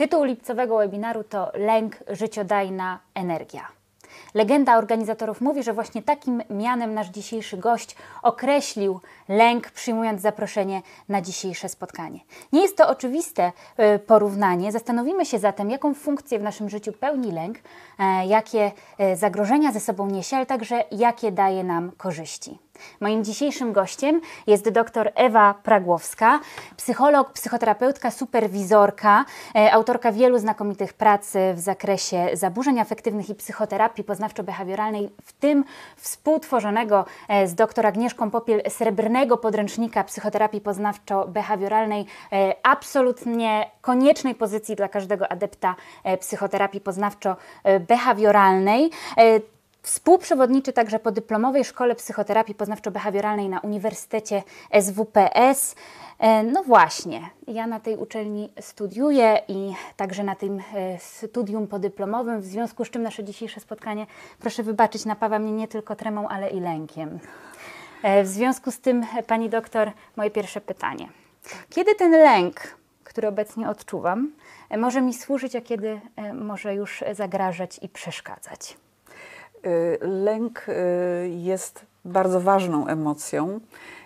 Tytuł 0.00 0.24
lipcowego 0.24 0.78
webinaru 0.78 1.24
to 1.24 1.50
Lęk, 1.54 1.96
życiodajna 2.08 2.98
energia. 3.14 3.68
Legenda 4.34 4.78
organizatorów 4.78 5.40
mówi, 5.40 5.62
że 5.62 5.72
właśnie 5.72 6.02
takim 6.02 6.42
mianem 6.50 6.94
nasz 6.94 7.08
dzisiejszy 7.08 7.56
gość 7.56 7.96
określił 8.22 9.00
lęk, 9.28 9.70
przyjmując 9.70 10.20
zaproszenie 10.20 10.82
na 11.08 11.20
dzisiejsze 11.22 11.68
spotkanie. 11.68 12.20
Nie 12.52 12.62
jest 12.62 12.76
to 12.76 12.88
oczywiste 12.88 13.52
e, 13.76 13.98
porównanie. 13.98 14.72
Zastanowimy 14.72 15.26
się 15.26 15.38
zatem, 15.38 15.70
jaką 15.70 15.94
funkcję 15.94 16.38
w 16.38 16.42
naszym 16.42 16.68
życiu 16.68 16.92
pełni 16.92 17.32
lęk, 17.32 17.58
e, 17.98 18.26
jakie 18.26 18.72
e, 18.98 19.16
zagrożenia 19.16 19.72
ze 19.72 19.80
sobą 19.80 20.06
niesie, 20.06 20.36
ale 20.36 20.46
także 20.46 20.84
jakie 20.90 21.32
daje 21.32 21.64
nam 21.64 21.92
korzyści. 21.96 22.58
Moim 23.00 23.24
dzisiejszym 23.24 23.72
gościem 23.72 24.20
jest 24.46 24.70
dr 24.70 25.12
Ewa 25.14 25.54
Pragłowska, 25.54 26.40
psycholog, 26.76 27.32
psychoterapeutka, 27.32 28.10
superwizorka, 28.10 29.24
e, 29.54 29.72
autorka 29.72 30.12
wielu 30.12 30.38
znakomitych 30.38 30.92
prac 30.92 31.32
w 31.54 31.60
zakresie 31.60 32.28
zaburzeń 32.32 32.80
afektywnych 32.80 33.30
i 33.30 33.34
psychoterapii 33.34 34.04
poznawczo-behawioralnej, 34.04 35.08
w 35.22 35.32
tym 35.32 35.64
współtworzonego 35.96 37.04
e, 37.28 37.48
z 37.48 37.54
dr 37.54 37.86
Agnieszką 37.86 38.30
Popiel 38.30 38.62
srebrnego 38.68 39.36
podręcznika 39.36 40.04
psychoterapii 40.04 40.60
poznawczo-behawioralnej, 40.60 42.04
e, 42.32 42.54
absolutnie 42.62 43.70
koniecznej 43.80 44.34
pozycji 44.34 44.76
dla 44.76 44.88
każdego 44.88 45.32
adepta 45.32 45.74
psychoterapii 46.20 46.80
poznawczo-behawioralnej. 46.80 48.90
Współprzewodniczy 49.82 50.72
także 50.72 50.98
po 50.98 51.12
dyplomowej 51.12 51.64
Szkole 51.64 51.94
Psychoterapii 51.94 52.54
Poznawczo-Behawioralnej 52.54 53.48
na 53.48 53.60
Uniwersytecie 53.60 54.42
SWPS. 54.80 55.74
E, 56.18 56.42
no 56.42 56.62
właśnie, 56.62 57.30
ja 57.48 57.66
na 57.66 57.80
tej 57.80 57.96
uczelni 57.96 58.52
studiuję 58.60 59.40
i 59.48 59.72
także 59.96 60.24
na 60.24 60.34
tym 60.34 60.62
e, 60.74 60.98
studium 60.98 61.66
podyplomowym, 61.66 62.40
w 62.40 62.44
związku 62.44 62.84
z 62.84 62.90
czym 62.90 63.02
nasze 63.02 63.24
dzisiejsze 63.24 63.60
spotkanie, 63.60 64.06
proszę 64.38 64.62
wybaczyć, 64.62 65.04
napawa 65.04 65.38
mnie 65.38 65.52
nie 65.52 65.68
tylko 65.68 65.96
tremą, 65.96 66.28
ale 66.28 66.50
i 66.50 66.60
lękiem. 66.60 67.18
E, 68.02 68.22
w 68.22 68.28
związku 68.28 68.70
z 68.70 68.80
tym, 68.80 69.06
pani 69.26 69.48
doktor, 69.48 69.92
moje 70.16 70.30
pierwsze 70.30 70.60
pytanie. 70.60 71.08
Kiedy 71.70 71.94
ten 71.94 72.12
lęk, 72.12 72.60
który 73.04 73.28
obecnie 73.28 73.68
odczuwam, 73.68 74.32
może 74.78 75.02
mi 75.02 75.14
służyć, 75.14 75.56
a 75.56 75.60
kiedy 75.60 76.00
może 76.34 76.74
już 76.74 77.04
zagrażać 77.12 77.78
i 77.82 77.88
przeszkadzać? 77.88 78.76
Y, 79.66 79.98
lęk 80.00 80.66
y, 80.68 81.28
jest 81.28 81.86
bardzo 82.04 82.40
ważną 82.40 82.86
emocją 82.86 83.60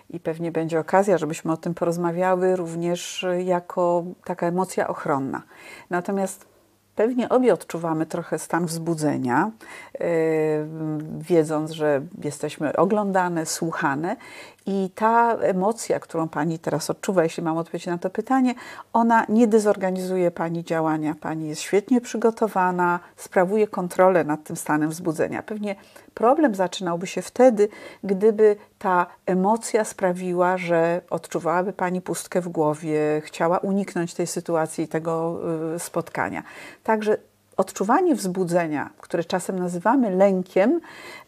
i 0.09 0.19
pewnie 0.19 0.51
będzie 0.51 0.79
okazja, 0.79 1.17
żebyśmy 1.17 1.51
o 1.51 1.57
tym 1.57 1.73
porozmawiały 1.73 2.55
również 2.55 3.25
jako 3.45 4.03
taka 4.23 4.47
emocja 4.47 4.87
ochronna. 4.87 5.41
Natomiast 5.89 6.55
Pewnie 6.95 7.29
obie 7.29 7.53
odczuwamy 7.53 8.05
trochę 8.05 8.39
stan 8.39 8.65
wzbudzenia, 8.65 9.51
yy, 9.99 10.07
wiedząc, 11.17 11.71
że 11.71 12.01
jesteśmy 12.23 12.75
oglądane, 12.75 13.45
słuchane, 13.45 14.15
i 14.65 14.89
ta 14.95 15.35
emocja, 15.35 15.99
którą 15.99 16.29
Pani 16.29 16.59
teraz 16.59 16.89
odczuwa, 16.89 17.23
jeśli 17.23 17.43
mam 17.43 17.57
odpowiedzieć 17.57 17.87
na 17.87 17.97
to 17.97 18.09
pytanie, 18.09 18.53
ona 18.93 19.25
nie 19.29 19.47
dezorganizuje 19.47 20.31
Pani 20.31 20.63
działania. 20.63 21.15
Pani 21.21 21.47
jest 21.47 21.61
świetnie 21.61 22.01
przygotowana, 22.01 22.99
sprawuje 23.15 23.67
kontrolę 23.67 24.23
nad 24.23 24.43
tym 24.43 24.55
stanem 24.55 24.89
wzbudzenia. 24.89 25.43
Pewnie 25.43 25.75
problem 26.13 26.55
zaczynałby 26.55 27.07
się 27.07 27.21
wtedy, 27.21 27.69
gdyby 28.03 28.55
ta 28.79 29.07
emocja 29.25 29.83
sprawiła, 29.83 30.57
że 30.57 31.01
odczuwałaby 31.09 31.73
Pani 31.73 32.01
pustkę 32.01 32.41
w 32.41 32.49
głowie, 32.49 33.21
chciała 33.25 33.57
uniknąć 33.57 34.13
tej 34.13 34.27
sytuacji 34.27 34.83
i 34.83 34.87
tego 34.87 35.39
y, 35.75 35.79
spotkania. 35.79 36.43
Także 36.83 37.17
odczuwanie 37.57 38.15
wzbudzenia, 38.15 38.89
które 38.97 39.23
czasem 39.23 39.59
nazywamy 39.59 40.15
lękiem, 40.15 40.81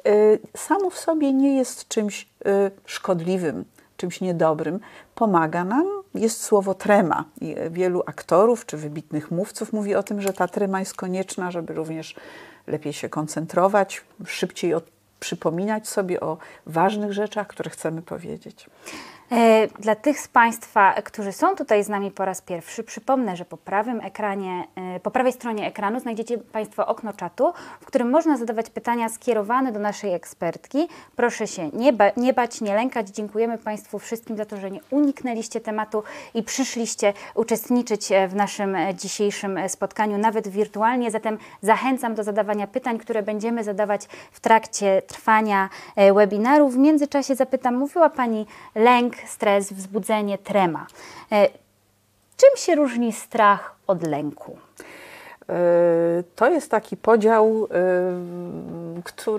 y, 0.08 0.40
samo 0.58 0.90
w 0.90 1.00
sobie 1.00 1.34
nie 1.34 1.58
jest 1.58 1.88
czymś 1.88 2.24
y, 2.48 2.72
szkodliwym, 2.86 3.66
czymś 3.98 4.22
niedobrym. 4.22 4.80
Pomaga 5.16 5.64
nam, 5.64 5.86
jest 6.16 6.44
słowo 6.44 6.74
trema. 6.74 7.26
I 7.42 7.56
wielu 7.70 8.04
aktorów 8.06 8.66
czy 8.66 8.78
wybitnych 8.78 9.32
mówców 9.32 9.74
mówi 9.74 9.96
o 9.96 10.04
tym, 10.04 10.22
że 10.22 10.34
ta 10.34 10.48
trema 10.48 10.80
jest 10.80 10.94
konieczna, 10.94 11.52
żeby 11.52 11.74
również 11.74 12.16
lepiej 12.68 12.94
się 12.94 13.10
koncentrować, 13.10 14.02
szybciej 14.26 14.74
przypominać 15.20 15.88
sobie 15.88 16.20
o 16.20 16.38
ważnych 16.66 17.14
rzeczach, 17.14 17.48
które 17.48 17.70
chcemy 17.70 18.02
powiedzieć. 18.02 18.70
E, 19.32 19.68
dla 19.80 19.96
tych 19.96 20.20
z 20.20 20.28
Państwa, 20.28 20.94
którzy 20.94 21.32
są 21.32 21.56
tutaj 21.56 21.84
z 21.84 21.90
nami 21.90 22.12
po 22.12 22.26
raz 22.26 22.42
pierwszy, 22.42 22.84
przypomnę, 22.84 23.36
że 23.36 23.46
po 23.46 23.58
prawym 23.58 24.02
ekranie, 24.02 24.68
e, 24.76 25.00
po 25.00 25.12
prawej 25.12 25.34
stronie 25.34 25.68
ekranu 25.68 26.00
znajdziecie 26.00 26.38
Państwo 26.38 26.88
okno 26.88 27.14
czatu, 27.14 27.54
w 27.82 27.86
którym 27.86 28.10
można 28.10 28.38
zadawać 28.38 28.70
pytania 28.70 29.10
skierowane 29.10 29.72
do 29.72 29.80
naszej 29.80 30.14
ekspertki. 30.14 30.88
Proszę 31.16 31.48
się 31.48 31.70
nie, 31.70 31.94
ba 31.94 32.06
nie 32.18 32.34
bać, 32.34 32.62
nie 32.62 32.76
lękać. 32.76 33.10
Dziękujemy 33.10 33.58
Państwu 33.58 34.00
wszystkim 34.00 34.38
za 34.38 34.46
to, 34.46 34.58
że 34.58 34.72
nie 34.72 34.80
uniknęliście 34.90 35.62
tematu 35.62 36.04
i 36.34 36.44
przyszliście 36.44 37.14
uczestniczyć 37.36 38.12
e, 38.12 38.28
w 38.28 38.36
naszym 38.36 38.78
dzisiejszym 38.94 39.60
spotkaniu, 39.68 40.18
nawet 40.18 40.48
wirtualnie. 40.48 41.12
Zatem 41.12 41.38
zachęcam 41.62 42.16
do 42.16 42.24
zadawania 42.24 42.68
pytań, 42.68 42.98
które 43.00 43.24
będziemy 43.24 43.64
zadawać 43.64 44.06
w 44.32 44.40
trakcie 44.40 45.02
trwania 45.02 45.70
webinaru. 46.16 46.70
W 46.70 46.78
międzyczasie 46.78 47.36
zapytam, 47.36 47.76
mówiła 47.76 48.10
Pani 48.10 48.46
lęk, 48.76 49.17
stres, 49.26 49.74
wzbudzenie, 49.74 50.38
trema. 50.38 50.88
E, 51.32 51.48
czym 52.38 52.50
się 52.58 52.76
różni 52.76 53.14
strach 53.14 53.76
od 53.88 54.08
lęku? 54.08 54.58
E, 55.50 55.54
to 56.36 56.50
jest 56.50 56.72
taki 56.72 56.98
podział 56.98 57.68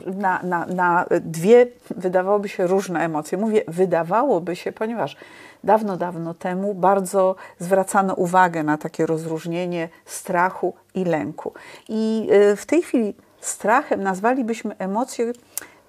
e, 0.06 0.10
na, 0.14 0.42
na, 0.42 0.66
na 0.66 1.06
dwie, 1.20 1.66
wydawałoby 1.96 2.48
się, 2.48 2.66
różne 2.66 3.00
emocje. 3.00 3.38
Mówię, 3.38 3.62
wydawałoby 3.68 4.56
się, 4.56 4.72
ponieważ 4.72 5.16
dawno, 5.64 5.96
dawno 5.96 6.34
temu 6.34 6.74
bardzo 6.74 7.36
zwracano 7.58 8.14
uwagę 8.14 8.62
na 8.62 8.78
takie 8.78 9.06
rozróżnienie 9.06 9.88
strachu 10.04 10.74
i 10.94 11.04
lęku. 11.04 11.52
I 11.88 12.28
w 12.56 12.66
tej 12.66 12.82
chwili 12.82 13.14
strachem 13.40 14.02
nazwalibyśmy 14.02 14.76
emocje, 14.78 15.32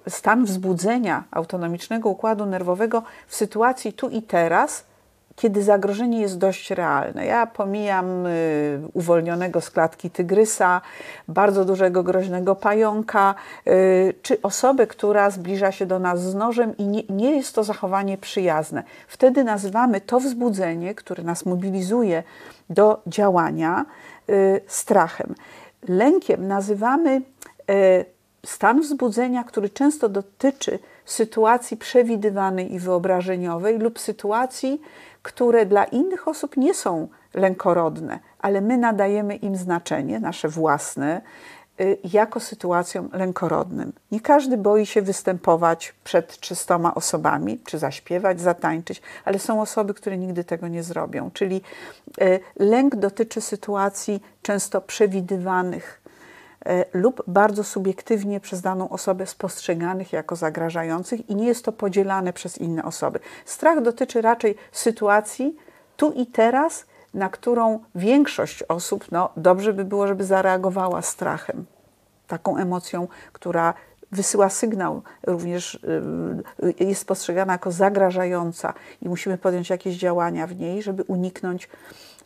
stan 0.08 0.44
wzbudzenia 0.44 1.24
autonomicznego 1.30 2.08
układu 2.08 2.46
nerwowego 2.46 3.02
w 3.26 3.34
sytuacji 3.34 3.92
tu 3.92 4.08
i 4.08 4.22
teraz, 4.22 4.84
kiedy 5.36 5.62
zagrożenie 5.62 6.20
jest 6.20 6.38
dość 6.38 6.70
realne. 6.70 7.26
Ja 7.26 7.46
pomijam 7.46 8.26
y, 8.26 8.80
uwolnionego 8.92 9.60
z 9.60 9.70
klatki 9.70 10.10
tygrysa, 10.10 10.80
bardzo 11.28 11.64
dużego 11.64 12.02
groźnego 12.02 12.56
pająka, 12.56 13.34
y, 13.66 14.14
czy 14.22 14.42
osobę, 14.42 14.86
która 14.86 15.30
zbliża 15.30 15.72
się 15.72 15.86
do 15.86 15.98
nas 15.98 16.22
z 16.22 16.34
nożem 16.34 16.76
i 16.76 16.84
nie, 16.84 17.02
nie 17.08 17.36
jest 17.36 17.54
to 17.54 17.64
zachowanie 17.64 18.18
przyjazne. 18.18 18.82
Wtedy 19.08 19.44
nazywamy 19.44 20.00
to 20.00 20.20
wzbudzenie, 20.20 20.94
które 20.94 21.22
nas 21.22 21.46
mobilizuje 21.46 22.22
do 22.70 23.02
działania, 23.06 23.84
y, 24.30 24.60
strachem. 24.66 25.34
Lękiem 25.88 26.48
nazywamy 26.48 27.22
stan 28.46 28.80
wzbudzenia, 28.80 29.44
który 29.44 29.70
często 29.70 30.08
dotyczy 30.08 30.78
sytuacji 31.04 31.76
przewidywanej 31.76 32.74
i 32.74 32.78
wyobrażeniowej 32.78 33.78
lub 33.78 33.98
sytuacji, 33.98 34.80
które 35.22 35.66
dla 35.66 35.84
innych 35.84 36.28
osób 36.28 36.56
nie 36.56 36.74
są 36.74 37.08
lękorodne, 37.34 38.18
ale 38.38 38.60
my 38.60 38.78
nadajemy 38.78 39.36
im 39.36 39.56
znaczenie, 39.56 40.20
nasze 40.20 40.48
własne, 40.48 41.20
y, 41.80 41.98
jako 42.12 42.40
sytuacjom 42.40 43.08
lękorodnym. 43.12 43.92
Nie 44.12 44.20
każdy 44.20 44.56
boi 44.56 44.86
się 44.86 45.02
występować 45.02 45.94
przed 46.04 46.40
trzystoma 46.40 46.94
osobami, 46.94 47.60
czy 47.66 47.78
zaśpiewać, 47.78 48.40
zatańczyć, 48.40 49.02
ale 49.24 49.38
są 49.38 49.60
osoby, 49.60 49.94
które 49.94 50.18
nigdy 50.18 50.44
tego 50.44 50.68
nie 50.68 50.82
zrobią. 50.82 51.30
Czyli 51.34 51.62
y, 52.22 52.40
lęk 52.58 52.96
dotyczy 52.96 53.40
sytuacji 53.40 54.22
często 54.42 54.80
przewidywanych, 54.80 55.99
lub 56.94 57.22
bardzo 57.26 57.64
subiektywnie 57.64 58.40
przez 58.40 58.60
daną 58.60 58.88
osobę 58.88 59.26
spostrzeganych 59.26 60.12
jako 60.12 60.36
zagrażających 60.36 61.30
i 61.30 61.36
nie 61.36 61.46
jest 61.46 61.64
to 61.64 61.72
podzielane 61.72 62.32
przez 62.32 62.58
inne 62.58 62.84
osoby. 62.84 63.20
Strach 63.44 63.82
dotyczy 63.82 64.22
raczej 64.22 64.56
sytuacji 64.72 65.56
tu 65.96 66.12
i 66.12 66.26
teraz, 66.26 66.84
na 67.14 67.28
którą 67.28 67.78
większość 67.94 68.62
osób, 68.62 69.06
no 69.12 69.30
dobrze 69.36 69.72
by 69.72 69.84
było, 69.84 70.06
żeby 70.06 70.24
zareagowała 70.24 71.02
strachem, 71.02 71.64
taką 72.26 72.56
emocją, 72.56 73.08
która 73.32 73.74
wysyła 74.12 74.48
sygnał, 74.48 75.02
również 75.26 75.74
y, 76.80 76.84
jest 76.84 77.06
postrzegana 77.06 77.52
jako 77.52 77.72
zagrażająca 77.72 78.74
i 79.02 79.08
musimy 79.08 79.38
podjąć 79.38 79.70
jakieś 79.70 79.96
działania 79.96 80.46
w 80.46 80.56
niej, 80.56 80.82
żeby 80.82 81.02
uniknąć 81.02 81.68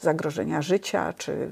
zagrożenia 0.00 0.62
życia, 0.62 1.12
czy 1.12 1.50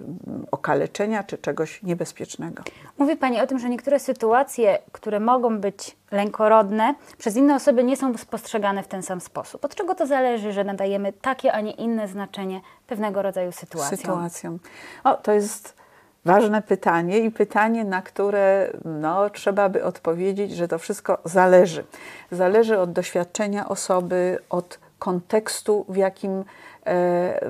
okaleczenia, 0.50 1.24
czy 1.24 1.38
czegoś 1.38 1.82
niebezpiecznego. 1.82 2.62
Mówi 2.98 3.16
Pani 3.16 3.40
o 3.40 3.46
tym, 3.46 3.58
że 3.58 3.68
niektóre 3.68 3.98
sytuacje, 3.98 4.78
które 4.92 5.20
mogą 5.20 5.58
być 5.60 5.96
lękorodne, 6.10 6.94
przez 7.18 7.36
inne 7.36 7.54
osoby 7.54 7.84
nie 7.84 7.96
są 7.96 8.12
postrzegane 8.30 8.82
w 8.82 8.88
ten 8.88 9.02
sam 9.02 9.20
sposób. 9.20 9.64
Od 9.64 9.74
czego 9.74 9.94
to 9.94 10.06
zależy, 10.06 10.52
że 10.52 10.64
nadajemy 10.64 11.12
takie, 11.12 11.52
a 11.52 11.60
nie 11.60 11.72
inne 11.72 12.08
znaczenie 12.08 12.60
pewnego 12.86 13.22
rodzaju 13.22 13.52
sytuacjom? 13.52 13.98
Sytuacją. 13.98 14.58
O, 15.04 15.14
to 15.14 15.32
jest 15.32 15.82
ważne 16.24 16.62
pytanie 16.62 17.18
i 17.18 17.30
pytanie, 17.30 17.84
na 17.84 18.02
które 18.02 18.72
no, 18.84 19.30
trzeba 19.30 19.68
by 19.68 19.84
odpowiedzieć, 19.84 20.52
że 20.52 20.68
to 20.68 20.78
wszystko 20.78 21.18
zależy. 21.24 21.84
Zależy 22.30 22.78
od 22.78 22.92
doświadczenia 22.92 23.68
osoby, 23.68 24.38
od 24.50 24.78
kontekstu, 24.98 25.84
w 25.88 25.96
jakim 25.96 26.44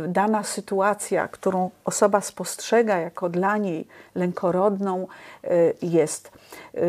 dana 0.09 0.43
sytuacja, 0.43 1.29
którą 1.29 1.71
osoba 1.85 2.21
spostrzega 2.21 2.99
jako 2.99 3.29
dla 3.29 3.57
niej 3.57 3.87
lękorodną, 4.15 5.07
e, 5.45 5.49
jest. 5.83 6.33
E, 6.75 6.81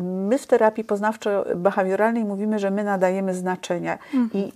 my 0.00 0.38
w 0.38 0.46
terapii 0.46 0.84
poznawczo-behawioralnej 0.84 2.24
mówimy, 2.24 2.58
że 2.58 2.70
my 2.70 2.84
nadajemy 2.84 3.34
znaczenia 3.34 3.98
mhm. 4.14 4.30
i 4.32 4.52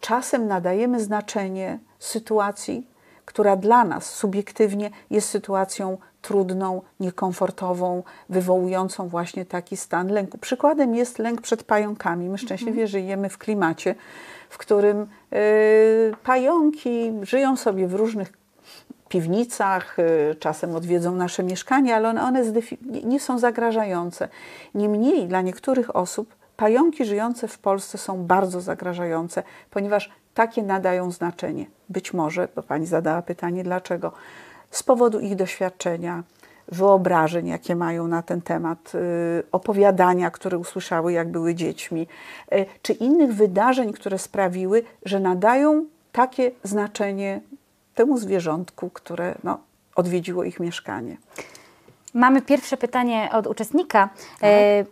czasem 0.00 0.46
nadajemy 0.46 1.00
znaczenie 1.00 1.78
sytuacji, 1.98 2.86
która 3.28 3.56
dla 3.56 3.84
nas 3.84 4.14
subiektywnie 4.14 4.90
jest 5.10 5.28
sytuacją 5.28 5.98
trudną, 6.22 6.82
niekomfortową, 7.00 8.02
wywołującą 8.28 9.08
właśnie 9.08 9.44
taki 9.44 9.76
stan 9.76 10.08
lęku. 10.08 10.38
Przykładem 10.38 10.94
jest 10.94 11.18
lęk 11.18 11.40
przed 11.40 11.64
pająkami. 11.64 12.28
My 12.28 12.38
szczęśliwie 12.38 12.82
mhm. 12.82 12.88
żyjemy 12.88 13.28
w 13.28 13.38
klimacie, 13.38 13.94
w 14.48 14.58
którym 14.58 15.06
y, 15.32 16.12
pająki 16.24 17.12
żyją 17.22 17.56
sobie 17.56 17.86
w 17.86 17.94
różnych 17.94 18.32
piwnicach, 19.08 19.98
y, 19.98 20.34
czasem 20.34 20.74
odwiedzą 20.74 21.14
nasze 21.14 21.42
mieszkania, 21.42 21.96
ale 21.96 22.08
one, 22.08 22.22
one 22.22 22.44
nie 23.04 23.20
są 23.20 23.38
zagrażające. 23.38 24.28
Niemniej 24.74 25.26
dla 25.26 25.40
niektórych 25.40 25.96
osób 25.96 26.34
pająki 26.56 27.04
żyjące 27.04 27.48
w 27.48 27.58
Polsce 27.58 27.98
są 27.98 28.24
bardzo 28.24 28.60
zagrażające, 28.60 29.42
ponieważ 29.70 30.10
takie 30.38 30.62
nadają 30.62 31.10
znaczenie. 31.10 31.66
Być 31.88 32.14
może, 32.14 32.48
bo 32.56 32.62
pani 32.62 32.86
zadała 32.86 33.22
pytanie, 33.22 33.64
dlaczego? 33.64 34.12
Z 34.70 34.82
powodu 34.82 35.20
ich 35.20 35.36
doświadczenia, 35.36 36.22
wyobrażeń, 36.68 37.46
jakie 37.46 37.76
mają 37.76 38.08
na 38.08 38.22
ten 38.22 38.42
temat, 38.42 38.92
y, 38.94 38.98
opowiadania, 39.52 40.30
które 40.30 40.58
usłyszały, 40.58 41.12
jak 41.12 41.30
były 41.30 41.54
dziećmi, 41.54 42.06
y, 42.52 42.66
czy 42.82 42.92
innych 42.92 43.34
wydarzeń, 43.34 43.92
które 43.92 44.18
sprawiły, 44.18 44.82
że 45.04 45.20
nadają 45.20 45.86
takie 46.12 46.50
znaczenie 46.62 47.40
temu 47.94 48.18
zwierzątku, 48.18 48.90
które 48.90 49.34
no, 49.44 49.58
odwiedziło 49.94 50.44
ich 50.44 50.60
mieszkanie. 50.60 51.16
Mamy 52.14 52.42
pierwsze 52.42 52.76
pytanie 52.76 53.28
od 53.32 53.46
uczestnika. 53.46 54.08
E, 54.42 54.84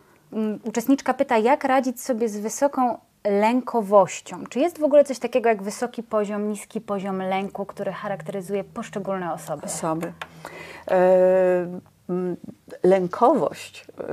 uczestniczka 0.65 1.15
pyta, 1.15 1.39
jak 1.39 1.65
radzić 1.65 2.03
sobie 2.03 2.29
z 2.29 2.39
wysoką 2.39 2.99
lękowością. 3.27 4.47
Czy 4.47 4.59
jest 4.59 4.79
w 4.79 4.85
ogóle 4.85 5.05
coś 5.05 5.19
takiego 5.19 5.49
jak 5.49 5.63
wysoki 5.63 6.03
poziom, 6.03 6.49
niski 6.49 6.81
poziom 6.81 7.23
lęku, 7.23 7.67
który 7.67 7.93
charakteryzuje 7.93 8.65
poszczególne 8.65 9.33
osoby? 9.33 9.63
Osoby. 9.67 10.13
E, 10.91 11.81
lękowość 12.83 13.87
e, 13.99 14.05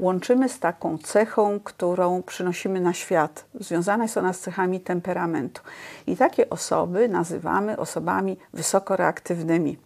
łączymy 0.00 0.48
z 0.48 0.58
taką 0.58 0.98
cechą, 0.98 1.60
którą 1.60 2.22
przynosimy 2.22 2.80
na 2.80 2.92
świat. 2.92 3.44
Związana 3.54 4.04
jest 4.04 4.16
ona 4.16 4.32
z 4.32 4.40
cechami 4.40 4.80
temperamentu. 4.80 5.62
I 6.06 6.16
takie 6.16 6.50
osoby 6.50 7.08
nazywamy 7.08 7.76
osobami 7.76 8.36
wysoko 8.52 8.96
reaktywnymi. 8.96 9.78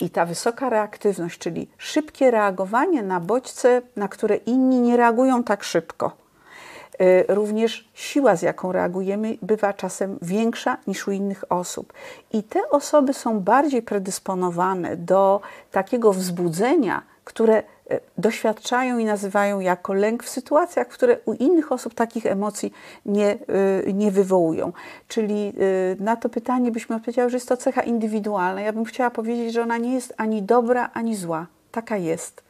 I 0.00 0.10
ta 0.10 0.26
wysoka 0.26 0.70
reaktywność, 0.70 1.38
czyli 1.38 1.68
szybkie 1.78 2.30
reagowanie 2.30 3.02
na 3.02 3.20
bodźce, 3.20 3.82
na 3.96 4.08
które 4.08 4.36
inni 4.36 4.80
nie 4.80 4.96
reagują 4.96 5.44
tak 5.44 5.64
szybko 5.64 6.23
również 7.28 7.88
siła, 7.94 8.36
z 8.36 8.42
jaką 8.42 8.72
reagujemy, 8.72 9.36
bywa 9.42 9.72
czasem 9.72 10.18
większa 10.22 10.76
niż 10.86 11.08
u 11.08 11.10
innych 11.10 11.44
osób. 11.52 11.92
I 12.32 12.42
te 12.42 12.70
osoby 12.70 13.14
są 13.14 13.40
bardziej 13.40 13.82
predysponowane 13.82 14.96
do 14.96 15.40
takiego 15.70 16.12
wzbudzenia, 16.12 17.02
które 17.24 17.58
y, 17.58 18.00
doświadczają 18.18 18.98
i 18.98 19.04
nazywają 19.04 19.60
jako 19.60 19.94
lęk 19.94 20.22
w 20.22 20.28
sytuacjach, 20.28 20.88
które 20.88 21.18
u 21.24 21.32
innych 21.32 21.72
osób 21.72 21.94
takich 21.94 22.26
emocji 22.26 22.72
nie, 23.06 23.38
y, 23.86 23.92
nie 23.92 24.10
wywołują. 24.10 24.72
Czyli 25.08 25.52
na 26.00 26.16
to 26.16 26.28
pytanie 26.28 26.70
byśmy 26.70 26.96
odpowiedziały, 26.96 27.30
że 27.30 27.36
jest 27.36 27.48
to 27.48 27.56
cecha 27.56 27.82
indywidualna. 27.82 28.60
Ja 28.60 28.72
bym 28.72 28.84
chciała 28.84 29.10
powiedzieć, 29.10 29.52
że 29.52 29.62
ona 29.62 29.78
nie 29.78 29.94
jest 29.94 30.14
ani 30.16 30.42
dobra, 30.42 30.90
ani 30.94 31.16
zła. 31.16 31.46
Taka 31.72 31.96
jest 31.96 32.44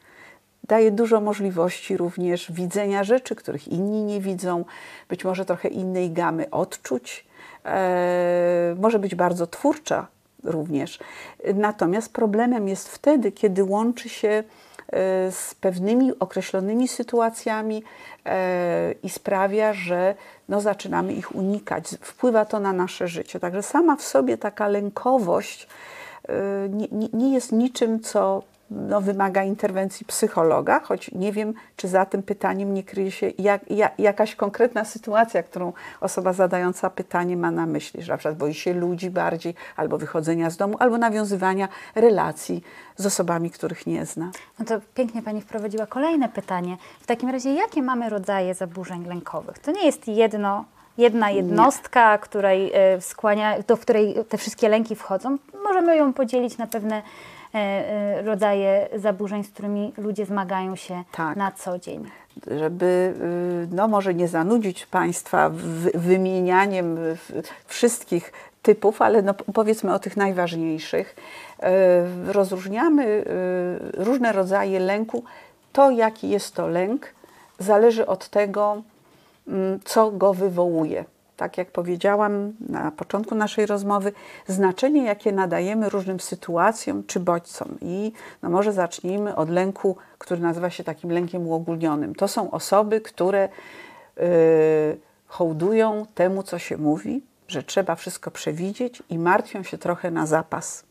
daje 0.68 0.90
dużo 0.90 1.20
możliwości 1.20 1.96
również 1.96 2.52
widzenia 2.52 3.04
rzeczy, 3.04 3.34
których 3.34 3.68
inni 3.68 4.02
nie 4.04 4.20
widzą, 4.20 4.64
być 5.08 5.24
może 5.24 5.44
trochę 5.44 5.68
innej 5.68 6.10
gamy 6.10 6.50
odczuć. 6.50 7.26
E, 7.64 8.76
może 8.80 8.98
być 8.98 9.14
bardzo 9.14 9.46
twórcza 9.46 10.06
również. 10.44 10.98
Natomiast 11.54 12.12
problemem 12.12 12.68
jest 12.68 12.88
wtedy, 12.88 13.32
kiedy 13.32 13.64
łączy 13.64 14.08
się 14.08 14.28
e, 14.28 14.44
z 15.32 15.54
pewnymi 15.60 16.18
określonymi 16.18 16.88
sytuacjami 16.88 17.82
e, 18.26 18.94
i 19.02 19.08
sprawia, 19.08 19.72
że 19.72 20.14
no, 20.48 20.60
zaczynamy 20.60 21.12
ich 21.12 21.34
unikać. 21.34 21.96
Wpływa 22.00 22.44
to 22.44 22.60
na 22.60 22.72
nasze 22.72 23.08
życie. 23.08 23.40
Także 23.40 23.62
sama 23.62 23.96
w 23.96 24.02
sobie 24.02 24.38
taka 24.38 24.68
lękowość 24.68 25.68
nie, 26.70 26.88
nie 27.12 27.34
jest 27.34 27.52
niczym, 27.52 28.00
co 28.00 28.42
no, 28.70 29.00
wymaga 29.00 29.44
interwencji 29.44 30.06
psychologa, 30.06 30.80
choć 30.80 31.10
nie 31.12 31.32
wiem, 31.32 31.54
czy 31.76 31.88
za 31.88 32.06
tym 32.06 32.22
pytaniem 32.22 32.74
nie 32.74 32.82
kryje 32.82 33.10
się 33.10 33.32
jak, 33.38 33.70
jak, 33.70 33.98
jakaś 33.98 34.34
konkretna 34.34 34.84
sytuacja, 34.84 35.42
którą 35.42 35.72
osoba 36.00 36.32
zadająca 36.32 36.90
pytanie 36.90 37.36
ma 37.36 37.50
na 37.50 37.66
myśli, 37.66 38.02
że 38.02 38.12
na 38.12 38.18
przykład 38.18 38.38
boi 38.38 38.54
się 38.54 38.74
ludzi 38.74 39.10
bardziej, 39.10 39.54
albo 39.76 39.98
wychodzenia 39.98 40.50
z 40.50 40.56
domu, 40.56 40.76
albo 40.78 40.98
nawiązywania 40.98 41.68
relacji 41.94 42.62
z 42.96 43.06
osobami, 43.06 43.50
których 43.50 43.86
nie 43.86 44.06
zna. 44.06 44.30
No 44.58 44.64
to 44.64 44.80
pięknie 44.94 45.22
Pani 45.22 45.40
wprowadziła 45.40 45.86
kolejne 45.86 46.28
pytanie. 46.28 46.76
W 47.00 47.06
takim 47.06 47.28
razie, 47.28 47.54
jakie 47.54 47.82
mamy 47.82 48.08
rodzaje 48.08 48.54
zaburzeń 48.54 49.06
lękowych? 49.06 49.58
To 49.58 49.72
nie 49.72 49.86
jest 49.86 50.08
jedno 50.08 50.64
jedna 50.98 51.30
jednostka, 51.30 52.18
której 52.18 52.72
e, 52.74 53.00
skłania, 53.00 53.62
do 53.66 53.76
której 53.76 54.14
te 54.28 54.38
wszystkie 54.38 54.68
lęki 54.68 54.96
wchodzą. 54.96 55.38
Możemy 55.64 55.96
ją 55.96 56.12
podzielić 56.12 56.58
na 56.58 56.66
pewne 56.66 57.02
rodzaje 58.24 58.88
zaburzeń, 58.96 59.44
z 59.44 59.50
którymi 59.50 59.92
ludzie 59.96 60.26
zmagają 60.26 60.76
się 60.76 61.02
tak. 61.12 61.36
na 61.36 61.52
co 61.52 61.78
dzień. 61.78 62.04
Żeby 62.46 63.14
y, 63.72 63.74
no, 63.74 63.88
może 63.88 64.14
nie 64.14 64.28
zanudzić 64.28 64.86
Państwa 64.86 65.50
wymienianiem 65.94 66.98
wszystkich 67.66 68.32
typów, 68.62 69.02
ale 69.02 69.22
no, 69.22 69.34
powiedzmy 69.34 69.94
o 69.94 69.98
tych 69.98 70.16
najważniejszych. 70.16 71.16
E, 71.60 72.32
rozróżniamy 72.32 73.24
różne 73.94 74.32
rodzaje 74.32 74.80
lęku. 74.80 75.24
To, 75.72 75.90
jaki 75.90 76.28
jest 76.28 76.54
to 76.54 76.68
lęk, 76.68 77.06
zależy 77.58 78.06
od 78.06 78.28
tego, 78.28 78.82
mm, 79.48 79.80
co 79.84 80.10
go 80.10 80.34
wywołuje 80.34 81.04
tak 81.36 81.58
jak 81.58 81.70
powiedziałam 81.70 82.52
na 82.68 82.90
początku 82.90 83.34
naszej 83.34 83.66
rozmowy, 83.66 84.12
znaczenie, 84.46 85.04
jakie 85.04 85.32
nadajemy 85.32 85.88
różnym 85.88 86.20
sytuacjom 86.20 87.04
czy 87.06 87.20
bodźcom. 87.20 87.78
I 87.80 88.12
no 88.42 88.50
może 88.50 88.72
zacznijmy 88.72 89.36
od 89.36 89.50
lęku, 89.50 89.96
który 90.18 90.40
nazywa 90.40 90.70
się 90.70 90.84
takim 90.84 91.10
lękiem 91.10 91.46
uogólnionym. 91.46 92.14
To 92.14 92.28
są 92.28 92.50
osoby, 92.50 93.00
które 93.00 93.48
yy, 94.16 94.24
hołdują 95.26 96.06
temu, 96.14 96.42
co 96.42 96.58
się 96.58 96.76
mówi, 96.76 97.22
że 97.48 97.62
trzeba 97.62 97.94
wszystko 97.94 98.30
przewidzieć 98.30 99.02
i 99.10 99.18
martwią 99.18 99.62
się 99.62 99.78
trochę 99.78 100.10
na 100.10 100.26
zapas. 100.26 100.84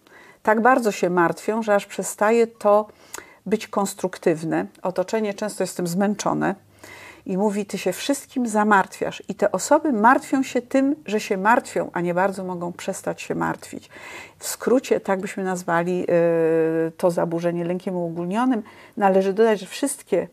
Tak 0.43 0.61
bardzo 0.61 0.91
się 0.91 1.09
martwią, 1.09 1.63
że 1.63 1.75
aż 1.75 1.85
przestaje 1.85 2.47
to 2.47 2.87
być 3.45 3.67
konstruktywne. 3.67 4.65
Otoczenie 4.81 5.33
często 5.33 5.63
jest 5.63 5.77
tym 5.77 5.87
zmęczone 5.87 6.55
i 7.25 7.37
mówi: 7.37 7.65
Ty 7.65 7.77
się 7.77 7.93
wszystkim 7.93 8.47
zamartwiasz. 8.47 9.23
I 9.27 9.35
te 9.35 9.51
osoby 9.51 9.93
martwią 9.93 10.43
się 10.43 10.61
tym, 10.61 10.95
że 11.05 11.19
się 11.19 11.37
martwią, 11.37 11.89
a 11.93 12.01
nie 12.01 12.13
bardzo 12.13 12.43
mogą 12.43 12.73
przestać 12.73 13.21
się 13.21 13.35
martwić. 13.35 13.89
W 14.39 14.47
skrócie, 14.47 14.99
tak 14.99 15.21
byśmy 15.21 15.43
nazwali 15.43 16.05
y, 16.87 16.91
to 16.97 17.11
zaburzenie 17.11 17.65
lękiem 17.65 17.95
uogólnionym, 17.95 18.63
należy 18.97 19.33
dodać, 19.33 19.59
że 19.59 19.65
wszystkie 19.65 20.27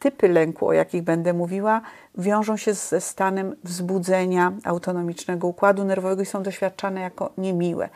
typy 0.00 0.28
lęku, 0.28 0.68
o 0.68 0.72
jakich 0.72 1.02
będę 1.02 1.32
mówiła, 1.32 1.80
wiążą 2.18 2.56
się 2.56 2.74
ze 2.74 3.00
stanem 3.00 3.56
wzbudzenia 3.64 4.52
autonomicznego 4.64 5.46
układu 5.46 5.84
nerwowego 5.84 6.22
i 6.22 6.26
są 6.26 6.42
doświadczane 6.42 7.00
jako 7.00 7.32
niemiłe. 7.38 7.88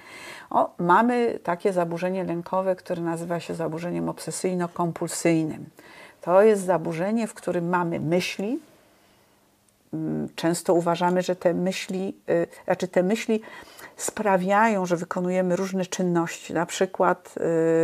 O, 0.50 0.74
mamy 0.78 1.38
takie 1.42 1.72
zaburzenie 1.72 2.24
lękowe, 2.24 2.76
które 2.76 3.02
nazywa 3.02 3.40
się 3.40 3.54
zaburzeniem 3.54 4.06
obsesyjno-kompulsyjnym. 4.06 5.64
To 6.24 6.42
jest 6.42 6.64
zaburzenie, 6.64 7.26
w 7.26 7.34
którym 7.34 7.68
mamy 7.68 8.00
myśli, 8.00 8.58
mm, 9.94 10.28
często 10.36 10.74
uważamy, 10.74 11.22
że 11.22 11.36
te 11.36 11.54
myśli, 11.54 12.16
y, 12.28 12.46
znaczy 12.64 12.88
te 12.88 13.02
myśli 13.02 13.40
sprawiają, 13.96 14.86
że 14.86 14.96
wykonujemy 14.96 15.56
różne 15.56 15.86
czynności. 15.86 16.54
Na 16.54 16.66
przykład 16.66 17.34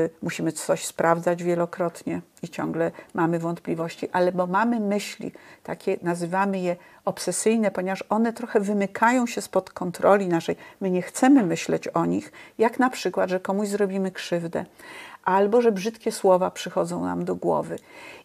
y, 0.07 0.11
musimy 0.23 0.53
coś 0.53 0.85
sprawdzać 0.85 1.43
wielokrotnie 1.43 2.21
i 2.43 2.49
ciągle 2.49 2.91
mamy 3.15 3.39
wątpliwości, 3.39 4.09
ale 4.13 4.33
bo 4.33 4.47
mamy 4.47 4.81
myśli, 4.81 5.33
takie 5.63 5.97
nazywamy 6.03 6.61
je 6.61 6.77
obsesyjne, 7.05 7.71
ponieważ 7.71 8.05
one 8.09 8.33
trochę 8.33 8.61
wymykają 8.61 9.27
się 9.27 9.41
spod 9.41 9.71
kontroli 9.71 10.29
naszej. 10.29 10.57
My 10.81 10.91
nie 10.91 11.03
chcemy 11.03 11.43
myśleć 11.43 11.89
o 11.89 12.07
nich, 12.07 12.33
jak 12.59 12.79
na 12.79 12.91
przykład, 12.91 13.31
że 13.31 13.41
komuś 13.41 13.69
zrobimy 13.69 14.11
krzywdę, 14.11 14.65
albo 15.25 15.63
że 15.63 15.73
brzydkie 15.73 16.13
słowa 16.13 16.51
przychodzą 16.51 17.05
nam 17.05 17.25
do 17.25 17.35
głowy. 17.37 17.79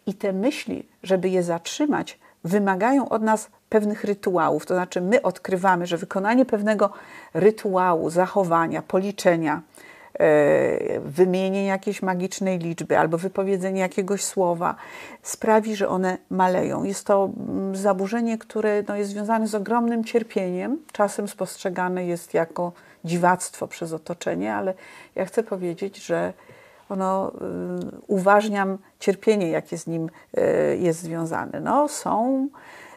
I 0.06 0.14
te 0.14 0.34
myśli, 0.34 0.88
żeby 1.04 1.30
je 1.30 1.44
zatrzymać, 1.44 2.20
wymagają 2.44 3.10
od 3.10 3.22
nas 3.22 3.50
pewnych 3.70 4.04
rytuałów. 4.04 4.66
To 4.66 4.74
znaczy, 4.74 5.02
my 5.02 5.22
odkrywamy, 5.22 5.86
że 5.86 5.98
wykonanie 5.98 6.46
pewnego 6.46 6.90
rytuału, 7.34 8.10
zachowania, 8.10 8.82
policzenia, 8.82 9.62
e, 10.20 11.00
wymienienie 11.00 11.66
jakiejś 11.66 12.02
magicznej 12.02 12.60
liczby 12.60 12.98
albo 12.98 13.18
wypowiedzenie 13.18 13.82
jakiegoś 13.82 14.24
słowa 14.24 14.76
sprawi, 15.24 15.76
że 15.76 15.90
one 15.90 16.18
maleją. 16.30 16.84
Jest 16.84 17.08
to 17.08 17.30
mm, 17.48 17.76
zaburzenie, 17.76 18.38
które 18.38 18.84
no, 18.88 18.96
jest 18.96 19.10
związane 19.12 19.48
z 19.48 19.56
ogromnym 19.56 20.04
cierpieniem, 20.04 20.78
czasem 20.92 21.28
spostrzegane 21.28 22.06
jest 22.06 22.34
jako 22.34 22.72
dziwactwo 23.06 23.68
przez 23.68 23.94
otoczenie, 23.94 24.56
ale 24.56 24.74
ja 25.16 25.26
chcę 25.26 25.44
powiedzieć, 25.44 26.06
że 26.06 26.34
ono, 26.90 27.32
y, 27.32 28.02
uważniam 28.08 28.78
cierpienie, 29.00 29.50
jakie 29.50 29.78
z 29.78 29.88
nim 29.88 30.10
y, 30.38 30.78
jest 30.78 31.00
związane. 31.00 31.60
No, 31.60 31.88
są 31.88 32.48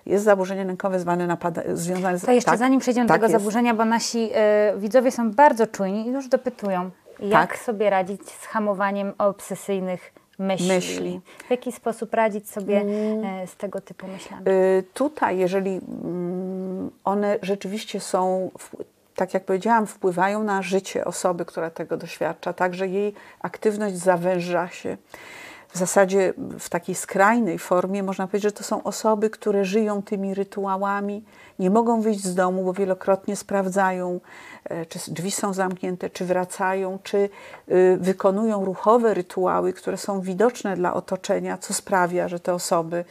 jest 0.07 0.25
zaburzenie 0.25 0.64
lękowe 0.64 1.00
zwane 1.00 1.26
napada, 1.26 1.62
związane 1.75 2.18
z... 2.18 2.25
To 2.25 2.33
jeszcze 2.33 2.50
tak, 2.50 2.59
zanim 2.59 2.80
przejdziemy 2.80 3.09
tak 3.09 3.21
do 3.21 3.26
tego 3.26 3.33
jest. 3.33 3.45
zaburzenia, 3.45 3.75
bo 3.75 3.85
nasi 3.85 4.30
y, 4.76 4.78
widzowie 4.78 5.11
są 5.11 5.30
bardzo 5.30 5.66
czujni 5.66 6.09
i 6.09 6.11
już 6.11 6.28
dopytują, 6.28 6.90
jak 7.21 7.50
tak. 7.50 7.59
sobie 7.59 7.90
radzić 7.90 8.30
z 8.30 8.47
hamowaniem 8.47 9.12
obsesyjnych 9.18 10.12
myśli. 10.38 10.68
myśli. 10.68 11.21
W 11.47 11.50
jaki 11.50 11.73
sposób 11.73 12.14
radzić 12.14 12.50
sobie 12.50 12.80
mm. 12.80 13.47
z 13.47 13.57
tego 13.57 13.80
typu 13.80 14.07
myślami? 14.07 14.49
Y, 14.49 14.85
tutaj, 14.95 15.38
jeżeli 15.38 15.76
y, 15.76 15.80
one 17.04 17.38
rzeczywiście 17.42 18.00
są 18.00 18.50
tak 19.18 19.34
jak 19.34 19.44
powiedziałam, 19.44 19.87
wpływają 19.87 20.44
na 20.44 20.62
życie 20.62 21.04
osoby, 21.04 21.44
która 21.44 21.70
tego 21.70 21.96
doświadcza, 21.96 22.52
także 22.52 22.88
jej 22.88 23.14
aktywność 23.40 23.96
zawęża 23.96 24.68
się. 24.68 24.96
W 25.68 25.78
zasadzie 25.78 26.32
w 26.58 26.68
takiej 26.68 26.94
skrajnej 26.94 27.58
formie 27.58 28.02
można 28.02 28.26
powiedzieć, 28.26 28.42
że 28.42 28.52
to 28.52 28.64
są 28.64 28.82
osoby, 28.82 29.30
które 29.30 29.64
żyją 29.64 30.02
tymi 30.02 30.34
rytuałami, 30.34 31.25
nie 31.58 31.70
mogą 31.70 32.00
wyjść 32.00 32.25
z 32.25 32.34
domu, 32.34 32.64
bo 32.64 32.72
wielokrotnie 32.72 33.37
sprawdzają, 33.37 34.20
e, 34.64 34.87
czy 34.87 34.98
drzwi 35.08 35.30
są 35.30 35.52
zamknięte, 35.52 36.10
czy 36.10 36.25
wracają, 36.25 36.98
czy 37.02 37.28
y, 37.68 37.98
wykonują 38.00 38.64
ruchowe 38.64 39.14
rytuały, 39.14 39.72
które 39.72 39.96
są 39.96 40.20
widoczne 40.20 40.76
dla 40.76 40.94
otoczenia, 40.94 41.58
co 41.58 41.75
sprawia, 41.75 42.28
że 42.28 42.40
te 42.40 42.54
osoby 42.54 43.04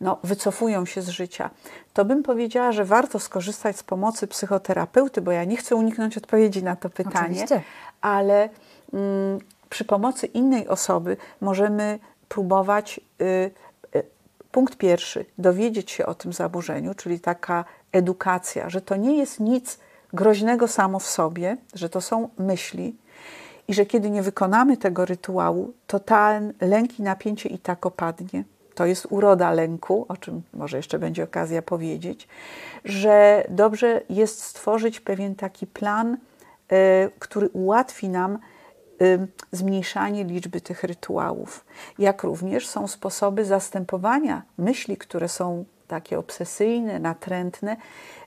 no, 0.00 0.18
wycofują 0.24 0.86
się 0.86 1.02
z 1.02 1.08
życia, 1.08 1.50
to 1.92 2.04
bym 2.04 2.22
powiedziała, 2.22 2.72
że 2.72 2.84
warto 2.84 3.18
skorzystać 3.18 3.76
z 3.76 3.82
pomocy 3.82 4.26
psychoterapeuty, 4.26 5.20
bo 5.20 5.32
ja 5.32 5.44
nie 5.44 5.56
chcę 5.56 5.76
uniknąć 5.76 6.16
odpowiedzi 6.16 6.62
na 6.62 6.76
to 6.76 6.90
pytanie, 6.90 7.18
Oczywiście. 7.18 7.62
ale 8.00 8.48
mm, 8.92 9.38
przy 9.70 9.84
pomocy 9.84 10.26
innej 10.26 10.68
osoby 10.68 11.16
możemy 11.40 11.98
próbować. 12.28 13.00
Y, 13.20 13.50
y, 13.96 14.02
punkt 14.52 14.76
pierwszy, 14.76 15.24
dowiedzieć 15.38 15.90
się 15.90 16.06
o 16.06 16.14
tym 16.14 16.32
zaburzeniu, 16.32 16.94
czyli 16.94 17.20
taka 17.20 17.64
edukacja, 17.92 18.70
że 18.70 18.80
to 18.80 18.96
nie 18.96 19.18
jest 19.18 19.40
nic 19.40 19.78
groźnego 20.12 20.68
samo 20.68 20.98
w 20.98 21.06
sobie, 21.06 21.56
że 21.74 21.88
to 21.88 22.00
są 22.00 22.28
myśli 22.38 22.96
i 23.68 23.74
że 23.74 23.86
kiedy 23.86 24.10
nie 24.10 24.22
wykonamy 24.22 24.76
tego 24.76 25.04
rytuału, 25.04 25.72
to 25.86 26.00
ten 26.00 26.52
lęk 26.60 26.98
i 26.98 27.02
napięcie 27.02 27.48
i 27.48 27.58
tak 27.58 27.86
opadnie 27.86 28.44
to 28.76 28.86
jest 28.86 29.06
uroda 29.10 29.50
lęku, 29.52 30.06
o 30.08 30.16
czym 30.16 30.42
może 30.54 30.76
jeszcze 30.76 30.98
będzie 30.98 31.24
okazja 31.24 31.62
powiedzieć, 31.62 32.28
że 32.84 33.44
dobrze 33.48 34.00
jest 34.10 34.42
stworzyć 34.42 35.00
pewien 35.00 35.34
taki 35.34 35.66
plan, 35.66 36.16
e, 36.68 37.08
który 37.18 37.48
ułatwi 37.48 38.08
nam 38.08 38.34
e, 38.34 38.38
zmniejszanie 39.52 40.24
liczby 40.24 40.60
tych 40.60 40.84
rytuałów. 40.84 41.64
Jak 41.98 42.22
również 42.22 42.68
są 42.68 42.88
sposoby 42.88 43.44
zastępowania 43.44 44.42
myśli, 44.58 44.96
które 44.96 45.28
są 45.28 45.64
takie 45.88 46.18
obsesyjne, 46.18 46.98
natrętne, 46.98 47.76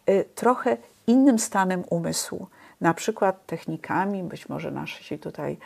e, 0.06 0.24
trochę 0.24 0.78
innym 1.08 1.40
stanem 1.40 1.84
umysłu 1.90 2.48
na 2.82 2.94
przykład 2.94 3.46
technikami, 3.46 4.24
być 4.24 4.50
może 4.50 4.72
nasi 4.72 5.20
tutaj 5.20 5.58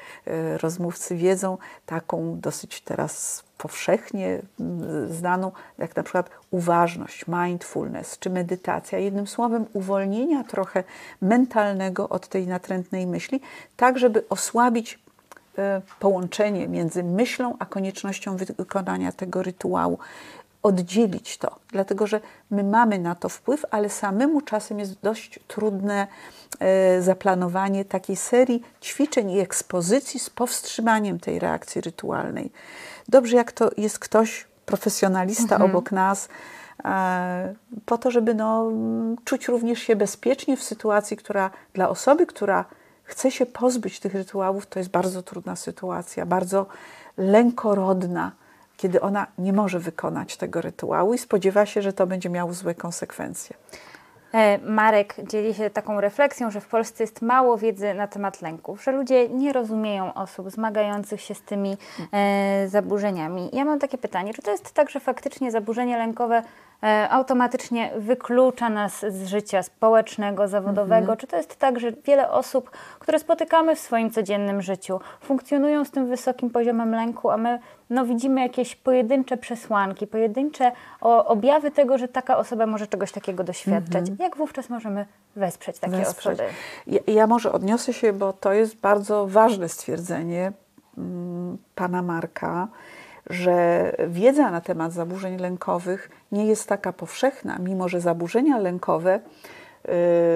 rozmówcy 0.62 1.16
wiedzą, 1.16 1.58
taką 1.86 2.40
dosyć 2.40 2.82
teraz 2.82 3.44
powszechnie 3.64 4.42
znaną, 5.10 5.52
jak 5.78 5.96
na 5.96 6.04
przykład 6.04 6.30
uważność, 6.52 7.26
mindfulness 7.28 8.20
czy 8.20 8.30
medytacja. 8.30 9.00
Jednym 9.00 9.28
słowem, 9.28 9.66
uwolnienia 9.74 10.44
trochę 10.44 10.84
mentalnego 11.22 12.10
od 12.10 12.28
tej 12.28 12.48
natrętnej 12.48 13.08
myśli, 13.08 13.42
tak 13.78 14.00
żeby 14.00 14.30
osłabić 14.30 15.00
e, 15.58 15.82
połączenie 16.00 16.68
między 16.68 17.04
myślą 17.04 17.56
a 17.60 17.66
koniecznością 17.66 18.38
wykonania 18.38 19.12
tego 19.12 19.44
rytuału 19.44 20.00
oddzielić 20.64 21.38
to, 21.38 21.56
dlatego 21.72 22.08
że 22.08 22.22
my 22.52 22.64
mamy 22.64 23.00
na 23.00 23.16
to 23.16 23.30
wpływ, 23.30 23.66
ale 23.72 23.90
samemu 23.90 24.42
czasem 24.42 24.80
jest 24.80 25.02
dość 25.02 25.40
trudne 25.48 26.08
e, 26.60 27.02
zaplanowanie 27.02 27.86
takiej 27.86 28.16
serii 28.16 28.64
ćwiczeń 28.82 29.32
i 29.32 29.40
ekspozycji 29.40 30.20
z 30.20 30.30
powstrzymaniem 30.30 31.20
tej 31.20 31.40
reakcji 31.40 31.82
rytualnej. 31.82 32.52
Dobrze, 33.10 33.36
jak 33.38 33.52
to 33.52 33.70
jest 33.78 34.00
ktoś, 34.00 34.48
profesjonalista 34.66 35.56
mhm. 35.56 35.72
obok 35.72 35.92
nas, 35.92 36.30
e, 36.86 37.54
po 37.86 37.98
to, 37.98 38.12
żeby 38.12 38.34
no, 38.34 38.72
czuć 39.24 39.48
również 39.48 39.80
się 39.80 39.96
bezpiecznie 39.96 40.58
w 40.58 40.64
sytuacji, 40.64 41.18
która 41.18 41.50
dla 41.74 41.90
osoby, 41.90 42.26
która 42.26 42.66
chce 43.04 43.32
się 43.32 43.46
pozbyć 43.46 44.00
tych 44.00 44.14
rytuałów, 44.14 44.66
to 44.66 44.80
jest 44.80 44.92
bardzo 44.92 45.24
trudna 45.24 45.56
sytuacja, 45.56 46.26
bardzo 46.26 46.66
lękorodna 47.18 48.32
kiedy 48.78 49.02
ona 49.02 49.28
nie 49.38 49.54
może 49.54 49.80
wykonać 49.80 50.38
tego 50.38 50.62
rytuału 50.62 51.14
i 51.14 51.18
spodziewa 51.18 51.66
się, 51.66 51.82
że 51.82 51.94
to 51.94 52.08
będzie 52.08 52.30
miało 52.30 52.54
złe 52.54 52.76
konsekwencje. 52.76 53.56
E, 54.34 54.58
Marek 54.58 55.16
dzieli 55.24 55.54
się 55.54 55.70
taką 55.70 56.02
refleksją, 56.02 56.52
że 56.52 56.62
w 56.62 56.68
Polsce 56.68 57.04
jest 57.04 57.22
mało 57.22 57.58
wiedzy 57.58 57.94
na 57.94 58.08
temat 58.08 58.42
lęków, 58.42 58.84
że 58.84 58.92
ludzie 58.92 59.30
nie 59.30 59.54
rozumieją 59.54 60.14
osób 60.14 60.52
zmagających 60.52 61.22
się 61.22 61.36
z 61.36 61.42
tymi 61.42 61.78
e, 62.12 62.68
zaburzeniami. 62.68 63.50
Ja 63.54 63.66
mam 63.66 63.80
takie 63.80 63.98
pytanie, 63.98 64.34
czy 64.34 64.42
to 64.42 64.52
jest 64.52 64.74
tak, 64.74 64.90
że 64.90 65.00
faktycznie 65.00 65.52
zaburzenie 65.52 65.98
lękowe 65.98 66.44
automatycznie 67.10 67.92
wyklucza 67.98 68.70
nas 68.70 69.06
z 69.10 69.28
życia 69.28 69.64
społecznego, 69.64 70.48
zawodowego? 70.48 71.02
Mhm. 71.02 71.18
Czy 71.18 71.28
to 71.28 71.38
jest 71.38 71.56
tak, 71.56 71.80
że 71.80 71.92
wiele 71.92 72.32
osób, 72.32 72.72
które 73.00 73.20
spotykamy 73.20 73.76
w 73.76 73.80
swoim 73.80 74.12
codziennym 74.12 74.62
życiu, 74.62 75.00
funkcjonują 75.22 75.86
z 75.86 75.92
tym 75.92 76.08
wysokim 76.08 76.50
poziomem 76.50 76.92
lęku, 76.92 77.30
a 77.30 77.38
my 77.38 77.60
no, 77.90 78.06
widzimy 78.06 78.42
jakieś 78.42 78.76
pojedyncze 78.76 79.38
przesłanki, 79.38 80.08
pojedyncze 80.08 80.72
objawy 81.02 81.72
tego, 81.72 81.98
że 81.98 82.08
taka 82.08 82.38
osoba 82.38 82.66
może 82.66 82.88
czegoś 82.88 83.12
takiego 83.12 83.44
doświadczać. 83.44 84.10
Mhm. 84.10 84.18
Jak 84.20 84.38
wówczas 84.38 84.70
możemy 84.70 85.06
wesprzeć 85.36 85.80
takie 85.80 85.98
wesprzeć. 85.98 86.40
osoby? 86.40 86.50
Ja, 86.88 87.00
ja, 87.08 87.28
może 87.28 87.52
odniosę 87.52 87.94
się, 87.94 88.14
bo 88.14 88.34
to 88.34 88.54
jest 88.54 88.76
bardzo 88.76 89.28
ważne 89.28 89.70
stwierdzenie 89.70 90.52
mm, 90.98 91.58
pana 91.76 92.02
Marka 92.02 92.68
że 93.30 93.92
wiedza 94.08 94.52
na 94.52 94.62
temat 94.62 94.94
zaburzeń 94.94 95.38
lękowych 95.38 96.10
nie 96.32 96.46
jest 96.46 96.70
taka 96.70 96.94
powszechna, 96.94 97.58
mimo 97.60 97.90
że 97.90 98.02
zaburzenia 98.02 98.60
lękowe 98.60 99.16
y, 99.16 99.20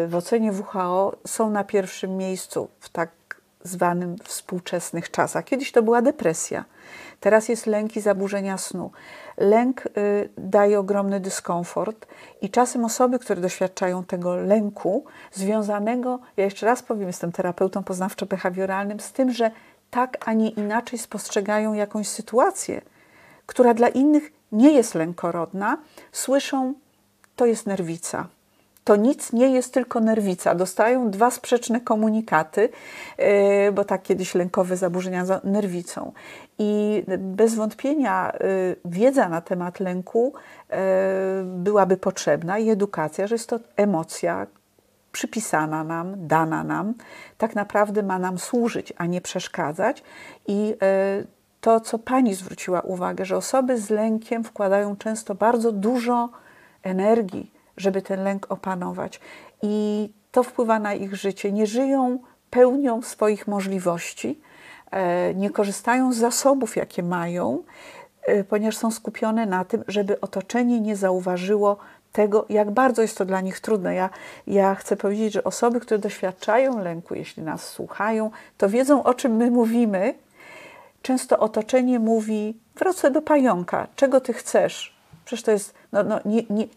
w 0.08 0.14
ocenie 0.16 0.52
WHO 0.52 1.16
są 1.28 1.50
na 1.50 1.64
pierwszym 1.64 2.18
miejscu 2.18 2.70
w 2.80 2.90
tak 2.90 3.10
zwanym 3.64 4.16
współczesnych 4.24 5.12
czasach. 5.12 5.46
Kiedyś 5.46 5.72
to 5.72 5.84
była 5.84 6.02
depresja, 6.02 6.66
teraz 7.20 7.50
jest 7.50 7.66
lęk 7.66 7.96
i 7.96 8.02
zaburzenia 8.02 8.58
snu. 8.58 8.92
Lęk 9.38 9.86
y, 9.86 10.30
daje 10.38 10.80
ogromny 10.80 11.20
dyskomfort 11.20 12.08
i 12.42 12.50
czasem 12.50 12.86
osoby, 12.86 13.20
które 13.20 13.42
doświadczają 13.42 14.04
tego 14.04 14.36
lęku 14.36 15.06
związanego, 15.32 16.20
ja 16.38 16.46
jeszcze 16.46 16.66
raz 16.66 16.84
powiem, 16.84 17.08
jestem 17.08 17.32
terapeutą 17.32 17.82
poznawczo-behawioralnym, 17.82 19.00
z 19.00 19.12
tym, 19.12 19.32
że 19.32 19.52
tak, 19.92 20.18
a 20.26 20.34
nie 20.34 20.50
inaczej 20.50 21.00
spostrzegają 21.00 21.74
jakąś 21.74 22.08
sytuację, 22.08 22.82
która 23.46 23.74
dla 23.74 23.88
innych 23.88 24.32
nie 24.52 24.72
jest 24.72 24.96
lękorodna, 24.96 25.78
słyszą, 26.12 26.74
to 27.36 27.46
jest 27.46 27.68
nerwica, 27.68 28.28
to 28.88 28.96
nic 28.96 29.34
nie 29.34 29.48
jest 29.48 29.74
tylko 29.74 30.00
nerwica. 30.00 30.56
Dostają 30.56 31.12
dwa 31.12 31.32
sprzeczne 31.32 31.82
komunikaty, 31.82 32.70
yy, 33.18 33.72
bo 33.72 33.84
tak 33.84 34.04
kiedyś 34.04 34.36
lękowe 34.36 34.78
zaburzenia 34.78 35.26
za 35.26 35.42
nerwicą. 35.44 36.12
I 36.60 37.04
bez 37.18 37.56
wątpienia 37.56 38.34
yy, 38.40 38.76
wiedza 38.86 39.30
na 39.30 39.42
temat 39.42 39.80
lęku 39.80 40.34
yy, 40.70 40.78
byłaby 41.44 41.98
potrzebna 41.98 42.60
i 42.60 42.70
edukacja, 42.70 43.28
że 43.28 43.36
jest 43.36 43.50
to 43.50 43.60
emocja, 43.76 44.48
przypisana 45.12 45.84
nam, 45.84 46.28
dana 46.28 46.64
nam, 46.64 46.94
tak 47.38 47.56
naprawdę 47.56 48.04
ma 48.04 48.20
nam 48.20 48.38
służyć, 48.38 48.94
a 48.98 49.06
nie 49.06 49.22
przeszkadzać. 49.22 50.04
I 50.48 50.76
to, 51.62 51.80
co 51.80 52.00
Pani 52.00 52.36
zwróciła 52.36 52.82
uwagę, 52.82 53.26
że 53.26 53.38
osoby 53.38 53.78
z 53.78 53.90
lękiem 53.90 54.44
wkładają 54.44 54.96
często 54.96 55.36
bardzo 55.36 55.72
dużo 55.72 56.30
energii, 56.84 57.52
żeby 57.78 58.02
ten 58.02 58.24
lęk 58.24 58.52
opanować. 58.52 59.20
I 59.62 60.10
to 60.32 60.44
wpływa 60.44 60.80
na 60.80 60.94
ich 60.94 61.16
życie. 61.16 61.52
Nie 61.52 61.68
żyją 61.68 62.20
pełnią 62.50 63.02
swoich 63.02 63.48
możliwości, 63.48 64.42
e, 64.92 65.34
nie 65.34 65.50
korzystają 65.50 66.14
z 66.14 66.18
zasobów, 66.18 66.76
jakie 66.76 67.04
mają, 67.04 67.64
e, 68.22 68.44
ponieważ 68.44 68.78
są 68.78 68.92
skupione 68.92 69.46
na 69.46 69.66
tym, 69.66 69.84
żeby 69.88 70.22
otoczenie 70.22 70.82
nie 70.82 70.96
zauważyło 70.96 71.78
tego, 72.18 72.46
jak 72.50 72.72
bardzo 72.72 73.02
jest 73.02 73.18
to 73.18 73.26
dla 73.26 73.42
nich 73.42 73.60
trudne. 73.60 73.96
Ja, 73.96 74.10
ja 74.48 74.76
chcę 74.76 74.98
powiedzieć, 74.98 75.34
że 75.34 75.44
osoby, 75.44 75.80
które 75.80 76.00
doświadczają 76.00 76.80
lęku, 76.80 77.16
jeśli 77.16 77.44
nas 77.44 77.70
słuchają, 77.70 78.32
to 78.58 78.70
wiedzą, 78.70 79.04
o 79.04 79.14
czym 79.14 79.36
my 79.36 79.52
mówimy. 79.52 80.14
Często 81.02 81.40
otoczenie 81.40 82.00
mówi: 82.00 82.58
wrócę 82.76 83.12
do 83.12 83.22
pająka, 83.22 83.88
czego 83.96 84.22
ty 84.22 84.34
chcesz? 84.34 84.96
Przecież 85.26 85.44
to 85.44 85.52
jest, 85.52 85.74
no, 85.92 86.04
no, 86.04 86.20
nie, 86.26 86.44
nie, 86.50 86.68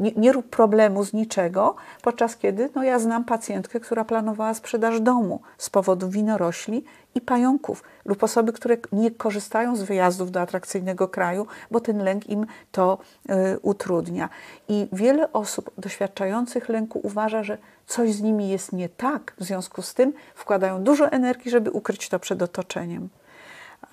nie, 0.00 0.12
nie 0.16 0.32
rób 0.32 0.46
problemu 0.46 1.04
z 1.04 1.12
niczego, 1.12 1.74
podczas 2.02 2.36
kiedy 2.36 2.70
no 2.74 2.82
ja 2.82 2.98
znam 2.98 3.24
pacjentkę, 3.24 3.80
która 3.80 4.04
planowała 4.04 4.54
sprzedaż 4.54 5.00
domu 5.00 5.40
z 5.58 5.70
powodu 5.70 6.08
winorośli 6.08 6.84
i 7.14 7.20
pająków, 7.20 7.82
lub 8.04 8.24
osoby, 8.24 8.52
które 8.52 8.76
nie 8.92 9.10
korzystają 9.10 9.76
z 9.76 9.82
wyjazdów 9.82 10.30
do 10.30 10.40
atrakcyjnego 10.40 11.08
kraju, 11.08 11.46
bo 11.70 11.80
ten 11.80 12.04
lęk 12.04 12.30
im 12.30 12.46
to 12.72 12.98
y, 13.30 13.58
utrudnia. 13.62 14.28
I 14.68 14.88
wiele 14.92 15.32
osób 15.32 15.70
doświadczających 15.78 16.68
lęku 16.68 17.00
uważa, 17.02 17.42
że 17.42 17.58
coś 17.86 18.12
z 18.12 18.22
nimi 18.22 18.48
jest 18.48 18.72
nie 18.72 18.88
tak, 18.88 19.34
w 19.38 19.44
związku 19.44 19.82
z 19.82 19.94
tym 19.94 20.12
wkładają 20.34 20.84
dużo 20.84 21.12
energii, 21.12 21.50
żeby 21.50 21.70
ukryć 21.70 22.08
to 22.08 22.18
przed 22.18 22.42
otoczeniem. 22.42 23.08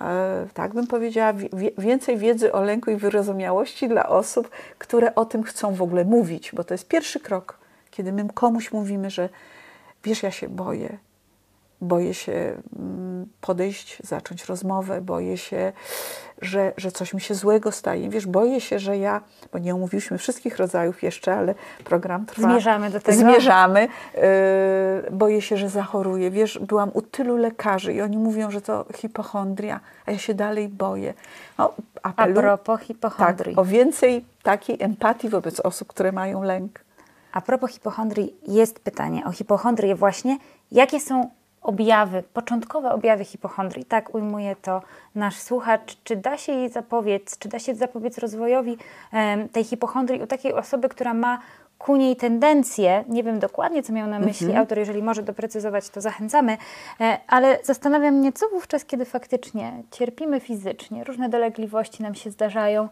E, 0.00 0.46
tak 0.54 0.74
bym 0.74 0.86
powiedziała, 0.86 1.32
więcej 1.78 2.16
wiedzy 2.16 2.52
o 2.52 2.62
lęku 2.62 2.90
i 2.90 2.96
wyrozumiałości 2.96 3.88
dla 3.88 4.08
osób, 4.08 4.50
które 4.78 5.14
o 5.14 5.24
tym 5.24 5.42
chcą 5.42 5.74
w 5.74 5.82
ogóle 5.82 6.04
mówić, 6.04 6.52
bo 6.54 6.64
to 6.64 6.74
jest 6.74 6.88
pierwszy 6.88 7.20
krok, 7.20 7.58
kiedy 7.90 8.12
my 8.12 8.28
komuś 8.34 8.72
mówimy, 8.72 9.10
że 9.10 9.28
wiesz, 10.04 10.22
ja 10.22 10.30
się 10.30 10.48
boję, 10.48 10.98
boję 11.80 12.14
się 12.14 12.62
mm, 12.78 13.26
podejść, 13.40 14.02
zacząć 14.04 14.44
rozmowę, 14.44 15.00
boję 15.00 15.36
się, 15.36 15.72
że, 16.42 16.72
że 16.76 16.92
coś 16.92 17.14
mi 17.14 17.20
się 17.20 17.34
złego 17.34 17.72
staje. 17.72 18.10
Wiesz, 18.10 18.26
boję 18.26 18.60
się, 18.60 18.78
że 18.78 18.98
ja, 18.98 19.20
bo 19.52 19.58
nie 19.58 19.74
omówiliśmy 19.74 20.18
wszystkich 20.18 20.56
rodzajów 20.56 21.02
jeszcze, 21.02 21.34
ale 21.34 21.54
program 21.84 22.26
trwa. 22.26 22.50
Zmierzamy 22.50 22.90
do 22.90 23.00
tego. 23.00 23.18
Zmierzamy. 23.18 23.88
Yy, 24.14 25.10
boję 25.10 25.42
się, 25.42 25.56
że 25.56 25.68
zachoruję. 25.68 26.30
Wiesz, 26.30 26.58
byłam 26.58 26.90
u 26.94 27.02
tylu 27.02 27.36
lekarzy 27.36 27.92
i 27.94 28.00
oni 28.00 28.18
mówią, 28.18 28.50
że 28.50 28.60
to 28.60 28.84
hipochondria, 28.94 29.80
a 30.06 30.10
ja 30.10 30.18
się 30.18 30.34
dalej 30.34 30.68
boję. 30.68 31.14
No, 31.58 31.74
apelu, 32.02 32.38
a 32.38 32.42
propos 32.42 32.80
hipochondrii. 32.80 33.56
Tak, 33.56 33.62
o 33.62 33.64
więcej 33.64 34.24
takiej 34.42 34.76
empatii 34.80 35.28
wobec 35.28 35.60
osób, 35.60 35.88
które 35.88 36.12
mają 36.12 36.42
lęk. 36.42 36.80
A 37.32 37.40
propos 37.40 37.70
hipochondrii 37.70 38.36
jest 38.48 38.80
pytanie 38.80 39.24
o 39.24 39.32
hipochondrię 39.32 39.94
właśnie. 39.94 40.38
Jakie 40.72 41.00
są 41.00 41.30
objawy, 41.62 42.22
początkowe 42.22 42.92
objawy 42.92 43.24
hipochondrii. 43.24 43.84
Tak 43.84 44.14
ujmuje 44.14 44.56
to 44.56 44.82
nasz 45.14 45.36
słuchacz. 45.36 45.96
Czy 46.04 46.16
da 46.16 46.36
się 46.36 46.52
jej 46.52 46.68
zapobiec, 46.68 47.38
czy 47.38 47.48
da 47.48 47.58
się 47.58 47.74
zapobiec 47.74 48.18
rozwojowi 48.18 48.76
tej 49.52 49.64
hipochondrii 49.64 50.22
u 50.22 50.26
takiej 50.26 50.52
osoby, 50.52 50.88
która 50.88 51.14
ma 51.14 51.38
ku 51.78 51.96
niej 51.96 52.16
tendencję, 52.16 53.04
nie 53.08 53.22
wiem 53.22 53.38
dokładnie, 53.38 53.82
co 53.82 53.92
miał 53.92 54.08
na 54.08 54.18
myśli 54.18 54.46
mhm. 54.46 54.60
autor, 54.60 54.78
jeżeli 54.78 55.02
może 55.02 55.22
doprecyzować, 55.22 55.90
to 55.90 56.00
zachęcamy, 56.00 56.56
e, 57.00 57.18
ale 57.26 57.58
zastanawiam 57.62 58.14
mnie, 58.14 58.32
co 58.32 58.48
wówczas, 58.48 58.84
kiedy 58.84 59.04
faktycznie 59.04 59.82
cierpimy 59.90 60.40
fizycznie, 60.40 61.04
różne 61.04 61.28
dolegliwości 61.28 62.02
nam 62.02 62.14
się 62.14 62.30
zdarzają, 62.30 62.88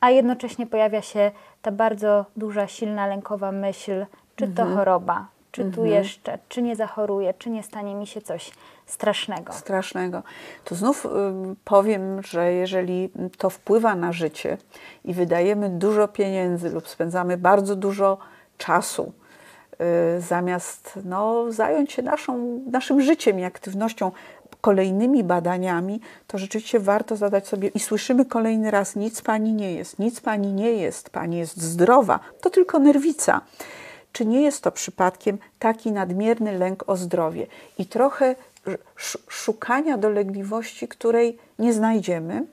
a 0.00 0.10
jednocześnie 0.10 0.66
pojawia 0.66 1.02
się 1.02 1.30
ta 1.62 1.72
bardzo 1.72 2.24
duża, 2.36 2.66
silna, 2.66 3.06
lękowa 3.06 3.52
myśl, 3.52 4.06
czy 4.36 4.48
to 4.48 4.62
mhm. 4.62 4.78
choroba, 4.78 5.26
czy 5.52 5.62
tu 5.62 5.68
mhm. 5.82 5.86
jeszcze, 5.86 6.38
czy 6.48 6.62
nie 6.62 6.76
zachoruję, 6.76 7.34
czy 7.38 7.50
nie 7.50 7.62
stanie 7.62 7.94
mi 7.94 8.06
się 8.06 8.22
coś 8.22 8.52
strasznego. 8.86 9.52
Strasznego. 9.52 10.22
To 10.64 10.74
znów 10.74 11.06
y, 11.06 11.08
powiem, 11.64 12.22
że 12.22 12.52
jeżeli 12.52 13.10
to 13.38 13.50
wpływa 13.50 13.94
na 13.94 14.12
życie 14.12 14.58
i 15.04 15.14
wydajemy 15.14 15.68
dużo 15.68 16.08
pieniędzy 16.08 16.70
lub 16.70 16.88
spędzamy 16.88 17.36
bardzo 17.36 17.76
dużo 17.76 18.18
czasu, 18.58 19.12
y, 20.16 20.20
zamiast 20.20 20.98
no, 21.04 21.52
zająć 21.52 21.92
się 21.92 22.02
naszą, 22.02 22.60
naszym 22.70 23.00
życiem 23.00 23.40
i 23.40 23.44
aktywnością, 23.44 24.12
kolejnymi 24.60 25.24
badaniami, 25.24 26.00
to 26.26 26.38
rzeczywiście 26.38 26.80
warto 26.80 27.16
zadać 27.16 27.48
sobie 27.48 27.68
i 27.68 27.80
słyszymy 27.80 28.24
kolejny 28.24 28.70
raz: 28.70 28.96
nic 28.96 29.22
pani 29.22 29.52
nie 29.52 29.74
jest, 29.74 29.98
nic 29.98 30.20
pani 30.20 30.52
nie 30.52 30.72
jest, 30.72 31.10
pani 31.10 31.38
jest 31.38 31.62
zdrowa, 31.62 32.20
to 32.40 32.50
tylko 32.50 32.78
nerwica 32.78 33.40
czy 34.12 34.26
nie 34.26 34.42
jest 34.42 34.62
to 34.62 34.72
przypadkiem 34.72 35.38
taki 35.58 35.92
nadmierny 35.92 36.58
lęk 36.58 36.84
o 36.86 36.96
zdrowie 36.96 37.46
i 37.78 37.86
trochę 37.86 38.34
szukania 39.28 39.98
dolegliwości, 39.98 40.88
której 40.88 41.38
nie 41.58 41.72
znajdziemy. 41.72 42.46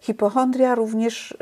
Hipochondria 0.00 0.74
również 0.74 1.30
y, 1.32 1.36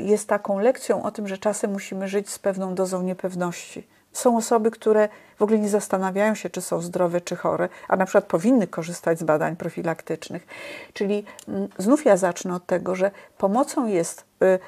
jest 0.00 0.28
taką 0.28 0.58
lekcją 0.58 1.02
o 1.02 1.10
tym, 1.10 1.28
że 1.28 1.38
czasem 1.38 1.72
musimy 1.72 2.08
żyć 2.08 2.30
z 2.30 2.38
pewną 2.38 2.74
dozą 2.74 3.02
niepewności. 3.02 3.86
Są 4.12 4.36
osoby, 4.36 4.70
które 4.70 5.08
w 5.38 5.42
ogóle 5.42 5.58
nie 5.58 5.68
zastanawiają 5.68 6.34
się, 6.34 6.50
czy 6.50 6.60
są 6.60 6.80
zdrowe, 6.80 7.20
czy 7.20 7.36
chore, 7.36 7.68
a 7.88 7.96
na 7.96 8.04
przykład 8.04 8.24
powinny 8.24 8.66
korzystać 8.66 9.18
z 9.18 9.22
badań 9.22 9.56
profilaktycznych. 9.56 10.46
Czyli 10.92 11.24
znów 11.78 12.04
ja 12.04 12.16
zacznę 12.16 12.54
od 12.54 12.66
tego, 12.66 12.94
że 12.94 13.10
pomocą 13.38 13.86
jest 13.86 14.24
y, 14.42 14.58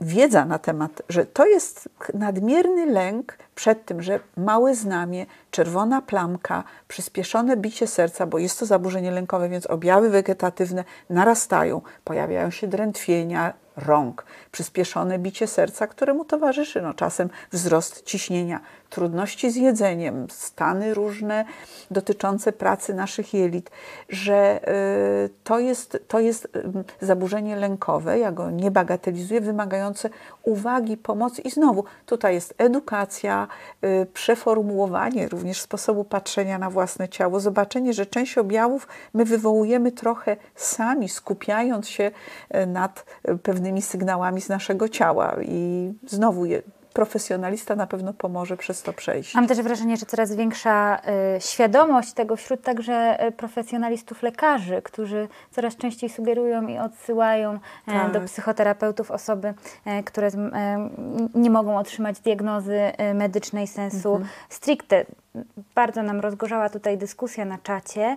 wiedza 0.00 0.44
na 0.44 0.58
temat, 0.58 1.02
że 1.08 1.26
to 1.26 1.46
jest 1.46 1.88
nadmierny 2.14 2.86
lęk 2.86 3.38
przed 3.60 3.84
tym, 3.84 4.02
że 4.02 4.20
małe 4.36 4.74
znamie, 4.74 5.26
czerwona 5.50 6.02
plamka, 6.02 6.64
przyspieszone 6.88 7.56
bicie 7.56 7.86
serca, 7.86 8.26
bo 8.26 8.38
jest 8.38 8.58
to 8.58 8.66
zaburzenie 8.66 9.10
lękowe, 9.10 9.48
więc 9.48 9.66
objawy 9.66 10.10
wegetatywne 10.10 10.84
narastają, 11.10 11.80
pojawiają 12.04 12.50
się 12.50 12.66
drętwienia, 12.68 13.52
rąk, 13.76 14.24
przyspieszone 14.52 15.18
bicie 15.18 15.46
serca, 15.46 15.86
któremu 15.86 16.24
towarzyszy 16.24 16.82
no, 16.82 16.94
czasem 16.94 17.30
wzrost 17.52 18.02
ciśnienia, 18.02 18.60
trudności 18.90 19.50
z 19.50 19.56
jedzeniem, 19.56 20.26
stany 20.30 20.94
różne 20.94 21.44
dotyczące 21.90 22.52
pracy 22.52 22.94
naszych 22.94 23.34
jelit, 23.34 23.70
że 24.08 24.60
y, 25.24 25.30
to, 25.44 25.58
jest, 25.58 26.04
to 26.08 26.20
jest 26.20 26.44
y, 26.44 27.06
zaburzenie 27.06 27.56
lękowe, 27.56 28.18
ja 28.18 28.32
go 28.32 28.50
nie 28.50 28.70
bagatelizuję, 28.70 29.40
wymagające 29.40 30.10
uwagi, 30.50 30.96
pomocy. 30.96 31.42
I 31.42 31.50
znowu 31.50 31.84
tutaj 32.06 32.34
jest 32.34 32.54
edukacja, 32.58 33.48
y, 33.84 34.06
przeformułowanie 34.06 35.28
również 35.28 35.60
sposobu 35.60 36.04
patrzenia 36.04 36.58
na 36.58 36.70
własne 36.70 37.08
ciało, 37.08 37.40
zobaczenie, 37.40 37.92
że 37.92 38.06
część 38.06 38.38
objawów 38.38 38.88
my 39.14 39.24
wywołujemy 39.24 39.92
trochę 39.92 40.36
sami, 40.54 41.08
skupiając 41.08 41.88
się 41.88 42.10
nad 42.66 43.04
pewnymi 43.42 43.82
sygnałami 43.82 44.40
z 44.40 44.48
naszego 44.48 44.88
ciała. 44.88 45.36
I 45.42 45.92
znowu 46.06 46.44
profesjonalista 46.92 47.76
na 47.76 47.86
pewno 47.86 48.12
pomoże 48.12 48.56
przez 48.56 48.82
to 48.82 48.92
przejść. 48.92 49.34
Mam 49.34 49.46
też 49.46 49.62
wrażenie, 49.62 49.96
że 49.96 50.06
coraz 50.06 50.34
większa 50.34 50.98
y, 51.36 51.40
świadomość 51.40 52.12
tego 52.12 52.36
wśród 52.36 52.62
także 52.62 53.26
y, 53.26 53.32
profesjonalistów 53.32 54.22
lekarzy, 54.22 54.82
którzy 54.82 55.28
coraz 55.50 55.76
częściej 55.76 56.10
sugerują 56.10 56.68
i 56.68 56.78
odsyłają 56.78 57.54
y, 57.54 57.58
tak. 57.86 58.12
do 58.12 58.20
psychoterapeutów 58.20 59.10
osoby, 59.10 59.54
które 60.04 60.30
nie 61.34 61.50
mogą 61.50 61.78
otrzymać 61.78 62.20
diagnozy 62.20 62.80
medycznej 63.14 63.66
sensu 63.66 64.12
mhm. 64.12 64.30
stricte. 64.48 65.04
Bardzo 65.74 66.02
nam 66.02 66.20
rozgorzała 66.20 66.68
tutaj 66.68 66.98
dyskusja 66.98 67.44
na 67.44 67.58
czacie. 67.58 68.16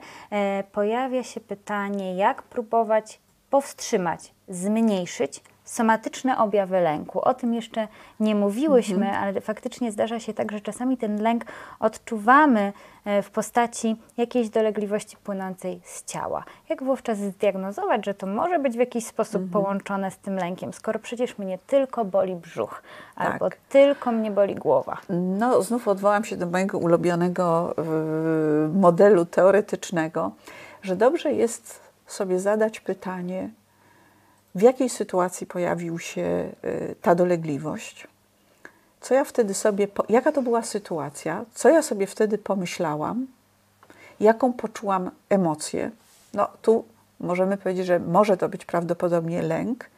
Pojawia 0.72 1.24
się 1.24 1.40
pytanie, 1.40 2.16
jak 2.16 2.44
próbować 2.44 3.20
powstrzymać, 3.50 4.34
zmniejszyć 4.48 5.42
somatyczne 5.64 6.38
objawy 6.38 6.80
lęku. 6.82 7.22
O 7.22 7.34
tym 7.34 7.54
jeszcze 7.54 7.88
nie 8.20 8.36
mówiłyśmy, 8.36 9.06
mhm. 9.06 9.24
ale 9.24 9.42
faktycznie 9.42 9.92
zdarza 9.92 10.20
się 10.20 10.34
tak, 10.34 10.52
że 10.52 10.62
czasami 10.62 10.98
ten 10.98 11.22
lęk 11.22 11.46
odczuwamy 11.80 12.74
e, 13.06 13.22
w 13.22 13.32
postaci 13.32 13.96
jakiejś 14.18 14.50
dolegliwości 14.50 15.18
płynącej 15.18 15.82
z 15.84 16.04
ciała. 16.06 16.44
Jak 16.70 16.84
wówczas 16.84 17.18
zdiagnozować, 17.18 18.06
że 18.06 18.14
to 18.14 18.28
może 18.28 18.60
być 18.60 18.76
w 18.76 18.80
jakiś 18.80 19.06
sposób 19.06 19.42
mhm. 19.42 19.52
połączone 19.52 20.12
z 20.12 20.18
tym 20.18 20.36
lękiem, 20.36 20.74
skoro 20.74 21.00
przecież 21.00 21.38
mnie 21.38 21.60
tylko 21.68 22.06
boli 22.06 22.36
brzuch 22.36 22.84
tak. 23.16 23.32
albo 23.32 23.50
tylko 23.70 24.12
mnie 24.12 24.32
boli 24.32 24.56
głowa? 24.56 24.98
No, 25.10 25.62
znów 25.62 25.88
odwołam 25.88 26.26
się 26.26 26.38
do 26.38 26.46
mojego 26.46 26.78
ulubionego 26.78 27.76
modelu 28.74 29.26
teoretycznego, 29.26 30.32
że 30.82 30.96
dobrze 30.96 31.34
jest 31.34 31.80
sobie 32.08 32.40
zadać 32.40 32.80
pytanie, 32.80 33.50
w 34.56 34.62
jakiej 34.62 34.90
sytuacji 34.90 35.48
pojawił 35.48 36.00
się 36.00 36.52
y, 36.66 36.96
ta 37.02 37.16
dolegliwość, 37.16 38.08
co 39.02 39.14
ja 39.14 39.24
wtedy 39.24 39.54
sobie, 39.54 39.88
jaka 40.10 40.32
to 40.32 40.42
była 40.42 40.64
sytuacja, 40.64 41.46
co 41.54 41.70
ja 41.70 41.82
sobie 41.82 42.08
wtedy 42.08 42.38
pomyślałam, 42.38 43.28
jaką 44.20 44.54
poczułam 44.54 45.12
emocję. 45.30 45.92
No 46.34 46.48
tu 46.62 46.86
możemy 47.20 47.58
powiedzieć, 47.58 47.86
że 47.86 48.00
może 48.00 48.38
to 48.38 48.50
być 48.50 48.66
prawdopodobnie 48.66 49.42
lęk 49.42 49.90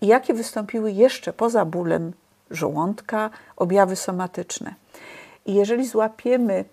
i 0.00 0.06
jakie 0.06 0.34
wystąpiły 0.34 0.92
jeszcze 0.92 1.32
poza 1.32 1.64
bólem 1.64 2.12
żołądka 2.50 3.30
objawy 3.56 3.96
somatyczne. 3.96 4.74
I 5.46 5.54
jeżeli 5.54 5.88
złapiemy 5.88 6.64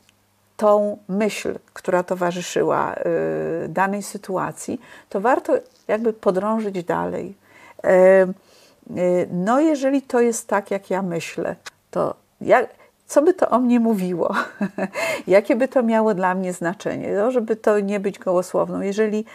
tą 0.58 0.98
myśl, 1.08 1.60
która 1.74 2.04
towarzyszyła 2.04 2.96
y, 2.96 3.70
danej 3.70 4.04
sytuacji, 4.04 4.82
to 5.10 5.22
warto 5.22 5.54
jakby 5.88 6.14
podrążyć 6.14 6.84
dalej. 6.84 7.36
E, 7.84 7.90
e, 7.92 8.28
no, 9.32 9.60
jeżeli 9.60 10.02
to 10.02 10.22
jest 10.22 10.48
tak, 10.48 10.72
jak 10.72 10.90
ja 10.90 11.02
myślę, 11.02 11.56
to 11.92 12.16
jak, 12.42 12.70
co 13.08 13.22
by 13.22 13.34
to 13.34 13.50
o 13.50 13.60
mnie 13.60 13.80
mówiło? 13.80 14.36
Jakie 15.28 15.56
by 15.56 15.68
to 15.68 15.84
miało 15.84 16.14
dla 16.14 16.36
mnie 16.36 16.54
znaczenie? 16.54 17.14
No, 17.14 17.32
żeby 17.32 17.56
to 17.56 17.80
nie 17.80 18.00
być 18.00 18.20
gołosłowną. 18.20 18.82
Jeżeli 18.82 19.26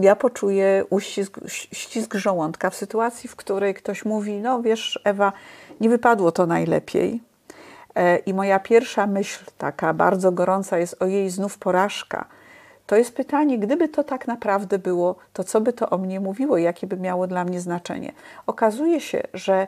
ja 0.00 0.16
poczuję 0.16 0.84
uścisk, 0.90 1.40
ścisk 1.72 2.14
żołądka 2.14 2.70
w 2.70 2.74
sytuacji, 2.74 3.28
w 3.28 3.36
której 3.36 3.74
ktoś 3.74 4.04
mówi, 4.04 4.32
no 4.32 4.62
wiesz, 4.62 5.00
Ewa, 5.04 5.32
nie 5.80 5.88
wypadło 5.88 6.32
to 6.32 6.46
najlepiej, 6.46 7.20
I 8.26 8.34
moja 8.34 8.60
pierwsza 8.60 9.06
myśl, 9.06 9.44
taka 9.58 9.94
bardzo 9.94 10.32
gorąca, 10.32 10.78
jest 10.78 11.02
o 11.02 11.06
jej 11.06 11.30
znów 11.30 11.58
porażka. 11.58 12.24
To 12.86 12.96
jest 12.96 13.14
pytanie, 13.14 13.58
gdyby 13.58 13.88
to 13.88 14.04
tak 14.04 14.26
naprawdę 14.26 14.78
było, 14.78 15.16
to 15.32 15.44
co 15.44 15.60
by 15.60 15.72
to 15.72 15.90
o 15.90 15.98
mnie 15.98 16.20
mówiło, 16.20 16.58
jakie 16.58 16.86
by 16.86 16.96
miało 16.96 17.26
dla 17.26 17.44
mnie 17.44 17.60
znaczenie? 17.60 18.12
Okazuje 18.46 19.00
się, 19.00 19.22
że 19.34 19.66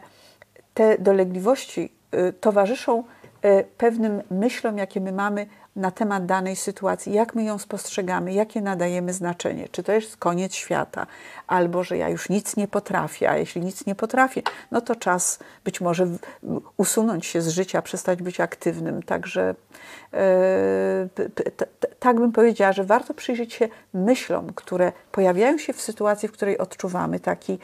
te 0.74 0.98
dolegliwości 0.98 1.92
y, 2.14 2.32
towarzyszą 2.32 3.04
y, 3.44 3.64
pewnym 3.78 4.22
myślom, 4.30 4.78
jakie 4.78 5.00
my 5.00 5.12
mamy 5.12 5.46
na 5.76 5.90
temat 5.90 6.26
danej 6.26 6.56
sytuacji, 6.56 7.12
jak 7.12 7.34
my 7.34 7.44
ją 7.44 7.58
spostrzegamy, 7.58 8.32
jakie 8.32 8.60
nadajemy 8.60 9.12
znaczenie. 9.12 9.68
Czy 9.68 9.82
to 9.82 9.92
jest 9.92 10.16
koniec 10.16 10.54
świata, 10.54 11.06
albo 11.46 11.84
że 11.84 11.96
ja 11.96 12.08
już 12.08 12.28
nic 12.28 12.56
nie 12.56 12.68
potrafię, 12.68 13.30
a 13.30 13.36
jeśli 13.36 13.60
nic 13.60 13.86
nie 13.86 13.94
potrafię, 13.94 14.42
no 14.70 14.80
to 14.80 14.96
czas 14.96 15.38
być 15.64 15.80
może 15.80 16.06
usunąć 16.76 17.26
się 17.26 17.42
z 17.42 17.48
życia, 17.48 17.82
przestać 17.82 18.22
być 18.22 18.40
aktywnym. 18.40 19.02
Także 19.02 19.54
e, 20.14 21.08
tak 21.98 22.16
bym 22.16 22.32
powiedziała, 22.32 22.72
że 22.72 22.84
warto 22.84 23.14
przyjrzeć 23.14 23.54
się 23.54 23.68
myślom, 23.94 24.52
które 24.54 24.92
pojawiają 25.12 25.58
się 25.58 25.72
w 25.72 25.80
sytuacji, 25.80 26.28
w 26.28 26.32
której 26.32 26.58
odczuwamy 26.58 27.20
taki 27.20 27.58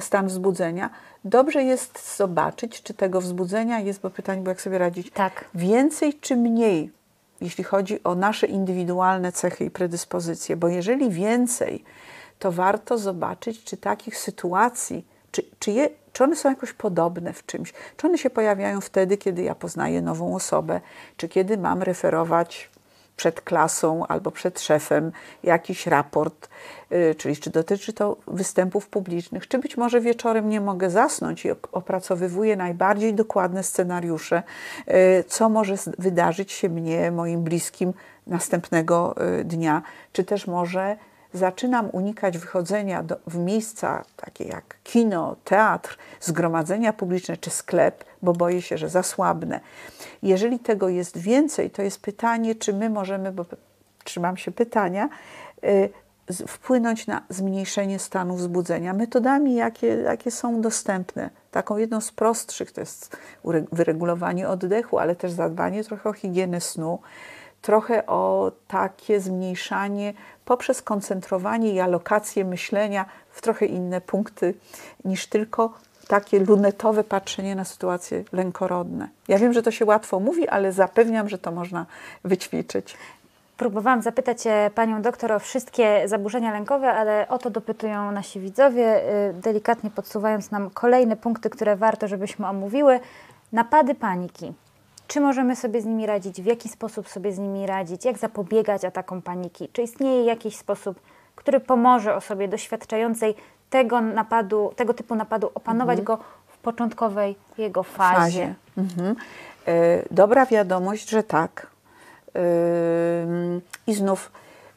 stan 0.00 0.26
wzbudzenia. 0.26 0.90
Dobrze 1.24 1.62
jest 1.62 2.16
zobaczyć, 2.16 2.82
czy 2.82 2.94
tego 2.94 3.20
wzbudzenia 3.20 3.80
jest, 3.80 4.00
bo 4.00 4.10
pytanie 4.10 4.42
było, 4.42 4.50
jak 4.50 4.60
sobie 4.60 4.78
radzić, 4.78 5.10
tak. 5.10 5.44
więcej 5.54 6.14
czy 6.14 6.36
mniej 6.36 6.96
jeśli 7.40 7.64
chodzi 7.64 8.02
o 8.04 8.14
nasze 8.14 8.46
indywidualne 8.46 9.32
cechy 9.32 9.64
i 9.64 9.70
predyspozycje, 9.70 10.56
bo 10.56 10.68
jeżeli 10.68 11.10
więcej, 11.10 11.84
to 12.38 12.52
warto 12.52 12.98
zobaczyć, 12.98 13.64
czy 13.64 13.76
takich 13.76 14.18
sytuacji, 14.18 15.06
czy, 15.30 15.42
czy, 15.58 15.70
je, 15.70 15.88
czy 16.12 16.24
one 16.24 16.36
są 16.36 16.48
jakoś 16.48 16.72
podobne 16.72 17.32
w 17.32 17.46
czymś, 17.46 17.72
czy 17.96 18.06
one 18.06 18.18
się 18.18 18.30
pojawiają 18.30 18.80
wtedy, 18.80 19.16
kiedy 19.16 19.42
ja 19.42 19.54
poznaję 19.54 20.02
nową 20.02 20.34
osobę, 20.34 20.80
czy 21.16 21.28
kiedy 21.28 21.58
mam 21.58 21.82
referować 21.82 22.70
przed 23.16 23.40
klasą 23.40 24.06
albo 24.06 24.30
przed 24.30 24.60
szefem 24.60 25.12
jakiś 25.42 25.86
raport, 25.86 26.48
y, 26.92 27.14
czyli 27.14 27.36
czy 27.36 27.50
dotyczy 27.50 27.92
to 27.92 28.16
występów 28.26 28.88
publicznych, 28.88 29.48
czy 29.48 29.58
być 29.58 29.76
może 29.76 30.00
wieczorem 30.00 30.48
nie 30.48 30.60
mogę 30.60 30.90
zasnąć 30.90 31.44
i 31.44 31.50
opracowywuję 31.72 32.56
najbardziej 32.56 33.14
dokładne 33.14 33.62
scenariusze, 33.62 34.42
y, 34.88 35.24
co 35.28 35.48
może 35.48 35.74
wydarzyć 35.98 36.52
się 36.52 36.68
mnie, 36.68 37.10
moim 37.10 37.42
bliskim 37.42 37.92
następnego 38.26 39.14
y, 39.40 39.44
dnia, 39.44 39.82
czy 40.12 40.24
też 40.24 40.46
może 40.46 40.96
zaczynam 41.36 41.88
unikać 41.92 42.38
wychodzenia 42.38 43.02
do, 43.02 43.16
w 43.26 43.38
miejsca 43.38 44.04
takie 44.16 44.44
jak 44.44 44.76
kino, 44.84 45.36
teatr, 45.44 45.98
zgromadzenia 46.20 46.92
publiczne 46.92 47.36
czy 47.36 47.50
sklep, 47.50 48.04
bo 48.22 48.32
boję 48.32 48.62
się, 48.62 48.78
że 48.78 48.88
zasłabnę. 48.88 49.60
Jeżeli 50.22 50.58
tego 50.58 50.88
jest 50.88 51.18
więcej, 51.18 51.70
to 51.70 51.82
jest 51.82 52.00
pytanie, 52.00 52.54
czy 52.54 52.72
my 52.72 52.90
możemy, 52.90 53.32
bo 53.32 53.44
trzymam 54.04 54.36
się 54.36 54.50
pytania, 54.50 55.08
y, 55.64 55.88
wpłynąć 56.46 57.06
na 57.06 57.22
zmniejszenie 57.28 57.98
stanu 57.98 58.36
wzbudzenia 58.36 58.94
metodami, 58.94 59.54
jakie, 59.54 59.86
jakie 59.86 60.30
są 60.30 60.60
dostępne. 60.60 61.30
Taką 61.50 61.76
jedną 61.76 62.00
z 62.00 62.12
prostszych 62.12 62.72
to 62.72 62.80
jest 62.80 63.16
wyregulowanie 63.72 64.48
oddechu, 64.48 64.98
ale 64.98 65.16
też 65.16 65.32
zadbanie 65.32 65.84
trochę 65.84 66.10
o 66.10 66.12
higienę 66.12 66.60
snu, 66.60 66.98
trochę 67.66 68.06
o 68.06 68.52
takie 68.68 69.20
zmniejszanie 69.20 70.14
poprzez 70.44 70.82
koncentrowanie 70.82 71.72
i 71.72 71.80
alokację 71.80 72.44
myślenia 72.44 73.04
w 73.30 73.42
trochę 73.42 73.66
inne 73.66 74.00
punkty 74.00 74.54
niż 75.04 75.26
tylko 75.26 75.72
takie 76.08 76.38
lunetowe 76.38 77.04
patrzenie 77.04 77.56
na 77.56 77.64
sytuacje 77.64 78.24
lękorodne. 78.32 79.08
Ja 79.28 79.38
wiem, 79.38 79.52
że 79.52 79.62
to 79.62 79.70
się 79.70 79.84
łatwo 79.84 80.20
mówi, 80.20 80.48
ale 80.48 80.72
zapewniam, 80.72 81.28
że 81.28 81.38
to 81.38 81.52
można 81.52 81.86
wyćwiczyć. 82.24 82.96
Próbowałam 83.56 84.02
zapytać 84.02 84.38
panią 84.74 85.02
doktor 85.02 85.32
o 85.32 85.38
wszystkie 85.38 86.02
zaburzenia 86.08 86.52
lękowe, 86.52 86.92
ale 86.92 87.28
o 87.28 87.38
to 87.38 87.50
dopytują 87.50 88.12
nasi 88.12 88.40
widzowie, 88.40 89.02
y, 89.30 89.34
delikatnie 89.34 89.90
podsuwając 89.90 90.50
nam 90.50 90.70
kolejne 90.70 91.16
punkty, 91.16 91.50
które 91.50 91.76
warto, 91.76 92.08
żebyśmy 92.08 92.46
omówiły. 92.46 93.00
Napady 93.52 93.94
paniki. 93.94 94.52
Czy 95.06 95.20
możemy 95.20 95.56
sobie 95.56 95.80
z 95.80 95.84
nimi 95.84 96.06
radzić? 96.06 96.42
W 96.42 96.46
jaki 96.46 96.68
sposób 96.68 97.08
sobie 97.08 97.32
z 97.32 97.38
nimi 97.38 97.66
radzić? 97.66 98.04
Jak 98.04 98.18
zapobiegać 98.18 98.84
atakom 98.84 99.22
paniki? 99.22 99.68
Czy 99.72 99.82
istnieje 99.82 100.24
jakiś 100.24 100.56
sposób, 100.56 101.00
który 101.36 101.60
pomoże 101.60 102.14
osobie 102.14 102.48
doświadczającej 102.48 103.34
tego 103.70 104.00
napadu, 104.00 104.72
tego 104.76 104.94
typu 104.94 105.14
napadu 105.14 105.50
opanować 105.54 105.98
mhm. 105.98 106.04
go 106.04 106.24
w 106.48 106.58
początkowej 106.58 107.36
jego 107.58 107.82
fazie? 107.82 108.20
fazie. 108.20 108.54
Mhm. 108.78 109.16
E, 109.66 110.02
dobra 110.10 110.46
wiadomość, 110.46 111.10
że 111.10 111.22
tak. 111.22 111.66
E, 112.34 112.40
I 113.86 113.94
znów 113.94 114.32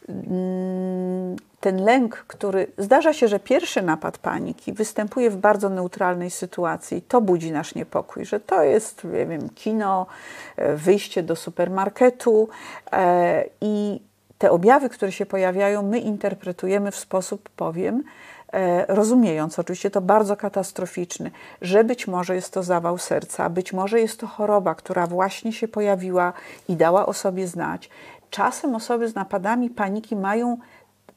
mm, 0.09 1.35
ten 1.59 1.83
lęk, 1.83 2.15
który 2.27 2.67
zdarza 2.77 3.13
się, 3.13 3.27
że 3.27 3.39
pierwszy 3.39 3.81
napad 3.81 4.17
paniki 4.17 4.73
występuje 4.73 5.29
w 5.29 5.37
bardzo 5.37 5.69
neutralnej 5.69 6.29
sytuacji, 6.29 7.01
to 7.01 7.21
budzi 7.21 7.51
nasz 7.51 7.75
niepokój, 7.75 8.25
że 8.25 8.39
to 8.39 8.63
jest, 8.63 9.03
nie 9.03 9.25
wiem, 9.25 9.49
kino, 9.49 10.05
e, 10.57 10.75
wyjście 10.75 11.23
do 11.23 11.35
supermarketu 11.35 12.49
e, 12.91 13.45
i 13.61 14.01
te 14.37 14.51
objawy, 14.51 14.89
które 14.89 15.11
się 15.11 15.25
pojawiają, 15.25 15.83
my 15.83 15.99
interpretujemy 15.99 16.91
w 16.91 16.95
sposób, 16.95 17.49
powiem, 17.49 18.03
e, 18.53 18.85
rozumiejąc 18.95 19.59
oczywiście 19.59 19.91
to 19.91 20.01
bardzo 20.01 20.37
katastroficzny, 20.37 21.31
że 21.61 21.83
być 21.83 22.07
może 22.07 22.35
jest 22.35 22.53
to 22.53 22.63
zawał 22.63 22.97
serca, 22.97 23.49
być 23.49 23.73
może 23.73 23.99
jest 23.99 24.19
to 24.19 24.27
choroba, 24.27 24.75
która 24.75 25.07
właśnie 25.07 25.53
się 25.53 25.67
pojawiła 25.67 26.33
i 26.69 26.75
dała 26.75 27.05
o 27.05 27.13
sobie 27.13 27.47
znać. 27.47 27.89
Czasem 28.29 28.75
osoby 28.75 29.07
z 29.07 29.15
napadami 29.15 29.69
paniki 29.69 30.15
mają 30.15 30.57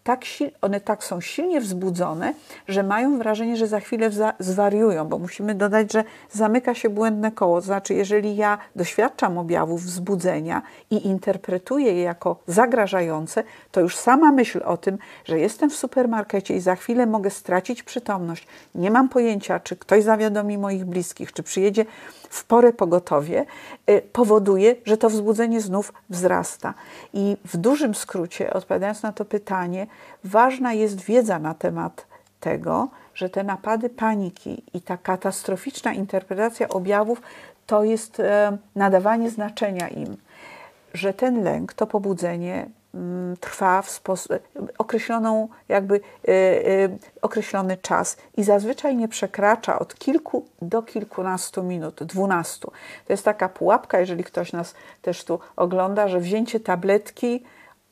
tak 0.04 0.24
one 0.60 0.80
tak 0.80 1.04
są 1.04 1.20
silnie 1.20 1.60
wzbudzone, 1.60 2.34
że 2.68 2.82
mają 2.82 3.18
wrażenie, 3.18 3.56
że 3.56 3.66
za 3.66 3.80
chwilę 3.80 4.10
zwariują, 4.38 5.08
bo 5.08 5.18
musimy 5.18 5.54
dodać, 5.54 5.92
że 5.92 6.04
zamyka 6.30 6.74
się 6.74 6.88
błędne 6.88 7.32
koło. 7.32 7.60
To 7.60 7.66
znaczy, 7.66 7.94
jeżeli 7.94 8.36
ja 8.36 8.58
doświadczam 8.76 9.38
objawów 9.38 9.82
wzbudzenia 9.82 10.62
i 10.90 11.06
interpretuję 11.06 11.92
je 11.92 12.02
jako 12.02 12.36
zagrażające, 12.46 13.44
to 13.72 13.80
już 13.80 13.96
sama 13.96 14.32
myśl 14.32 14.60
o 14.64 14.76
tym, 14.76 14.98
że 15.24 15.38
jestem 15.38 15.70
w 15.70 15.76
supermarkecie 15.76 16.56
i 16.56 16.60
za 16.60 16.76
chwilę 16.76 17.06
mogę 17.06 17.30
stracić 17.30 17.82
przytomność, 17.82 18.46
nie 18.74 18.90
mam 18.90 19.08
pojęcia, 19.08 19.60
czy 19.60 19.76
ktoś 19.76 20.04
zawiadomi 20.04 20.58
moich 20.58 20.84
bliskich, 20.84 21.32
czy 21.32 21.42
przyjedzie 21.42 21.84
w 22.32 22.44
porę 22.44 22.72
pogotowie, 22.72 23.46
y, 23.90 24.02
powoduje, 24.12 24.76
że 24.84 24.96
to 24.96 25.10
wzbudzenie 25.10 25.60
znów 25.60 25.92
wzrasta. 26.10 26.74
I 27.12 27.36
w 27.44 27.56
dużym 27.56 27.94
skrócie, 27.94 28.52
odpowiadając 28.52 29.02
na 29.02 29.12
to 29.12 29.24
pytanie, 29.24 29.86
ważna 30.24 30.72
jest 30.72 31.00
wiedza 31.00 31.38
na 31.38 31.54
temat 31.54 32.06
tego, 32.40 32.88
że 33.14 33.30
te 33.30 33.44
napady 33.44 33.90
paniki 33.90 34.62
i 34.74 34.80
ta 34.80 34.96
katastroficzna 34.96 35.92
interpretacja 35.92 36.68
objawów 36.68 37.22
to 37.66 37.84
jest 37.84 38.20
e, 38.20 38.56
nadawanie 38.74 39.30
znaczenia 39.30 39.88
im, 39.88 40.16
że 40.94 41.14
ten 41.14 41.44
lęk, 41.44 41.72
to 41.72 41.86
pobudzenie 41.86 42.68
mm, 42.94 43.36
trwa 43.36 43.82
w 43.82 44.00
określoną, 44.78 45.48
jakby 45.68 46.00
e, 46.28 46.30
e, 46.30 46.88
określony 47.22 47.76
czas 47.76 48.16
i 48.36 48.44
zazwyczaj 48.44 48.96
nie 48.96 49.08
przekracza 49.08 49.78
od 49.78 49.94
kilku 49.94 50.46
do 50.62 50.82
kilkunastu 50.82 51.62
minut, 51.62 52.02
dwunastu. 52.02 52.72
To 53.06 53.12
jest 53.12 53.24
taka 53.24 53.48
pułapka, 53.48 54.00
jeżeli 54.00 54.24
ktoś 54.24 54.52
nas 54.52 54.74
też 55.02 55.24
tu 55.24 55.40
ogląda, 55.56 56.08
że 56.08 56.20
wzięcie 56.20 56.60
tabletki 56.60 57.42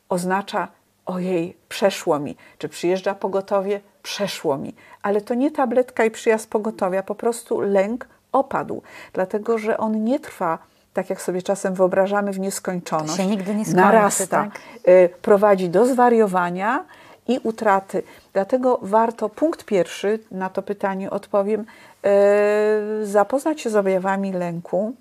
oznacza 0.09 0.67
ojej, 1.05 1.57
przeszło 1.69 2.19
mi, 2.19 2.35
czy 2.57 2.69
przyjeżdża 2.69 3.15
pogotowie, 3.15 3.81
przeszło 4.03 4.57
mi. 4.57 4.75
Ale 5.01 5.21
to 5.21 5.33
nie 5.33 5.51
tabletka 5.51 6.05
i 6.05 6.11
przyjazd 6.11 6.49
pogotowia, 6.49 7.03
po 7.03 7.15
prostu 7.15 7.61
lęk 7.61 8.07
opadł, 8.31 8.81
dlatego 9.13 9.57
że 9.57 9.77
on 9.77 10.03
nie 10.03 10.19
trwa 10.19 10.59
tak 10.93 11.09
jak 11.09 11.21
sobie 11.21 11.41
czasem 11.41 11.73
wyobrażamy 11.73 12.31
w 12.31 12.39
nieskończoność. 12.39 13.11
To 13.11 13.17
się 13.17 13.27
nigdy 13.27 13.55
nie 13.55 13.65
skończy, 13.65 13.81
narasta, 13.81 14.27
tak? 14.27 14.59
y, 14.87 15.09
prowadzi 15.21 15.69
do 15.69 15.85
zwariowania 15.85 16.85
i 17.27 17.39
utraty. 17.43 18.03
Dlatego 18.33 18.79
warto, 18.81 19.29
punkt 19.29 19.65
pierwszy, 19.65 20.19
na 20.31 20.49
to 20.49 20.61
pytanie 20.61 21.09
odpowiem, 21.09 21.61
y, 21.61 23.05
zapoznać 23.05 23.61
się 23.61 23.69
z 23.69 23.75
objawami 23.75 24.33
lęku. 24.33 24.93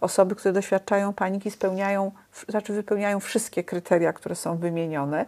Osoby, 0.00 0.34
które 0.34 0.52
doświadczają 0.52 1.12
paniki, 1.12 1.50
spełniają, 1.50 2.12
znaczy 2.48 2.72
wypełniają 2.72 3.20
wszystkie 3.20 3.64
kryteria, 3.64 4.12
które 4.12 4.34
są 4.34 4.56
wymienione. 4.56 5.26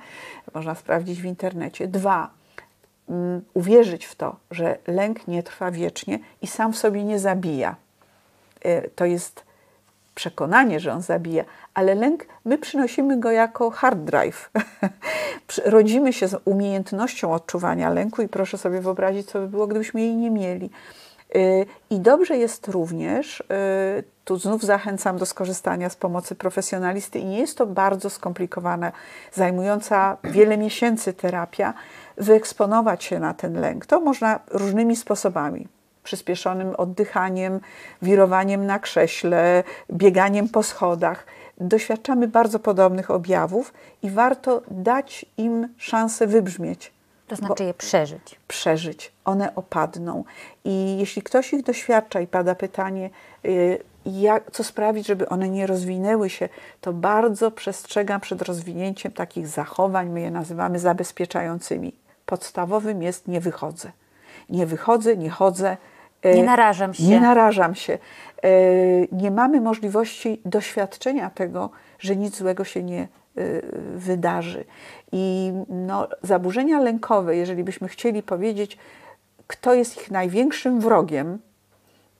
Można 0.54 0.74
sprawdzić 0.74 1.22
w 1.22 1.24
internecie. 1.24 1.88
Dwa, 1.88 2.30
Mm, 3.08 3.42
uwierzyć 3.54 4.06
w 4.06 4.14
to, 4.14 4.36
że 4.50 4.78
lęk 4.86 5.28
nie 5.28 5.42
trwa 5.42 5.70
wiecznie 5.70 6.18
i 6.42 6.46
sam 6.46 6.72
w 6.72 6.78
sobie 6.78 7.04
nie 7.04 7.18
zabija. 7.18 7.76
E, 8.60 8.88
to 8.88 9.04
jest 9.04 9.44
przekonanie, 10.14 10.80
że 10.80 10.92
on 10.92 11.02
zabija, 11.02 11.44
ale 11.74 11.94
lęk, 11.94 12.26
my 12.44 12.58
przynosimy 12.58 13.20
go 13.20 13.30
jako 13.30 13.70
hard 13.70 13.98
drive. 13.98 14.50
Rodzimy 15.64 16.12
się 16.12 16.28
z 16.28 16.40
umiejętnością 16.44 17.32
odczuwania 17.32 17.90
lęku 17.90 18.22
i 18.22 18.28
proszę 18.28 18.58
sobie 18.58 18.80
wyobrazić, 18.80 19.30
co 19.30 19.40
by 19.40 19.48
było, 19.48 19.66
gdybyśmy 19.66 20.00
jej 20.00 20.16
nie 20.16 20.30
mieli. 20.30 20.70
I 21.90 22.00
dobrze 22.00 22.36
jest 22.36 22.68
również, 22.68 23.40
e, 23.40 23.44
tu 24.24 24.38
znów 24.38 24.62
zachęcam 24.62 25.18
do 25.18 25.26
skorzystania 25.26 25.90
z 25.90 25.96
pomocy 25.96 26.34
profesjonalisty, 26.34 27.18
i 27.18 27.24
nie 27.24 27.38
jest 27.38 27.58
to 27.58 27.66
bardzo 27.66 28.10
skomplikowana, 28.10 28.92
zajmująca 29.32 30.16
wiele 30.24 30.58
miesięcy 30.58 31.12
terapia, 31.12 31.74
wyeksponować 32.16 33.04
się 33.04 33.18
na 33.18 33.34
ten 33.34 33.60
lęk. 33.60 33.86
To 33.86 34.00
można 34.00 34.40
różnymi 34.50 34.96
sposobami. 34.96 35.68
Przyspieszonym 36.04 36.74
oddychaniem, 36.76 37.60
wirowaniem 38.02 38.66
na 38.66 38.78
krześle, 38.78 39.64
bieganiem 39.92 40.48
po 40.48 40.62
schodach. 40.62 41.26
Doświadczamy 41.60 42.28
bardzo 42.28 42.58
podobnych 42.58 43.10
objawów 43.10 43.72
i 44.02 44.10
warto 44.10 44.62
dać 44.70 45.26
im 45.36 45.68
szansę 45.76 46.26
wybrzmieć. 46.26 46.92
To 47.40 47.46
znaczy 47.46 47.64
je 47.64 47.74
przeżyć. 47.74 48.40
Przeżyć. 48.48 49.12
One 49.24 49.54
opadną. 49.54 50.24
I 50.64 50.98
jeśli 50.98 51.22
ktoś 51.22 51.52
ich 51.52 51.62
doświadcza 51.62 52.20
i 52.20 52.26
pada 52.26 52.54
pytanie, 52.54 53.10
y, 53.44 53.78
jak, 54.06 54.50
co 54.50 54.64
sprawić, 54.64 55.06
żeby 55.06 55.28
one 55.28 55.48
nie 55.48 55.66
rozwinęły 55.66 56.30
się, 56.30 56.48
to 56.80 56.92
bardzo 56.92 57.50
przestrzegam 57.50 58.20
przed 58.20 58.42
rozwinięciem 58.42 59.12
takich 59.12 59.48
zachowań, 59.48 60.08
my 60.08 60.20
je 60.20 60.30
nazywamy 60.30 60.78
zabezpieczającymi 60.78 61.92
podstawowym 62.26 63.02
jest 63.02 63.28
nie 63.28 63.40
wychodzę. 63.40 63.92
Nie 64.50 64.66
wychodzę, 64.66 65.16
nie 65.16 65.30
chodzę. 65.30 65.76
E, 66.22 66.34
nie 66.34 66.44
narażam 66.44 66.94
się. 66.94 67.02
Nie 67.02 67.20
narażam 67.20 67.74
się. 67.74 67.98
E, 68.42 68.50
nie 69.12 69.30
mamy 69.30 69.60
możliwości 69.60 70.40
doświadczenia 70.44 71.30
tego, 71.30 71.70
że 71.98 72.16
nic 72.16 72.36
złego 72.36 72.64
się 72.64 72.82
nie 72.82 73.08
wydarzy. 73.94 74.64
I 75.12 75.52
no, 75.68 76.08
zaburzenia 76.22 76.80
lękowe, 76.80 77.36
jeżeli 77.36 77.64
byśmy 77.64 77.88
chcieli 77.88 78.22
powiedzieć, 78.22 78.78
kto 79.46 79.74
jest 79.74 79.96
ich 79.96 80.10
największym 80.10 80.80
wrogiem, 80.80 81.38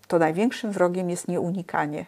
to 0.09 0.19
największym 0.19 0.73
wrogiem 0.73 1.11
jest 1.11 1.29
nieunikanie. 1.29 2.05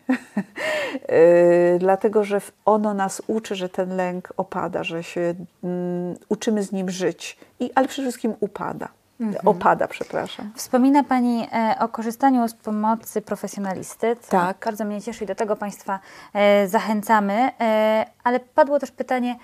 Dlatego, 1.78 2.24
że 2.24 2.40
ono 2.64 2.94
nas 2.94 3.22
uczy, 3.26 3.54
że 3.54 3.68
ten 3.68 3.96
lęk 3.96 4.32
opada, 4.36 4.84
że 4.84 5.02
się 5.02 5.34
um, 5.62 6.14
uczymy 6.28 6.62
z 6.62 6.72
nim 6.72 6.90
żyć, 6.90 7.38
I, 7.60 7.70
ale 7.74 7.88
przede 7.88 8.08
wszystkim 8.08 8.34
upada. 8.40 8.88
Mhm. 9.20 9.48
Opada, 9.48 9.88
przepraszam. 9.88 10.52
Wspomina 10.54 11.04
Pani 11.04 11.46
e, 11.52 11.76
o 11.80 11.88
korzystaniu 11.88 12.48
z 12.48 12.54
pomocy 12.54 13.22
profesjonalisty. 13.22 14.16
tak. 14.28 14.56
Bardzo 14.64 14.84
mnie 14.84 15.02
cieszy 15.02 15.24
i 15.24 15.26
do 15.26 15.34
tego 15.34 15.56
Państwa 15.56 16.00
e, 16.32 16.68
zachęcamy. 16.68 17.50
E, 17.60 18.06
ale 18.24 18.40
padło 18.40 18.78
też 18.78 18.90
pytanie 18.90 19.36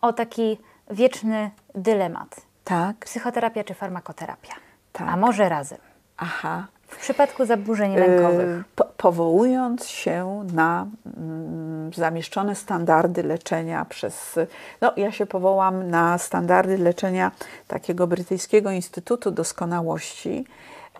o 0.00 0.12
taki 0.12 0.58
wieczny 0.90 1.50
dylemat. 1.74 2.36
Tak. 2.64 2.96
Psychoterapia 2.96 3.64
czy 3.64 3.74
farmakoterapia? 3.74 4.52
Tak. 4.92 5.08
A 5.08 5.16
może 5.16 5.48
razem? 5.48 5.78
Aha. 6.16 6.66
W 6.92 6.96
przypadku 6.96 7.44
zaburzeń 7.44 7.96
lękowych. 7.96 8.64
Po, 8.76 8.84
powołując 8.84 9.86
się 9.88 10.46
na 10.52 10.86
mm, 11.16 11.90
zamieszczone 11.94 12.54
standardy 12.54 13.22
leczenia 13.22 13.84
przez. 13.84 14.38
No, 14.80 14.92
ja 14.96 15.12
się 15.12 15.26
powołam 15.26 15.90
na 15.90 16.18
standardy 16.18 16.78
leczenia 16.78 17.30
takiego 17.68 18.06
brytyjskiego 18.06 18.70
Instytutu 18.70 19.30
Doskonałości. 19.30 20.44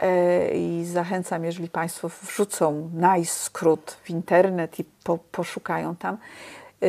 E, 0.01 0.51
I 0.55 0.85
zachęcam, 0.85 1.45
jeżeli 1.45 1.69
Państwo 1.69 2.09
wrzucą 2.23 2.91
NICE 2.95 3.35
skrót 3.35 3.97
w 4.05 4.11
internet 4.11 4.81
i 4.81 4.85
po, 5.05 5.19
poszukają 5.19 5.97
tam. 5.97 6.17
E, 6.81 6.89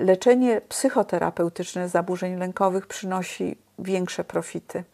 leczenie 0.00 0.60
psychoterapeutyczne 0.68 1.88
zaburzeń 1.88 2.36
lękowych 2.36 2.86
przynosi 2.86 3.56
większe 3.78 4.24
profity. 4.24 4.84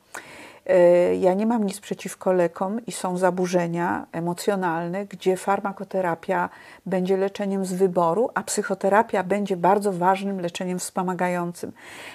E, 0.67 1.17
ja 1.17 1.35
nie 1.35 1.47
mam 1.47 1.65
nic 1.65 1.81
przeciwko 1.81 2.33
lekom 2.33 2.87
i 2.87 2.93
są 2.93 3.17
zaburzenia 3.17 4.07
emocjonalne, 4.13 5.07
gdzie 5.07 5.37
farmakoterapia 5.37 6.49
będzie 6.87 7.17
leczeniem 7.17 7.65
z 7.65 7.73
wyboru, 7.73 8.31
a 8.35 8.43
psychoterapia 8.43 9.23
będzie 9.23 9.57
bardzo 9.57 9.93
ważnym 9.93 10.41
leczeniem 10.41 10.79
wspomagającym. 10.79 11.73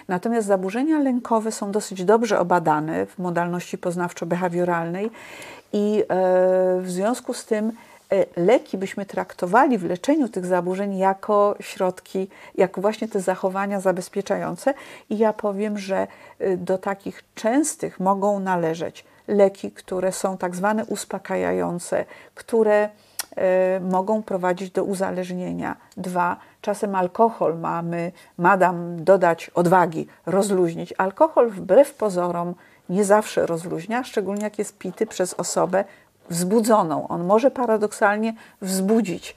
Natomiast 0.07 0.47
zaburzenia 0.47 0.99
lękowe 0.99 1.51
są 1.51 1.71
dosyć 1.71 2.05
dobrze 2.05 2.39
obadane 2.39 3.05
w 3.05 3.19
modalności 3.19 3.77
poznawczo-behawioralnej 3.77 5.09
i 5.73 5.99
e, 6.01 6.05
w 6.81 6.91
związku 6.91 7.33
z 7.33 7.45
tym 7.45 7.71
leki 8.35 8.77
byśmy 8.77 9.05
traktowali 9.05 9.77
w 9.77 9.83
leczeniu 9.83 10.29
tych 10.29 10.45
zaburzeń 10.45 10.97
jako 10.97 11.55
środki, 11.59 12.27
jako 12.55 12.81
właśnie 12.81 13.07
te 13.07 13.19
zachowania 13.19 13.79
zabezpieczające. 13.79 14.73
I 15.09 15.17
ja 15.17 15.33
powiem, 15.33 15.77
że 15.77 16.07
e, 16.39 16.57
do 16.57 16.77
takich 16.77 17.23
częstych 17.35 17.99
mogą 17.99 18.39
należeć 18.39 19.05
leki, 19.27 19.71
które 19.71 20.11
są 20.11 20.37
tak 20.37 20.55
zwane 20.55 20.85
uspokajające, 20.85 22.05
które 22.35 22.89
e, 23.35 23.79
mogą 23.79 24.23
prowadzić 24.23 24.71
do 24.71 24.83
uzależnienia. 24.83 25.75
Dwa, 25.97 26.37
czasem 26.61 26.95
alkohol 26.95 27.57
mamy, 27.57 28.11
ma 28.37 28.57
nam 28.57 29.03
dodać 29.03 29.49
odwagi, 29.49 30.07
rozluźnić. 30.25 30.93
Alkohol 30.97 31.49
wbrew 31.49 31.93
pozorom 31.93 32.55
nie 32.89 33.05
zawsze 33.05 33.45
rozluźnia, 33.45 34.03
szczególnie 34.03 34.43
jak 34.43 34.59
jest 34.59 34.77
pity 34.77 35.05
przez 35.05 35.33
osobę 35.33 35.83
wzbudzoną. 36.31 37.07
On 37.07 37.23
może 37.23 37.51
paradoksalnie 37.51 38.33
wzbudzić 38.61 39.35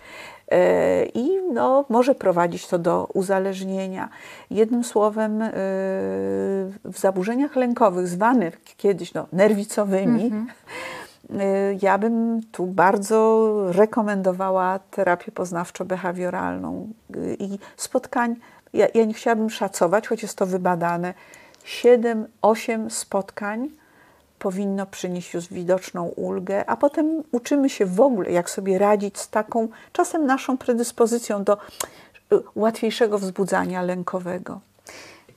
e, 0.51 1.05
i 1.05 1.39
no, 1.53 1.85
może 1.89 2.15
prowadzić 2.15 2.67
to 2.67 2.79
do 2.79 3.09
uzależnienia. 3.15 4.09
Jednym 4.51 4.85
słowem, 4.85 5.43
e, 5.43 5.51
w 6.85 6.95
zaburzeniach 6.99 7.57
lękowych, 7.57 8.09
zwanych 8.09 8.61
kiedyś 8.77 9.15
no, 9.15 9.27
nerwicowymi, 9.33 10.27
mm 10.27 10.47
-hmm. 10.47 11.79
ja 11.83 11.99
bym 11.99 12.41
tu 12.53 12.67
bardzo 12.67 13.51
rekomendowała 13.73 14.79
terapię 14.79 15.33
poznawczo-behawioralną 15.33 16.87
i 17.39 17.59
spotkań. 17.77 18.37
Ja, 18.73 18.87
ja 18.95 19.05
nie 19.05 19.15
chciałabym 19.15 19.51
szacować, 19.51 20.09
choć 20.09 20.23
jest 20.23 20.39
to 20.39 20.47
wybadane. 20.47 21.15
7-8 21.65 22.91
spotkań 22.91 23.69
powinno 24.45 24.87
przynieść 24.87 25.35
już 25.35 25.49
widoczną 25.49 26.05
ulgę, 26.05 26.71
a 26.71 26.77
potem 26.77 27.23
uczymy 27.33 27.71
się 27.71 27.87
w 27.87 28.01
ogóle, 28.01 28.31
jak 28.31 28.51
sobie 28.51 28.79
radzić 28.79 29.19
z 29.19 29.29
taką 29.29 29.69
czasem 29.93 30.27
naszą 30.27 30.59
predyspozycją 30.59 31.45
do 31.45 31.55
y, 32.33 32.37
łatwiejszego 32.55 33.19
wzbudzania 33.19 33.83
lękowego. 33.83 34.61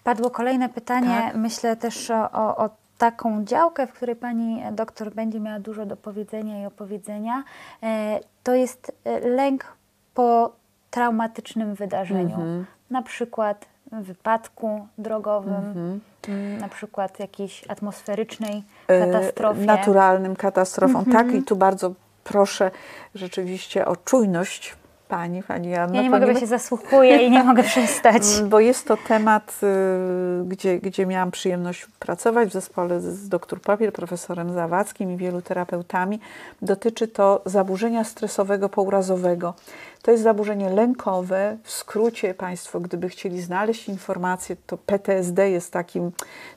Padło 0.03 0.29
kolejne 0.29 0.69
pytanie, 0.69 1.21
tak? 1.25 1.35
myślę 1.35 1.75
też 1.75 2.11
o, 2.11 2.57
o, 2.57 2.69
taką 2.97 3.45
działkę, 3.45 3.87
w 3.87 3.93
której 3.93 4.15
pani 4.15 4.63
doktor 4.71 5.13
będzie 5.13 5.39
miała 5.39 5.59
dużo 5.59 5.85
do 5.85 5.97
powiedzenia 5.97 6.63
i 6.63 6.65
opowiedzenia. 6.65 7.43
E, 7.83 8.19
to 8.43 8.55
jest 8.55 8.91
e, 9.05 9.19
lęk 9.19 9.65
po 10.13 10.51
traumatycznym 10.91 11.75
wydarzeniu, 11.75 12.35
mhm. 12.35 12.65
na 12.89 13.01
przykład 13.01 13.65
wypadku 13.91 14.87
drogowym, 14.97 15.53
mhm. 15.55 15.99
mm, 16.27 16.57
na 16.57 16.69
przykład 16.69 17.19
jakiejś 17.19 17.63
atmosferycznej 17.67 18.63
e, 18.87 19.11
katastrofie. 19.11 19.65
Naturalnym 19.65 20.35
katastrofą, 20.35 21.05
tak. 21.05 21.25
Mhm. 21.25 21.37
I 21.37 21.43
tu 21.43 21.55
bardzo 21.55 21.93
proszę 22.23 22.71
rzeczywiście 23.15 23.85
o 23.85 23.95
czujność 23.95 24.75
Pani, 25.07 25.43
Pani 25.43 25.69
Janno. 25.69 25.95
Ja 25.95 26.01
nie 26.01 26.09
mogę, 26.09 26.33
bo 26.33 26.39
się 26.39 26.47
zasłuchuję 26.47 27.17
i 27.17 27.31
nie 27.31 27.43
mogę 27.43 27.63
przestać. 27.73 28.23
Bo 28.49 28.59
jest 28.59 28.87
to 28.87 28.97
temat, 29.07 29.59
y, 29.63 30.45
gdzie, 30.45 30.79
gdzie 30.79 31.05
miałam 31.05 31.31
przyjemność 31.31 31.87
pracować 31.99 32.49
w 32.49 32.53
zespole 32.53 33.01
z, 33.01 33.29
dr 33.29 33.61
Papier, 33.61 33.93
profesorem 33.93 34.53
Zawadzkim 34.53 35.11
i 35.11 35.17
wielu 35.17 35.41
terapeutami. 35.41 36.19
Dotyczy 36.61 37.07
to 37.07 37.41
zaburzenia 37.45 38.03
stresowego 38.03 38.69
pourazowego. 38.69 39.53
To 40.01 40.11
jest 40.11 40.23
zaburzenie 40.23 40.69
lękowe. 40.69 41.57
W 41.63 41.71
skrócie 41.71 42.33
Państwo, 42.33 42.79
gdyby 42.79 43.09
chcieli 43.09 43.41
znaleźć 43.41 43.89
informacje, 43.89 44.55
to 44.67 44.77
PTSD 44.77 45.49
jest 45.49 45.73
takim 45.73 46.11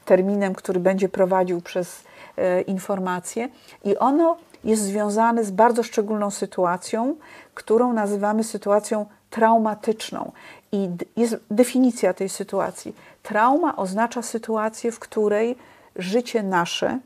terminem, 0.04 0.54
który 0.54 0.80
będzie 0.80 1.08
prowadził 1.08 1.60
przez 1.60 2.04
e, 2.36 2.60
informacje. 2.60 3.48
I 3.84 3.96
ono 3.96 4.36
jest 4.64 4.82
związane 4.82 5.44
z 5.44 5.50
bardzo 5.50 5.82
szczególną 5.82 6.30
sytuacją, 6.30 7.16
którą 7.60 7.92
nazywamy 7.92 8.44
sytuacją 8.44 9.06
traumatyczną. 9.30 10.32
I 10.72 10.88
jest 11.16 11.36
definicja 11.50 12.14
tej 12.14 12.28
sytuacji. 12.28 12.94
Trauma 13.22 13.76
oznacza 13.76 14.22
sytuację, 14.22 14.92
w 14.92 14.98
której 14.98 15.56
życie 15.96 16.42
nasze 16.42 16.98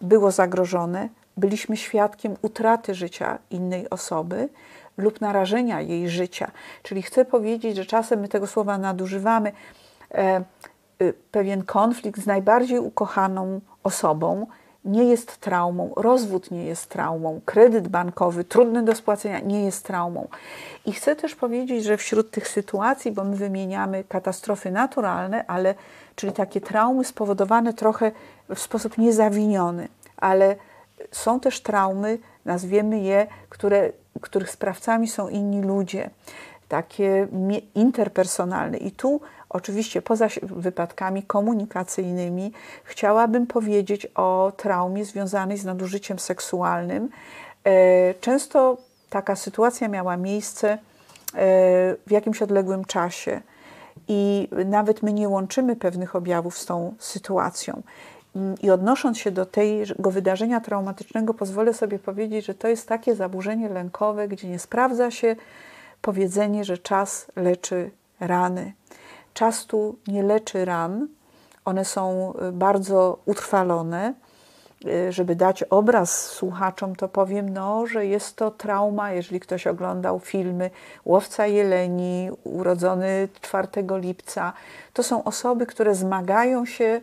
było 0.00 0.30
zagrożone, 0.30 1.08
byliśmy 1.36 1.76
świadkiem 1.76 2.36
utraty 2.42 2.94
życia 2.94 3.38
innej 3.50 3.90
osoby 3.90 4.48
lub 4.96 5.20
narażenia 5.20 5.80
jej 5.80 6.08
życia. 6.08 6.50
Czyli 6.82 7.02
chcę 7.02 7.24
powiedzieć, 7.24 7.76
że 7.76 7.86
czasem 7.86 8.20
my 8.20 8.28
tego 8.28 8.46
słowa 8.46 8.78
nadużywamy. 8.78 9.52
E, 10.14 10.42
y, 11.02 11.14
pewien 11.32 11.64
konflikt 11.64 12.20
z 12.20 12.26
najbardziej 12.26 12.78
ukochaną 12.78 13.60
osobą 13.82 14.46
nie 14.84 15.04
jest 15.04 15.36
traumą, 15.36 15.92
rozwód 15.96 16.50
nie 16.50 16.64
jest 16.64 16.86
traumą, 16.86 17.40
kredyt 17.44 17.88
bankowy 17.88 18.44
trudny 18.44 18.82
do 18.82 18.94
spłacenia 18.94 19.40
nie 19.40 19.64
jest 19.64 19.84
traumą. 19.84 20.28
I 20.86 20.92
chcę 20.92 21.16
też 21.16 21.34
powiedzieć, 21.34 21.84
że 21.84 21.96
wśród 21.96 22.30
tych 22.30 22.48
sytuacji, 22.48 23.12
bo 23.12 23.24
my 23.24 23.36
wymieniamy 23.36 24.04
katastrofy 24.04 24.70
naturalne, 24.70 25.44
ale 25.46 25.74
czyli 26.16 26.32
takie 26.32 26.60
traumy 26.60 27.04
spowodowane 27.04 27.74
trochę 27.74 28.12
w 28.48 28.58
sposób 28.58 28.98
niezawiniony, 28.98 29.88
ale 30.16 30.56
są 31.10 31.40
też 31.40 31.60
traumy, 31.60 32.18
nazwiemy 32.44 33.00
je, 33.00 33.26
które, 33.48 33.92
których 34.20 34.50
sprawcami 34.50 35.08
są 35.08 35.28
inni 35.28 35.62
ludzie, 35.62 36.10
takie 36.68 37.28
interpersonalne. 37.74 38.78
I 38.78 38.90
tu 38.90 39.20
Oczywiście 39.50 40.02
poza 40.02 40.28
wypadkami 40.42 41.22
komunikacyjnymi 41.22 42.52
chciałabym 42.84 43.46
powiedzieć 43.46 44.06
o 44.14 44.52
traumie 44.56 45.04
związanej 45.04 45.58
z 45.58 45.64
nadużyciem 45.64 46.18
seksualnym. 46.18 47.08
E, 47.64 48.14
często 48.14 48.76
taka 49.10 49.36
sytuacja 49.36 49.88
miała 49.88 50.16
miejsce 50.16 50.70
e, 50.70 50.78
w 52.06 52.10
jakimś 52.10 52.42
odległym 52.42 52.84
czasie 52.84 53.40
i 54.08 54.48
nawet 54.66 55.02
my 55.02 55.12
nie 55.12 55.28
łączymy 55.28 55.76
pewnych 55.76 56.16
objawów 56.16 56.58
z 56.58 56.66
tą 56.66 56.94
sytuacją. 56.98 57.82
I 58.62 58.70
odnosząc 58.70 59.18
się 59.18 59.30
do 59.30 59.46
tego 59.46 60.10
wydarzenia 60.10 60.60
traumatycznego, 60.60 61.34
pozwolę 61.34 61.74
sobie 61.74 61.98
powiedzieć, 61.98 62.46
że 62.46 62.54
to 62.54 62.68
jest 62.68 62.88
takie 62.88 63.14
zaburzenie 63.14 63.68
lękowe, 63.68 64.28
gdzie 64.28 64.48
nie 64.48 64.58
sprawdza 64.58 65.10
się 65.10 65.36
powiedzenie, 66.02 66.64
że 66.64 66.78
czas 66.78 67.26
leczy 67.36 67.90
rany. 68.20 68.72
Czas 69.34 69.66
tu 69.66 69.96
nie 70.06 70.22
leczy 70.22 70.64
ran, 70.64 71.08
one 71.64 71.84
są 71.84 72.34
y, 72.48 72.52
bardzo 72.52 73.18
utrwalone. 73.26 74.14
Y, 74.86 75.12
żeby 75.12 75.36
dać 75.36 75.62
obraz 75.62 76.26
słuchaczom, 76.26 76.96
to 76.96 77.08
powiem, 77.08 77.48
no, 77.48 77.86
że 77.86 78.06
jest 78.06 78.36
to 78.36 78.50
trauma, 78.50 79.12
jeżeli 79.12 79.40
ktoś 79.40 79.66
oglądał 79.66 80.20
filmy 80.20 80.70
Łowca 81.04 81.46
Jeleni, 81.46 82.30
urodzony 82.44 83.28
4 83.40 83.68
lipca. 84.00 84.52
To 84.92 85.02
są 85.02 85.24
osoby, 85.24 85.66
które 85.66 85.94
zmagają 85.94 86.66
się 86.66 87.00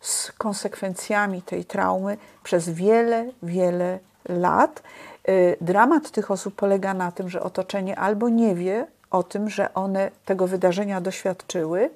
z 0.00 0.32
konsekwencjami 0.32 1.42
tej 1.42 1.64
traumy 1.64 2.16
przez 2.42 2.70
wiele, 2.70 3.26
wiele 3.42 3.98
lat. 4.28 4.82
Y, 5.28 5.56
dramat 5.60 6.10
tych 6.10 6.30
osób 6.30 6.54
polega 6.54 6.94
na 6.94 7.12
tym, 7.12 7.28
że 7.28 7.42
otoczenie 7.42 7.98
albo 7.98 8.28
nie 8.28 8.54
wie, 8.54 8.86
o 9.14 9.22
tym, 9.22 9.50
że 9.50 9.74
one 9.74 10.10
tego 10.24 10.46
wydarzenia 10.46 11.00
doświadczyły, 11.00 11.90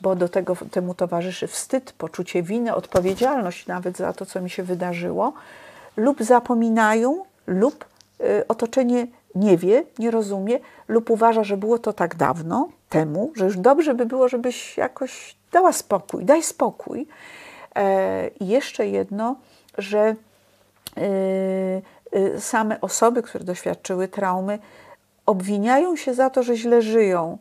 bo 0.00 0.16
do 0.16 0.28
tego 0.28 0.56
temu 0.70 0.94
towarzyszy 0.94 1.46
wstyd, 1.46 1.92
poczucie 1.92 2.42
winy, 2.42 2.74
odpowiedzialność 2.74 3.66
nawet 3.66 3.96
za 3.96 4.12
to, 4.12 4.26
co 4.26 4.40
mi 4.40 4.50
się 4.50 4.62
wydarzyło, 4.62 5.32
lub 5.96 6.22
zapominają, 6.22 7.24
lub 7.46 7.84
y, 8.20 8.46
otoczenie 8.48 9.06
nie 9.34 9.56
wie, 9.56 9.84
nie 9.98 10.10
rozumie, 10.10 10.58
lub 10.88 11.10
uważa, 11.10 11.44
że 11.44 11.56
było 11.56 11.78
to 11.78 11.92
tak 11.92 12.14
dawno 12.14 12.68
temu, 12.88 13.32
że 13.36 13.44
już 13.44 13.58
dobrze 13.58 13.94
by 13.94 14.06
było, 14.06 14.28
żebyś 14.28 14.76
jakoś 14.76 15.36
dała 15.52 15.72
spokój, 15.72 16.24
daj 16.24 16.42
spokój. 16.42 17.06
E, 17.76 18.28
I 18.28 18.48
jeszcze 18.48 18.86
jedno, 18.86 19.36
że 19.78 20.14
y, 20.98 21.02
y, 22.16 22.40
same 22.40 22.80
osoby, 22.80 23.22
które 23.22 23.44
doświadczyły 23.44 24.08
traumy, 24.08 24.58
obwiniają 25.30 25.96
się 25.96 26.14
za 26.14 26.30
to, 26.30 26.42
że 26.42 26.56
źle 26.56 26.82
żyją, 26.82 27.38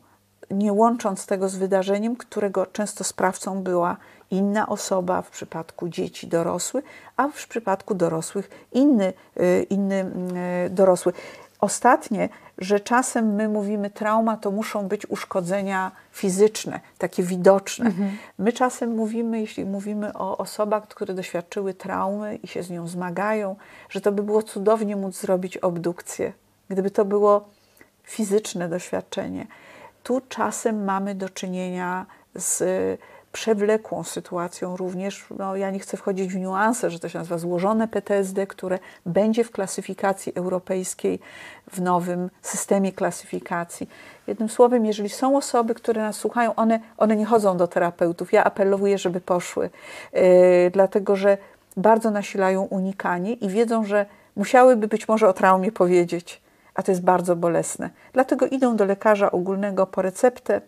nie 0.51 0.73
łącząc 0.73 1.25
tego 1.25 1.49
z 1.49 1.55
wydarzeniem, 1.55 2.15
którego 2.15 2.65
często 2.65 3.03
sprawcą 3.03 3.63
była 3.63 3.97
inna 4.31 4.67
osoba, 4.67 5.21
w 5.21 5.29
przypadku 5.29 5.89
dzieci 5.89 6.27
dorosły, 6.27 6.83
a 7.17 7.27
w 7.27 7.47
przypadku 7.47 7.95
dorosłych 7.95 8.49
inny, 8.71 9.13
y, 9.39 9.65
inny 9.69 10.11
y, 10.65 10.69
dorosły. 10.69 11.13
Ostatnie, 11.59 12.29
że 12.57 12.79
czasem 12.79 13.35
my 13.35 13.49
mówimy 13.49 13.89
trauma, 13.89 14.37
to 14.37 14.51
muszą 14.51 14.87
być 14.87 15.09
uszkodzenia 15.09 15.91
fizyczne, 16.11 16.79
takie 16.97 17.23
widoczne. 17.23 17.85
Mhm. 17.85 18.17
My 18.37 18.53
czasem 18.53 18.95
mówimy, 18.95 19.39
jeśli 19.41 19.65
mówimy 19.65 20.13
o 20.13 20.37
osobach, 20.37 20.87
które 20.87 21.13
doświadczyły 21.13 21.73
traumy 21.73 22.35
i 22.35 22.47
się 22.47 22.63
z 22.63 22.69
nią 22.69 22.87
zmagają, 22.87 23.55
że 23.89 24.01
to 24.01 24.11
by 24.11 24.23
było 24.23 24.43
cudownie 24.43 24.95
móc 24.95 25.19
zrobić 25.19 25.57
obdukcję. 25.57 26.33
Gdyby 26.69 26.91
to 26.91 27.05
było 27.05 27.49
fizyczne 28.09 28.69
doświadczenie. 28.69 29.47
Tu 30.03 30.21
czasem 30.29 30.85
mamy 30.85 31.15
do 31.15 31.29
czynienia 31.29 32.05
z 32.35 32.63
przewlekłą 33.31 34.03
sytuacją 34.03 34.77
również. 34.77 35.25
No, 35.37 35.55
ja 35.55 35.71
nie 35.71 35.79
chcę 35.79 35.97
wchodzić 35.97 36.33
w 36.33 36.35
niuanse, 36.35 36.91
że 36.91 36.99
to 36.99 37.09
się 37.09 37.17
nazywa 37.17 37.37
złożone 37.37 37.87
PTSD, 37.87 38.47
które 38.47 38.79
będzie 39.05 39.43
w 39.43 39.51
klasyfikacji 39.51 40.35
europejskiej, 40.35 41.19
w 41.71 41.81
nowym 41.81 42.29
systemie 42.41 42.91
klasyfikacji. 42.91 43.89
Jednym 44.27 44.49
słowem, 44.49 44.85
jeżeli 44.85 45.09
są 45.09 45.37
osoby, 45.37 45.75
które 45.75 46.01
nas 46.01 46.15
słuchają, 46.15 46.55
one, 46.55 46.79
one 46.97 47.15
nie 47.15 47.25
chodzą 47.25 47.57
do 47.57 47.67
terapeutów. 47.67 48.33
Ja 48.33 48.43
apeluję, 48.43 48.97
żeby 48.97 49.21
poszły, 49.21 49.69
yy, 50.13 50.21
dlatego 50.73 51.15
że 51.15 51.37
bardzo 51.77 52.11
nasilają 52.11 52.63
unikanie 52.63 53.33
i 53.33 53.49
wiedzą, 53.49 53.83
że 53.83 54.05
musiałyby 54.35 54.87
być 54.87 55.07
może 55.07 55.27
o 55.27 55.33
traumie 55.33 55.71
powiedzieć 55.71 56.41
a 56.79 56.83
to 56.83 56.91
jest 56.91 57.03
bardzo 57.03 57.35
bolesne. 57.35 57.89
Dlatego 58.13 58.47
idą 58.47 58.75
do 58.75 58.85
lekarza 58.85 59.31
ogólnego 59.31 59.87
po 59.87 60.01
receptę, 60.01 60.61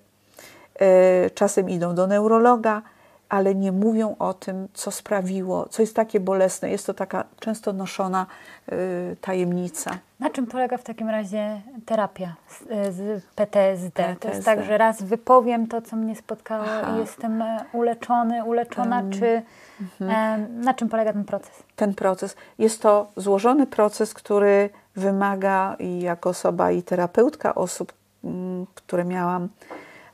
e, 0.80 1.30
czasem 1.30 1.70
idą 1.70 1.96
do 1.96 2.08
neurologa, 2.08 2.82
ale 3.30 3.56
nie 3.56 3.72
mówią 3.72 4.16
o 4.20 4.34
tym, 4.34 4.68
co 4.74 4.92
sprawiło, 4.92 5.68
co 5.70 5.82
jest 5.82 5.96
takie 5.96 6.20
bolesne. 6.20 6.70
Jest 6.70 6.86
to 6.86 6.94
taka 6.94 7.24
często 7.40 7.74
noszona 7.74 8.26
e, 8.72 8.76
tajemnica. 9.22 9.92
Na 10.20 10.30
czym 10.30 10.48
polega 10.48 10.78
w 10.78 10.84
takim 10.84 11.10
razie 11.10 11.62
terapia 11.86 12.36
z, 12.50 12.62
e, 12.70 12.92
z 12.92 13.26
PTSD? 13.36 13.92
PTSD? 13.92 14.20
To 14.20 14.28
jest 14.28 14.46
tak, 14.46 14.64
że 14.64 14.78
raz 14.78 15.04
wypowiem 15.04 15.68
to, 15.68 15.82
co 15.82 15.96
mnie 15.96 16.16
spotkało 16.16 16.66
Aha. 16.68 16.96
i 16.96 17.00
jestem 17.00 17.44
uleczony, 17.74 18.44
uleczona, 18.44 19.00
um, 19.00 19.12
czy 19.12 19.42
mhm. 19.82 20.62
na 20.62 20.74
czym 20.74 20.90
polega 20.90 21.14
ten 21.14 21.24
proces? 21.24 21.64
Ten 21.76 21.94
proces. 21.94 22.36
Jest 22.58 22.82
to 22.82 23.12
złożony 23.18 23.68
proces, 23.68 24.14
który 24.14 24.70
wymaga 24.96 25.76
i 25.80 26.02
jako 26.02 26.30
osoba 26.30 26.72
i 26.72 26.84
terapeutka 26.84 27.56
osób, 27.56 27.94
mm, 28.24 28.66
które 28.76 29.06
miałam, 29.06 29.50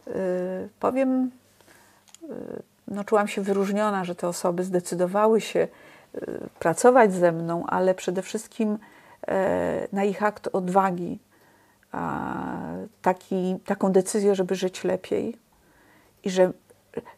y, 0.07 0.69
powiem, 0.79 1.31
y, 2.23 2.27
no, 2.87 3.03
czułam 3.03 3.27
się 3.27 3.41
wyróżniona, 3.41 4.03
że 4.03 4.15
te 4.15 4.27
osoby 4.27 4.63
zdecydowały 4.63 5.41
się 5.41 5.67
y, 6.15 6.49
pracować 6.59 7.13
ze 7.13 7.31
mną, 7.31 7.65
ale 7.67 7.95
przede 7.95 8.21
wszystkim 8.21 8.77
e, 9.27 9.87
na 9.91 10.03
ich 10.03 10.23
akt 10.23 10.49
odwagi, 10.53 11.19
taki, 13.01 13.59
taką 13.65 13.91
decyzję, 13.91 14.35
żeby 14.35 14.55
żyć 14.55 14.83
lepiej 14.83 15.37
i 16.23 16.29
że 16.29 16.51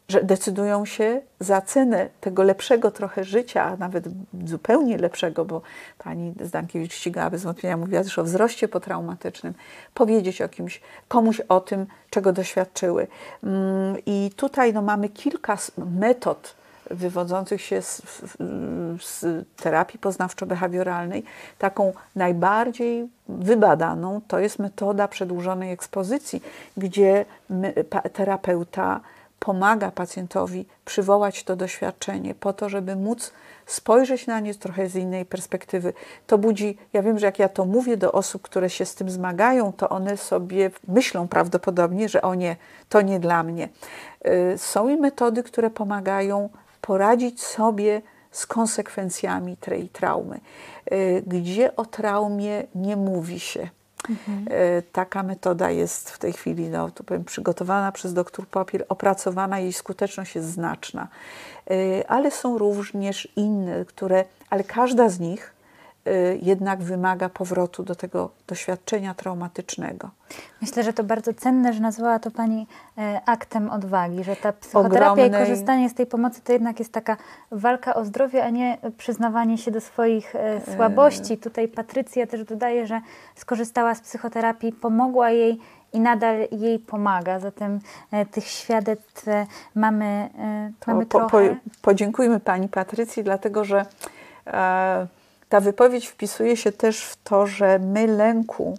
że 0.09 0.23
decydują 0.23 0.85
się 0.85 1.21
za 1.39 1.61
cenę 1.61 2.09
tego 2.21 2.43
lepszego 2.43 2.91
trochę 2.91 3.23
życia, 3.23 3.63
a 3.63 3.77
nawet 3.77 4.05
zupełnie 4.45 4.97
lepszego, 4.97 5.45
bo 5.45 5.61
pani 5.97 6.33
Zdankiewicz 6.41 6.93
ścigała 6.93 7.29
bez 7.29 7.43
wątpienia, 7.43 7.77
mówiła 7.77 8.03
też 8.03 8.19
o 8.19 8.23
wzroście 8.23 8.67
potraumatycznym, 8.67 9.53
powiedzieć 9.93 10.41
o 10.41 10.49
kimś, 10.49 10.81
komuś 11.07 11.39
o 11.39 11.61
tym, 11.61 11.85
czego 12.09 12.33
doświadczyły. 12.33 13.07
Mm, 13.43 13.95
I 14.05 14.31
tutaj 14.35 14.73
no, 14.73 14.81
mamy 14.81 15.09
kilka 15.09 15.57
metod 15.77 16.55
wywodzących 16.91 17.61
się 17.61 17.81
z, 17.81 18.01
z 19.01 19.45
terapii 19.55 19.99
poznawczo-behawioralnej. 19.99 21.23
Taką 21.59 21.93
najbardziej 22.15 23.07
wybadaną 23.27 24.21
to 24.27 24.39
jest 24.39 24.59
metoda 24.59 25.07
przedłużonej 25.07 25.71
ekspozycji, 25.71 26.41
gdzie 26.77 27.25
terapeuta 28.13 28.99
pomaga 29.39 29.91
pacjentowi 29.91 30.65
przywołać 30.85 31.43
to 31.43 31.55
doświadczenie 31.55 32.35
po 32.35 32.53
to, 32.53 32.69
żeby 32.69 32.95
móc 32.95 33.31
spojrzeć 33.65 34.27
na 34.27 34.39
nie 34.39 34.55
trochę 34.55 34.89
z 34.89 34.95
innej 34.95 35.25
perspektywy. 35.25 35.93
To 36.27 36.37
budzi, 36.37 36.77
ja 36.93 37.01
wiem, 37.01 37.19
że 37.19 37.25
jak 37.25 37.39
ja 37.39 37.49
to 37.49 37.65
mówię 37.65 37.97
do 37.97 38.11
osób, 38.11 38.41
które 38.41 38.69
się 38.69 38.85
z 38.85 38.95
tym 38.95 39.09
zmagają, 39.09 39.73
to 39.73 39.89
one 39.89 40.17
sobie 40.17 40.71
myślą 40.87 41.27
prawdopodobnie, 41.27 42.09
że 42.09 42.21
o 42.21 42.35
nie, 42.35 42.55
to 42.89 43.01
nie 43.01 43.19
dla 43.19 43.43
mnie. 43.43 43.69
Y, 44.53 44.57
są 44.57 44.89
i 44.89 44.97
metody, 44.97 45.43
które 45.43 45.69
pomagają 45.69 46.49
poradzić 46.81 47.43
sobie 47.43 48.01
z 48.31 48.45
konsekwencjami 48.45 49.57
tej 49.57 49.89
traumy, 49.89 50.39
y, 50.91 51.23
gdzie 51.27 51.75
o 51.75 51.85
traumie 51.85 52.63
nie 52.75 52.95
mówi 52.95 53.39
się 53.39 53.69
Mhm. 54.09 54.45
Taka 54.91 55.23
metoda 55.23 55.71
jest 55.71 56.09
w 56.09 56.17
tej 56.17 56.33
chwili, 56.33 56.69
no, 56.69 56.91
tu 56.91 57.03
powiem, 57.03 57.23
przygotowana 57.23 57.91
przez 57.91 58.13
dr 58.13 58.47
Popiel, 58.47 58.85
opracowana, 58.89 59.59
jej 59.59 59.73
skuteczność 59.73 60.35
jest 60.35 60.51
znaczna. 60.51 61.07
E, 61.71 62.11
ale 62.11 62.31
są 62.31 62.57
również 62.57 63.27
inne, 63.35 63.85
które, 63.85 64.25
ale 64.49 64.63
każda 64.63 65.09
z 65.09 65.19
nich 65.19 65.58
jednak 66.41 66.83
wymaga 66.83 67.29
powrotu 67.29 67.83
do 67.83 67.95
tego 67.95 68.29
doświadczenia 68.47 69.13
traumatycznego. 69.13 70.09
Myślę, 70.61 70.83
że 70.83 70.93
to 70.93 71.03
bardzo 71.03 71.33
cenne, 71.33 71.73
że 71.73 71.79
nazwała 71.79 72.19
to 72.19 72.31
Pani 72.31 72.67
e, 72.97 73.21
aktem 73.25 73.69
odwagi, 73.69 74.23
że 74.23 74.35
ta 74.35 74.53
psychoterapia 74.53 75.11
Ogromnej... 75.11 75.41
i 75.41 75.45
korzystanie 75.45 75.89
z 75.89 75.93
tej 75.93 76.05
pomocy 76.05 76.41
to 76.41 76.53
jednak 76.53 76.79
jest 76.79 76.93
taka 76.93 77.17
walka 77.51 77.95
o 77.95 78.05
zdrowie, 78.05 78.43
a 78.43 78.49
nie 78.49 78.77
przyznawanie 78.97 79.57
się 79.57 79.71
do 79.71 79.81
swoich 79.81 80.35
e, 80.35 80.39
e. 80.39 80.75
słabości. 80.75 81.37
Tutaj 81.37 81.67
Patrycja 81.67 82.27
też 82.27 82.43
dodaje, 82.43 82.87
że 82.87 83.01
skorzystała 83.35 83.95
z 83.95 84.01
psychoterapii, 84.01 84.71
pomogła 84.71 85.29
jej 85.29 85.59
i 85.93 85.99
nadal 85.99 86.35
jej 86.51 86.79
pomaga. 86.79 87.39
Zatem 87.39 87.79
tych 88.31 88.47
świadectw 88.47 89.25
mamy, 89.75 90.29
mamy 90.87 91.05
po, 91.05 91.19
trochę. 91.19 91.49
Po, 91.49 91.55
podziękujmy 91.81 92.39
Pani 92.39 92.67
Patrycji, 92.67 93.23
dlatego 93.23 93.65
że 93.65 93.85
e, 94.47 95.07
ta 95.49 95.59
wypowiedź 95.59 96.07
wpisuje 96.07 96.57
się 96.57 96.71
też 96.71 97.03
w 97.03 97.23
to, 97.23 97.47
że 97.47 97.79
my 97.79 98.07
lęku, 98.07 98.77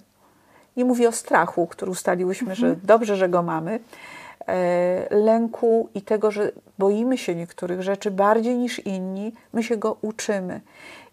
nie 0.77 0.85
mówię 0.85 1.09
o 1.09 1.13
strachu, 1.13 1.67
który 1.67 1.91
ustaliłyśmy, 1.91 2.51
mhm. 2.51 2.71
że 2.71 2.77
dobrze, 2.87 3.17
że 3.17 3.29
go 3.29 3.43
mamy, 3.43 3.81
e, 4.49 5.17
lęku 5.17 5.89
i 5.95 6.03
tego, 6.03 6.31
że 6.31 6.53
boimy 6.79 7.19
się 7.19 7.35
niektórych 7.35 7.83
rzeczy 7.83 8.11
bardziej 8.11 8.59
niż 8.59 8.79
inni, 8.79 9.33
my 9.53 9.63
się 9.63 9.77
go 9.77 9.97
uczymy. 10.03 10.61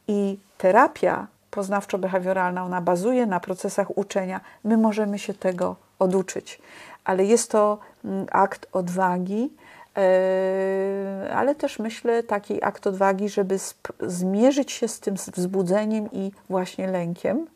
I 0.08 0.38
terapia 0.58 1.28
poznawczo-behawioralna, 1.52 2.66
ona 2.66 2.82
bazuje 2.82 3.26
na 3.26 3.40
procesach 3.40 3.98
uczenia, 3.98 4.42
my 4.64 4.78
możemy 4.78 5.20
się 5.20 5.34
tego 5.34 5.76
oduczyć. 6.00 6.62
Ale 7.04 7.26
jest 7.26 7.52
to 7.52 7.78
mm, 8.06 8.26
akt 8.32 8.68
odwagi, 8.72 9.50
ale 11.34 11.56
też 11.56 11.80
myślę 11.80 12.24
taki 12.24 12.64
akt 12.64 12.88
odwagi, 12.88 13.30
żeby 13.30 13.58
zmierzyć 14.02 14.72
się 14.72 14.88
z 14.88 15.00
tym 15.00 15.16
wzbudzeniem 15.16 16.12
i 16.12 16.32
właśnie 16.50 16.88
lękiem. 16.88 17.48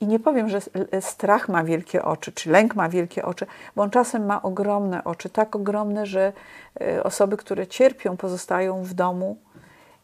I 0.00 0.06
nie 0.06 0.18
powiem, 0.18 0.48
że 0.48 0.60
strach 1.00 1.48
ma 1.48 1.64
wielkie 1.64 2.04
oczy, 2.04 2.32
czy 2.32 2.50
lęk 2.50 2.74
ma 2.74 2.88
wielkie 2.88 3.24
oczy, 3.24 3.46
bo 3.76 3.82
on 3.82 3.90
czasem 3.90 4.26
ma 4.26 4.42
ogromne 4.42 5.04
oczy, 5.04 5.30
tak 5.30 5.56
ogromne, 5.56 6.06
że 6.06 6.32
yy, 6.80 7.02
osoby, 7.02 7.36
które 7.36 7.66
cierpią, 7.66 8.16
pozostają 8.16 8.82
w 8.82 8.94
domu 8.94 9.36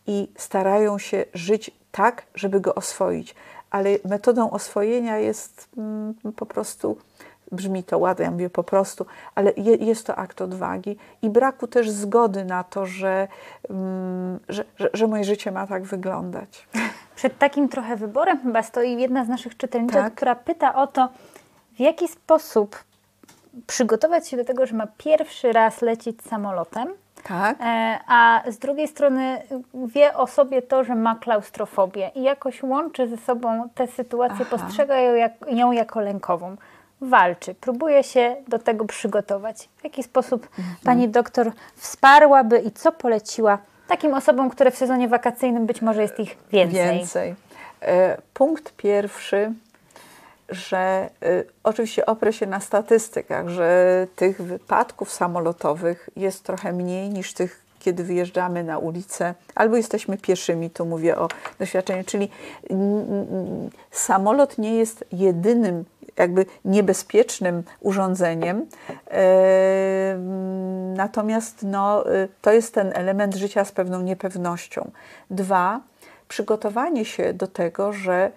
i 0.06 0.28
starają 0.36 0.98
się 0.98 1.24
żyć 1.34 1.70
tak, 1.92 2.22
żeby 2.34 2.60
go 2.60 2.74
oswoić. 2.74 3.34
Ale 3.70 3.90
metodą 4.04 4.50
oswojenia 4.50 5.18
jest 5.18 5.68
mm, 5.76 6.14
po 6.36 6.46
prostu 6.46 6.96
brzmi 7.52 7.84
to 7.84 7.98
ładnie, 7.98 8.24
ja 8.24 8.30
mówię 8.30 8.50
po 8.50 8.62
prostu, 8.62 9.06
ale 9.34 9.52
je, 9.56 9.74
jest 9.74 10.06
to 10.06 10.16
akt 10.16 10.42
odwagi 10.42 10.96
i 11.22 11.30
braku 11.30 11.66
też 11.66 11.90
zgody 11.90 12.44
na 12.44 12.64
to, 12.64 12.86
że, 12.86 13.28
mm, 13.70 14.38
że, 14.48 14.64
że, 14.78 14.90
że, 14.92 15.06
moje 15.06 15.24
życie 15.24 15.52
ma 15.52 15.66
tak 15.66 15.82
wyglądać. 15.82 16.68
Przed 17.16 17.38
takim 17.38 17.68
trochę 17.68 17.96
wyborem 17.96 18.40
chyba 18.42 18.62
stoi 18.62 19.00
jedna 19.00 19.24
z 19.24 19.28
naszych 19.28 19.56
czytelniczek, 19.56 20.02
tak? 20.02 20.14
która 20.14 20.34
pyta 20.34 20.74
o 20.74 20.86
to, 20.86 21.08
w 21.72 21.80
jaki 21.80 22.08
sposób 22.08 22.84
przygotować 23.66 24.28
się 24.28 24.36
do 24.36 24.44
tego, 24.44 24.66
że 24.66 24.76
ma 24.76 24.86
pierwszy 24.98 25.52
raz 25.52 25.82
lecieć 25.82 26.22
samolotem, 26.22 26.88
tak. 27.28 27.56
E, 27.60 27.98
a 28.06 28.42
z 28.50 28.58
drugiej 28.58 28.88
strony 28.88 29.42
wie 29.74 30.14
o 30.14 30.26
sobie 30.26 30.62
to, 30.62 30.84
że 30.84 30.94
ma 30.94 31.14
klaustrofobię 31.14 32.10
i 32.14 32.22
jakoś 32.22 32.62
łączy 32.62 33.08
ze 33.08 33.16
sobą 33.16 33.68
tę 33.74 33.86
sytuację, 33.86 34.46
Aha. 34.48 34.56
postrzega 34.58 34.96
ją, 34.96 35.14
jak, 35.14 35.32
ją 35.48 35.72
jako 35.72 36.00
lękową 36.00 36.56
walczy, 37.00 37.54
próbuje 37.54 38.04
się 38.04 38.36
do 38.48 38.58
tego 38.58 38.84
przygotować. 38.84 39.68
W 39.76 39.84
jaki 39.84 40.02
sposób 40.02 40.48
mhm. 40.58 40.76
pani 40.84 41.08
doktor 41.08 41.52
wsparłaby 41.76 42.58
i 42.58 42.70
co 42.70 42.92
poleciła 42.92 43.58
takim 43.88 44.14
osobom, 44.14 44.50
które 44.50 44.70
w 44.70 44.76
sezonie 44.76 45.08
wakacyjnym 45.08 45.66
być 45.66 45.82
może 45.82 46.02
jest 46.02 46.20
ich 46.20 46.36
więcej? 46.52 46.98
Więcej. 46.98 47.34
E, 47.82 48.16
punkt 48.34 48.72
pierwszy, 48.76 49.52
że 50.48 50.78
e, 51.22 51.44
oczywiście 51.64 52.06
oprę 52.06 52.32
się 52.32 52.46
na 52.46 52.60
statystykach, 52.60 53.48
że 53.48 54.06
tych 54.16 54.42
wypadków 54.42 55.12
samolotowych 55.12 56.10
jest 56.16 56.44
trochę 56.44 56.72
mniej 56.72 57.08
niż 57.10 57.34
tych 57.34 57.66
kiedy 57.86 58.04
wyjeżdżamy 58.04 58.64
na 58.64 58.78
ulicę, 58.78 59.34
albo 59.54 59.76
jesteśmy 59.76 60.16
pieszymi, 60.18 60.70
tu 60.70 60.86
mówię 60.86 61.18
o 61.18 61.28
doświadczeniu, 61.58 62.04
czyli 62.04 62.30
samolot 63.90 64.58
nie 64.58 64.74
jest 64.74 65.04
jedynym 65.12 65.84
jakby 66.16 66.46
niebezpiecznym 66.64 67.62
urządzeniem. 67.80 68.66
Natomiast 70.96 71.62
no, 71.62 72.14
y, 72.14 72.28
to 72.42 72.52
jest 72.52 72.74
ten 72.74 72.92
element 72.94 73.34
życia 73.34 73.64
z 73.64 73.72
pewną 73.72 74.00
niepewnością. 74.00 74.90
Dwa, 75.30 75.80
przygotowanie 76.28 77.04
się 77.04 77.32
do 77.32 77.46
tego, 77.46 77.92
że 77.92 78.30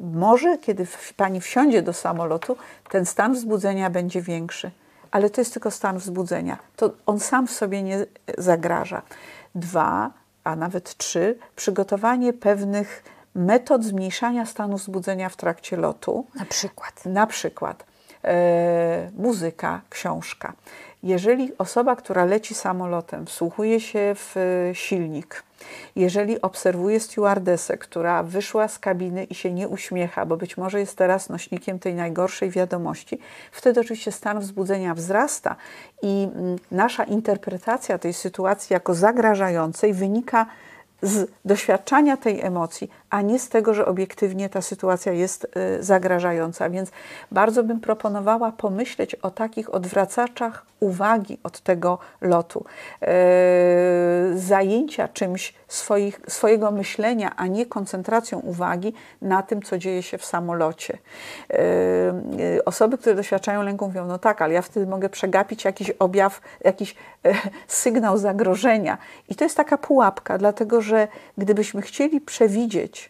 może 0.00 0.58
kiedy 0.58 0.86
pani 1.16 1.40
wsiądzie 1.40 1.82
do 1.82 1.92
samolotu, 1.92 2.56
ten 2.90 3.06
stan 3.06 3.34
wzbudzenia 3.34 3.90
będzie 3.90 4.22
większy, 4.22 4.70
ale 5.10 5.30
to 5.30 5.40
jest 5.40 5.52
tylko 5.52 5.70
stan 5.70 5.98
wzbudzenia. 5.98 6.58
To 6.76 6.90
on 7.06 7.20
sam 7.20 7.46
w 7.46 7.50
sobie 7.50 7.82
nie 7.82 8.06
zagraża. 8.38 9.02
Dwa, 9.54 10.10
a 10.44 10.56
nawet 10.56 10.96
trzy, 10.96 11.38
przygotowanie 11.56 12.32
pewnych 12.32 13.02
metod 13.34 13.84
zmniejszania 13.84 14.46
stanu 14.46 14.76
wzbudzenia 14.76 15.28
w 15.28 15.36
trakcie 15.36 15.76
lotu. 15.76 16.26
Na 16.34 16.44
przykład. 16.44 17.06
Na 17.06 17.26
przykład 17.26 17.84
e, 18.24 19.10
muzyka, 19.16 19.80
książka. 19.90 20.52
Jeżeli 21.02 21.58
osoba, 21.58 21.96
która 21.96 22.24
leci 22.24 22.54
samolotem, 22.54 23.26
wsłuchuje 23.26 23.80
się 23.80 24.14
w 24.14 24.34
silnik, 24.72 25.42
jeżeli 25.96 26.40
obserwuje 26.42 27.00
stewardesę, 27.00 27.78
która 27.78 28.22
wyszła 28.22 28.68
z 28.68 28.78
kabiny 28.78 29.24
i 29.24 29.34
się 29.34 29.52
nie 29.52 29.68
uśmiecha, 29.68 30.26
bo 30.26 30.36
być 30.36 30.56
może 30.56 30.80
jest 30.80 30.96
teraz 30.96 31.28
nośnikiem 31.28 31.78
tej 31.78 31.94
najgorszej 31.94 32.50
wiadomości, 32.50 33.18
wtedy 33.52 33.80
oczywiście 33.80 34.12
stan 34.12 34.40
wzbudzenia 34.40 34.94
wzrasta 34.94 35.56
i 36.02 36.28
mm, 36.34 36.58
nasza 36.70 37.04
interpretacja 37.04 37.98
tej 37.98 38.12
sytuacji 38.12 38.74
jako 38.74 38.94
zagrażającej 38.94 39.92
wynika 39.94 40.46
z 41.02 41.30
doświadczania 41.44 42.16
tej 42.16 42.40
emocji, 42.40 42.90
a 43.14 43.22
nie 43.22 43.38
z 43.38 43.48
tego, 43.48 43.74
że 43.74 43.86
obiektywnie 43.86 44.48
ta 44.48 44.62
sytuacja 44.62 45.12
jest 45.12 45.44
y, 45.78 45.82
zagrażająca. 45.82 46.70
Więc 46.70 46.90
bardzo 47.32 47.64
bym 47.64 47.80
proponowała 47.80 48.52
pomyśleć 48.52 49.14
o 49.14 49.30
takich 49.30 49.74
odwracaczach 49.74 50.66
uwagi 50.80 51.38
od 51.42 51.60
tego 51.60 51.98
lotu, 52.20 52.64
e, 53.02 53.06
zajęcia 54.34 55.08
czymś 55.08 55.54
swoich, 55.68 56.20
swojego 56.28 56.70
myślenia, 56.70 57.36
a 57.36 57.46
nie 57.46 57.66
koncentracją 57.66 58.38
uwagi 58.38 58.94
na 59.22 59.42
tym, 59.42 59.62
co 59.62 59.78
dzieje 59.78 60.02
się 60.02 60.18
w 60.18 60.24
samolocie. 60.24 60.98
E, 61.50 61.58
e, 61.58 62.64
osoby, 62.64 62.98
które 62.98 63.14
doświadczają 63.14 63.62
lęku, 63.62 63.86
mówią: 63.86 64.06
No 64.06 64.18
tak, 64.18 64.42
ale 64.42 64.54
ja 64.54 64.62
wtedy 64.62 64.86
mogę 64.86 65.08
przegapić 65.08 65.64
jakiś 65.64 65.90
objaw, 65.90 66.40
jakiś 66.64 66.94
sygnał 67.68 68.18
zagrożenia. 68.18 68.98
I 69.28 69.34
to 69.34 69.44
jest 69.44 69.56
taka 69.56 69.78
pułapka, 69.78 70.38
dlatego 70.38 70.80
że 70.80 71.08
gdybyśmy 71.38 71.82
chcieli 71.82 72.20
przewidzieć 72.20 73.03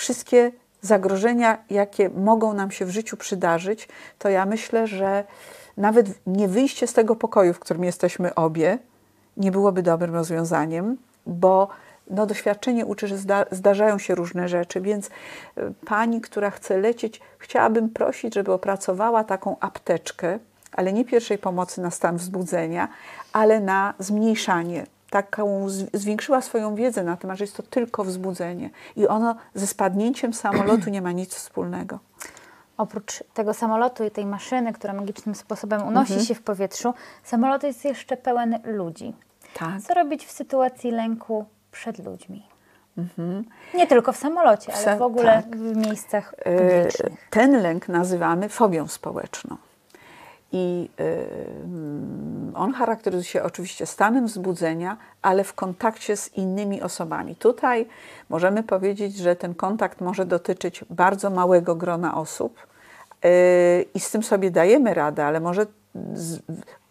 wszystkie 0.00 0.52
zagrożenia, 0.82 1.58
jakie 1.70 2.08
mogą 2.08 2.52
nam 2.52 2.70
się 2.70 2.84
w 2.84 2.90
życiu 2.90 3.16
przydarzyć, 3.16 3.88
to 4.18 4.28
ja 4.28 4.46
myślę, 4.46 4.86
że 4.86 5.24
nawet 5.76 6.06
nie 6.26 6.48
wyjście 6.48 6.86
z 6.86 6.92
tego 6.92 7.16
pokoju, 7.16 7.54
w 7.54 7.58
którym 7.58 7.84
jesteśmy 7.84 8.34
obie, 8.34 8.78
nie 9.36 9.52
byłoby 9.52 9.82
dobrym 9.82 10.14
rozwiązaniem, 10.14 10.96
bo 11.26 11.68
no, 12.10 12.26
doświadczenie 12.26 12.86
uczy, 12.86 13.08
że 13.08 13.18
zda, 13.18 13.44
zdarzają 13.50 13.98
się 13.98 14.14
różne 14.14 14.48
rzeczy, 14.48 14.80
więc 14.80 15.06
y, 15.06 15.10
pani, 15.86 16.20
która 16.20 16.50
chce 16.50 16.78
lecieć, 16.78 17.20
chciałabym 17.38 17.90
prosić, 17.90 18.34
żeby 18.34 18.52
opracowała 18.52 19.24
taką 19.24 19.56
apteczkę, 19.60 20.38
ale 20.72 20.92
nie 20.92 21.04
pierwszej 21.04 21.38
pomocy 21.38 21.80
na 21.80 21.90
stan 21.90 22.16
wzbudzenia, 22.16 22.88
ale 23.32 23.60
na 23.60 23.94
zmniejszanie. 23.98 24.86
Taką 25.10 25.66
zwiększyła 25.94 26.40
swoją 26.40 26.74
wiedzę 26.74 27.04
na 27.04 27.16
temat, 27.16 27.38
że 27.38 27.44
jest 27.44 27.56
to 27.56 27.62
tylko 27.62 28.04
wzbudzenie 28.04 28.70
i 28.96 29.06
ono 29.06 29.34
ze 29.54 29.66
spadnięciem 29.66 30.32
samolotu 30.34 30.90
nie 30.90 31.02
ma 31.02 31.12
nic 31.12 31.34
wspólnego. 31.34 31.98
Oprócz 32.76 33.24
tego 33.34 33.54
samolotu 33.54 34.04
i 34.04 34.10
tej 34.10 34.26
maszyny, 34.26 34.72
która 34.72 34.92
magicznym 34.92 35.34
sposobem 35.34 35.82
unosi 35.82 36.12
mhm. 36.12 36.26
się 36.26 36.34
w 36.34 36.42
powietrzu, 36.42 36.94
samolot 37.24 37.62
jest 37.62 37.84
jeszcze 37.84 38.16
pełen 38.16 38.58
ludzi. 38.64 39.14
Tak. 39.54 39.80
Co 39.82 39.94
robić 39.94 40.26
w 40.26 40.30
sytuacji 40.30 40.90
lęku 40.90 41.44
przed 41.72 42.06
ludźmi? 42.06 42.46
Mhm. 42.98 43.44
Nie 43.74 43.86
tylko 43.86 44.12
w 44.12 44.16
samolocie, 44.16 44.74
ale 44.74 44.96
w 44.96 45.02
ogóle 45.02 45.42
tak. 45.42 45.56
w 45.56 45.76
miejscach 45.76 46.34
e, 46.38 46.58
publicznych. 46.58 47.28
Ten 47.30 47.62
lęk 47.62 47.88
nazywamy 47.88 48.48
fobią 48.48 48.88
społeczną. 48.88 49.56
I 50.52 50.88
on 52.54 52.72
charakteryzuje 52.72 53.24
się 53.24 53.42
oczywiście 53.42 53.86
stanem 53.86 54.26
wzbudzenia, 54.26 54.96
ale 55.22 55.44
w 55.44 55.54
kontakcie 55.54 56.16
z 56.16 56.36
innymi 56.36 56.82
osobami. 56.82 57.36
Tutaj 57.36 57.86
możemy 58.28 58.62
powiedzieć, 58.62 59.16
że 59.16 59.36
ten 59.36 59.54
kontakt 59.54 60.00
może 60.00 60.26
dotyczyć 60.26 60.84
bardzo 60.90 61.30
małego 61.30 61.74
grona 61.76 62.14
osób 62.16 62.66
y, 63.24 63.28
i 63.94 64.00
z 64.00 64.10
tym 64.10 64.22
sobie 64.22 64.50
dajemy 64.50 64.94
radę, 64.94 65.24
ale 65.24 65.40
może 65.40 65.66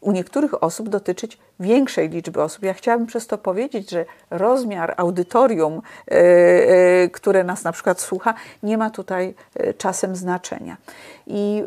u 0.02 0.12
niektórych 0.12 0.64
osób 0.64 0.89
dotyczyć 0.89 1.38
większej 1.60 2.10
liczby 2.10 2.43
osób. 2.43 2.64
Ja 2.64 2.74
chciałabym 2.74 3.08
przez 3.08 3.28
to 3.28 3.38
powiedzieć, 3.38 3.89
że 3.89 4.06
rozmiar 4.30 4.93
audytorium, 4.97 5.82
e, 6.08 6.14
e, 6.14 7.10
które 7.10 7.43
nas 7.43 7.64
na 7.64 7.72
przykład 7.72 8.02
słucha, 8.02 8.34
nie 8.64 8.78
ma 8.78 8.89
tutaj 8.89 9.34
e, 9.56 9.74
czasem 9.74 10.16
znaczenia. 10.16 10.78
I 11.28 11.64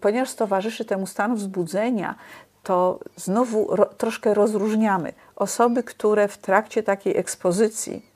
ponieważ 0.00 0.34
towarzyszy 0.34 0.84
temu 0.84 1.06
stan 1.06 1.34
wzbudzenia, 1.34 2.14
to 2.62 2.98
znowu 3.16 3.76
ro, 3.76 3.84
troszkę 3.84 4.34
rozróżniamy 4.34 5.12
osoby, 5.36 5.82
które 5.82 6.28
w 6.28 6.38
trakcie 6.38 6.82
takiej 6.82 7.16
ekspozycji 7.16 8.06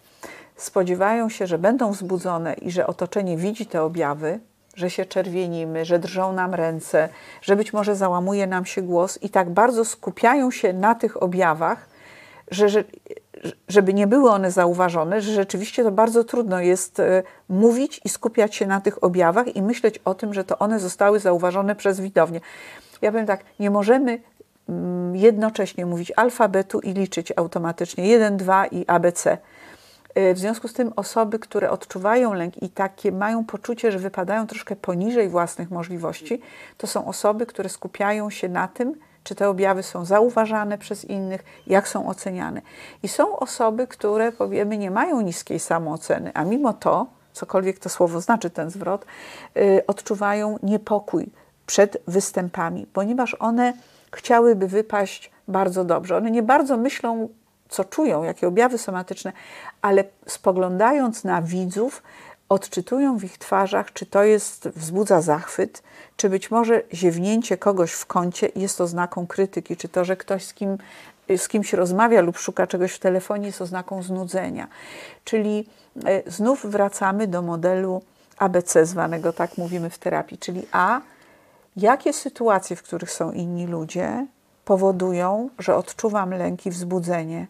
spodziewają 0.57 1.29
się, 1.29 1.47
że 1.47 1.59
będą 1.59 1.93
wzbudzone 1.93 2.55
i 2.55 2.71
że 2.71 2.87
otoczenie 2.87 3.37
widzi 3.37 3.67
te 3.67 3.83
objawy, 3.83 4.41
że 4.81 4.91
się 4.91 5.07
czerwienimy, 5.07 5.85
że 5.85 5.99
drżą 5.99 6.33
nam 6.33 6.55
ręce, 6.55 7.09
że 7.43 7.57
być 7.57 7.73
może 7.73 7.97
załamuje 7.97 8.47
nam 8.47 8.65
się 8.67 8.83
głos 8.83 9.19
i 9.23 9.29
tak 9.31 9.51
bardzo 9.51 9.85
skupiają 9.85 10.51
się 10.51 10.73
na 10.73 10.95
tych 10.95 11.23
objawach, 11.23 11.89
że, 12.51 12.69
że 12.69 12.85
żeby 13.69 13.95
nie 13.95 14.07
były 14.07 14.31
one 14.31 14.51
zauważone, 14.51 15.21
że 15.21 15.33
rzeczywiście 15.33 15.85
to 15.85 15.91
bardzo 15.91 16.25
trudno 16.25 16.61
jest 16.61 17.01
e, 17.01 17.23
mówić 17.49 18.01
i 18.05 18.09
skupiać 18.09 18.55
się 18.55 18.67
na 18.67 18.81
tych 18.81 19.05
objawach 19.05 19.57
i 19.57 19.63
myśleć 19.63 20.01
o 20.05 20.15
tym, 20.15 20.35
że 20.35 20.45
to 20.45 20.59
one 20.59 20.81
zostały 20.81 21.21
zauważone 21.21 21.77
przez 21.77 22.01
widownię. 22.01 22.41
Ja 23.03 23.13
powiem 23.13 23.27
tak, 23.27 23.45
nie 23.61 23.71
możemy 23.71 24.19
mm, 24.69 25.17
jednocześnie 25.17 25.87
mówić 25.87 26.13
alfabetu 26.17 26.81
i 26.81 26.93
liczyć 26.93 27.33
automatycznie 27.37 28.07
1, 28.07 28.37
2 28.37 28.67
i 28.67 28.85
ABC 28.87 29.39
w 30.15 30.39
związku 30.39 30.69
z 30.69 30.73
tym 30.73 30.93
osoby, 30.97 31.39
które 31.39 31.71
odczuwają 31.71 32.33
lęk 32.33 32.63
i 32.63 32.69
takie 32.69 33.13
mają 33.13 33.45
poczucie, 33.45 33.93
że 33.93 33.99
wypadają 33.99 34.47
troszkę 34.47 34.77
poniżej 34.77 35.29
własnych 35.29 35.71
możliwości, 35.71 36.41
to 36.77 36.87
są 36.87 37.07
osoby, 37.07 37.47
które 37.47 37.69
skupiają 37.69 38.31
się 38.31 38.49
na 38.49 38.69
tym, 38.69 38.95
czy 39.25 39.35
te 39.35 39.49
objawy 39.49 39.83
są 39.83 40.05
zauważane 40.05 40.79
przez 40.79 41.05
innych, 41.05 41.45
jak 41.67 41.89
są 41.89 42.09
oceniane. 42.09 42.63
I 43.03 43.09
są 43.09 43.39
osoby, 43.39 43.87
które 43.87 44.33
powiemy 44.33 44.79
nie 44.79 44.91
mają 44.91 45.21
niskiej 45.21 45.59
samooceny, 45.59 46.31
a 46.35 46.45
mimo 46.45 46.73
to, 46.73 47.07
cokolwiek 47.33 47.79
to 47.79 47.89
słowo 47.89 48.21
znaczy 48.21 48.51
ten 48.51 48.71
zwrot, 48.71 49.05
yy, 49.55 49.87
odczuwają 49.87 50.59
niepokój 50.63 51.27
przed 51.67 51.99
występami, 52.07 52.87
ponieważ 52.93 53.37
one 53.39 53.73
chciałyby 54.13 54.69
wypaść 54.69 55.31
bardzo 55.49 55.85
dobrze. 55.85 56.17
One 56.17 56.31
nie 56.31 56.43
bardzo 56.43 56.77
myślą 56.77 57.29
co 57.71 57.85
czują, 57.85 58.23
jakie 58.23 58.49
objawy 58.49 58.79
somatyczne, 58.79 59.33
ale 59.83 60.05
spoglądając 60.27 61.25
na 61.25 61.43
widzów, 61.43 62.03
odczytują 62.49 63.19
w 63.19 63.25
ich 63.25 63.39
twarzach, 63.39 63.93
czy 63.93 64.07
to 64.07 64.25
jest 64.25 64.69
wzbudza 64.69 65.21
zachwyt, 65.21 65.83
czy 66.17 66.29
być 66.29 66.51
może 66.51 66.83
ziewnięcie 66.95 67.57
kogoś 67.57 67.93
w 67.93 68.07
kącie 68.07 68.49
jest 68.57 68.81
oznaką 68.81 69.27
krytyki, 69.27 69.77
czy 69.77 69.89
to, 69.89 70.05
że 70.05 70.17
ktoś 70.17 70.45
z, 70.45 70.55
kim, 70.55 70.79
z 71.37 71.49
kimś 71.49 71.73
rozmawia 71.73 72.21
lub 72.21 72.39
szuka 72.39 72.67
czegoś 72.67 72.93
w 72.93 72.99
telefonie 72.99 73.47
jest 73.47 73.63
oznaką 73.63 74.03
znudzenia. 74.03 74.69
Czyli 75.25 75.67
e, 76.05 76.31
znów 76.31 76.67
wracamy 76.67 77.27
do 77.27 77.43
modelu 77.43 78.03
ABC, 78.39 78.87
zwanego 78.87 79.33
tak 79.33 79.59
mówimy 79.59 79.91
w 79.91 79.99
terapii, 79.99 80.39
czyli 80.39 80.67
A, 80.73 81.01
jakie 81.77 82.13
sytuacje, 82.13 82.77
w 82.77 82.83
których 82.83 83.11
są 83.11 83.33
inni 83.33 83.67
ludzie, 83.67 84.27
powodują, 84.65 85.51
że 85.59 85.77
odczuwam 85.77 86.31
lęk 86.31 86.67
i 86.67 86.71
wzbudzenie 86.71 87.47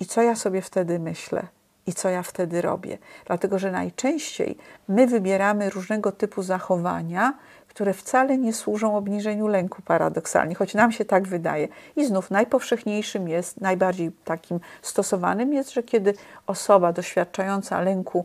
i 0.00 0.06
co 0.06 0.22
ja 0.22 0.36
sobie 0.36 0.62
wtedy 0.62 0.98
myślę 0.98 1.46
i 1.86 1.92
co 1.92 2.08
ja 2.08 2.22
wtedy 2.22 2.62
robię. 2.62 2.98
Dlatego, 3.26 3.58
że 3.58 3.70
najczęściej 3.70 4.56
my 4.88 5.06
wybieramy 5.06 5.70
różnego 5.70 6.12
typu 6.12 6.42
zachowania, 6.42 7.34
które 7.68 7.94
wcale 7.94 8.38
nie 8.38 8.52
służą 8.52 8.96
obniżeniu 8.96 9.46
lęku 9.46 9.82
paradoksalnie, 9.82 10.54
choć 10.54 10.74
nam 10.74 10.92
się 10.92 11.04
tak 11.04 11.28
wydaje. 11.28 11.68
I 11.96 12.06
znów 12.06 12.30
najpowszechniejszym 12.30 13.28
jest, 13.28 13.60
najbardziej 13.60 14.12
takim 14.24 14.60
stosowanym 14.82 15.52
jest, 15.52 15.72
że 15.72 15.82
kiedy 15.82 16.14
osoba 16.46 16.92
doświadczająca 16.92 17.80
lęku 17.80 18.24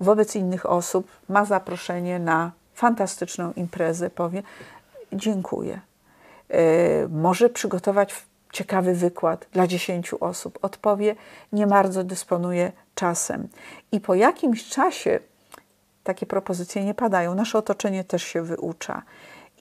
wobec 0.00 0.36
innych 0.36 0.66
osób 0.66 1.08
ma 1.28 1.44
zaproszenie 1.44 2.18
na 2.18 2.52
fantastyczną 2.74 3.52
imprezę, 3.52 4.10
powie: 4.10 4.42
Dziękuję. 5.12 5.80
Yy, 6.48 6.56
może 7.10 7.48
przygotować 7.48 8.14
ciekawy 8.52 8.94
wykład 8.94 9.46
dla 9.52 9.66
dziesięciu 9.66 10.24
osób. 10.24 10.58
Odpowie, 10.62 11.16
nie 11.52 11.66
bardzo 11.66 12.04
dysponuje 12.04 12.72
czasem. 12.94 13.48
I 13.92 14.00
po 14.00 14.14
jakimś 14.14 14.68
czasie 14.68 15.20
takie 16.04 16.26
propozycje 16.26 16.84
nie 16.84 16.94
padają. 16.94 17.34
Nasze 17.34 17.58
otoczenie 17.58 18.04
też 18.04 18.22
się 18.22 18.42
wyucza. 18.42 19.02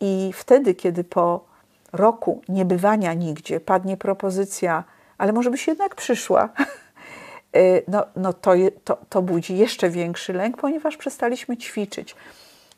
I 0.02 0.32
wtedy, 0.34 0.76
kiedy 0.76 1.04
po 1.04 1.46
roku 1.94 2.42
niebywania 2.50 3.14
nigdzie 3.14 3.60
padnie 3.60 3.98
propozycja, 3.98 4.84
ale 5.18 5.34
może 5.34 5.52
byś 5.52 5.68
jednak 5.68 5.96
przyszła, 5.96 6.50
y, 7.56 7.84
no, 7.88 8.06
no 8.16 8.34
to, 8.34 8.52
to, 8.84 8.98
to 9.10 9.22
budzi 9.22 9.58
jeszcze 9.58 9.90
większy 9.90 10.34
lęk, 10.34 10.58
ponieważ 10.58 10.98
przestaliśmy 10.98 11.58
ćwiczyć. 11.58 12.16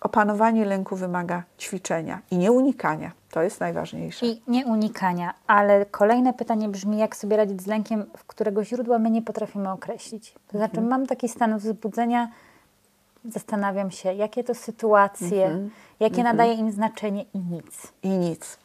Opanowanie 0.02 0.66
lęku 0.66 0.96
wymaga 0.96 1.44
ćwiczenia 1.60 2.22
i 2.32 2.38
nie 2.38 2.52
unikania. 2.52 3.12
To 3.32 3.42
jest 3.42 3.60
najważniejsze. 3.60 4.26
I 4.26 4.42
nie 4.48 4.66
unikania, 4.66 5.34
ale 5.48 5.86
kolejne 5.86 6.34
pytanie 6.34 6.70
brzmi, 6.70 6.98
jak 6.98 7.16
sobie 7.16 7.38
radzić 7.38 7.62
z 7.62 7.68
lękiem, 7.68 8.06
w 8.18 8.26
którego 8.26 8.66
źródła 8.66 9.00
my 9.00 9.10
nie 9.10 9.22
potrafimy 9.22 9.72
określić. 9.72 10.36
To 10.48 10.58
znaczy, 10.58 10.78
mhm. 10.78 10.88
mam 10.88 11.08
taki 11.08 11.30
stan 11.30 11.58
wzbudzenia, 11.58 12.32
zastanawiam 13.26 13.92
się, 13.92 14.14
jakie 14.14 14.44
to 14.44 14.56
sytuacje, 14.56 15.46
mhm. 15.46 15.70
jakie 16.00 16.18
mhm. 16.18 16.38
nadaje 16.38 16.54
im 16.54 16.72
znaczenie 16.72 17.26
i 17.34 17.40
nic. 17.40 17.94
I 18.04 18.10
nic. 18.10 18.58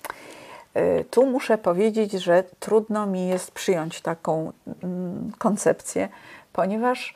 Y, 0.76 1.04
tu 1.10 1.26
muszę 1.26 1.58
powiedzieć, 1.58 2.12
że 2.12 2.44
trudno 2.60 3.06
mi 3.06 3.28
jest 3.28 3.50
przyjąć 3.50 4.00
taką 4.00 4.52
mm, 4.82 5.32
koncepcję, 5.38 6.08
ponieważ 6.52 7.14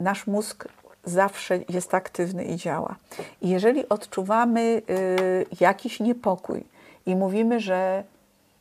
nasz 0.00 0.26
mózg 0.26 0.68
zawsze 1.04 1.58
jest 1.68 1.94
aktywny 1.94 2.44
i 2.44 2.56
działa. 2.56 2.94
I 3.42 3.48
jeżeli 3.48 3.88
odczuwamy 3.88 4.60
y, 4.60 5.46
jakiś 5.60 6.00
niepokój 6.00 6.64
i 7.06 7.16
mówimy, 7.16 7.60
że 7.60 8.04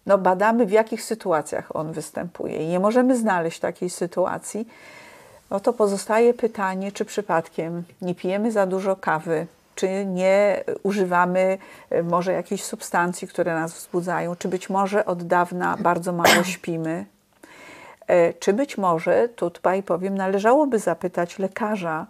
no 0.05 0.17
badamy, 0.17 0.65
w 0.65 0.71
jakich 0.71 1.03
sytuacjach 1.03 1.75
on 1.75 1.91
występuje 1.91 2.63
i 2.65 2.67
nie 2.67 2.79
możemy 2.79 3.17
znaleźć 3.17 3.59
takiej 3.59 3.89
sytuacji, 3.89 4.67
no 5.49 5.59
to 5.59 5.73
pozostaje 5.73 6.33
pytanie, 6.33 6.91
czy 6.91 7.05
przypadkiem 7.05 7.83
nie 8.01 8.15
pijemy 8.15 8.51
za 8.51 8.65
dużo 8.65 8.95
kawy, 8.95 9.47
czy 9.75 10.05
nie 10.05 10.63
używamy 10.83 11.57
y, 11.91 12.03
może 12.03 12.33
jakichś 12.33 12.63
substancji, 12.63 13.27
które 13.27 13.53
nas 13.53 13.73
wzbudzają, 13.73 14.35
czy 14.35 14.47
być 14.47 14.69
może 14.69 15.05
od 15.05 15.23
dawna 15.23 15.77
bardzo 15.79 16.13
mało 16.13 16.43
śpimy, 16.55 17.05
e, 18.07 18.33
czy 18.33 18.53
być 18.53 18.77
może, 18.77 19.29
tutaj 19.29 19.83
powiem, 19.83 20.17
należałoby 20.17 20.79
zapytać 20.79 21.39
lekarza, 21.39 22.05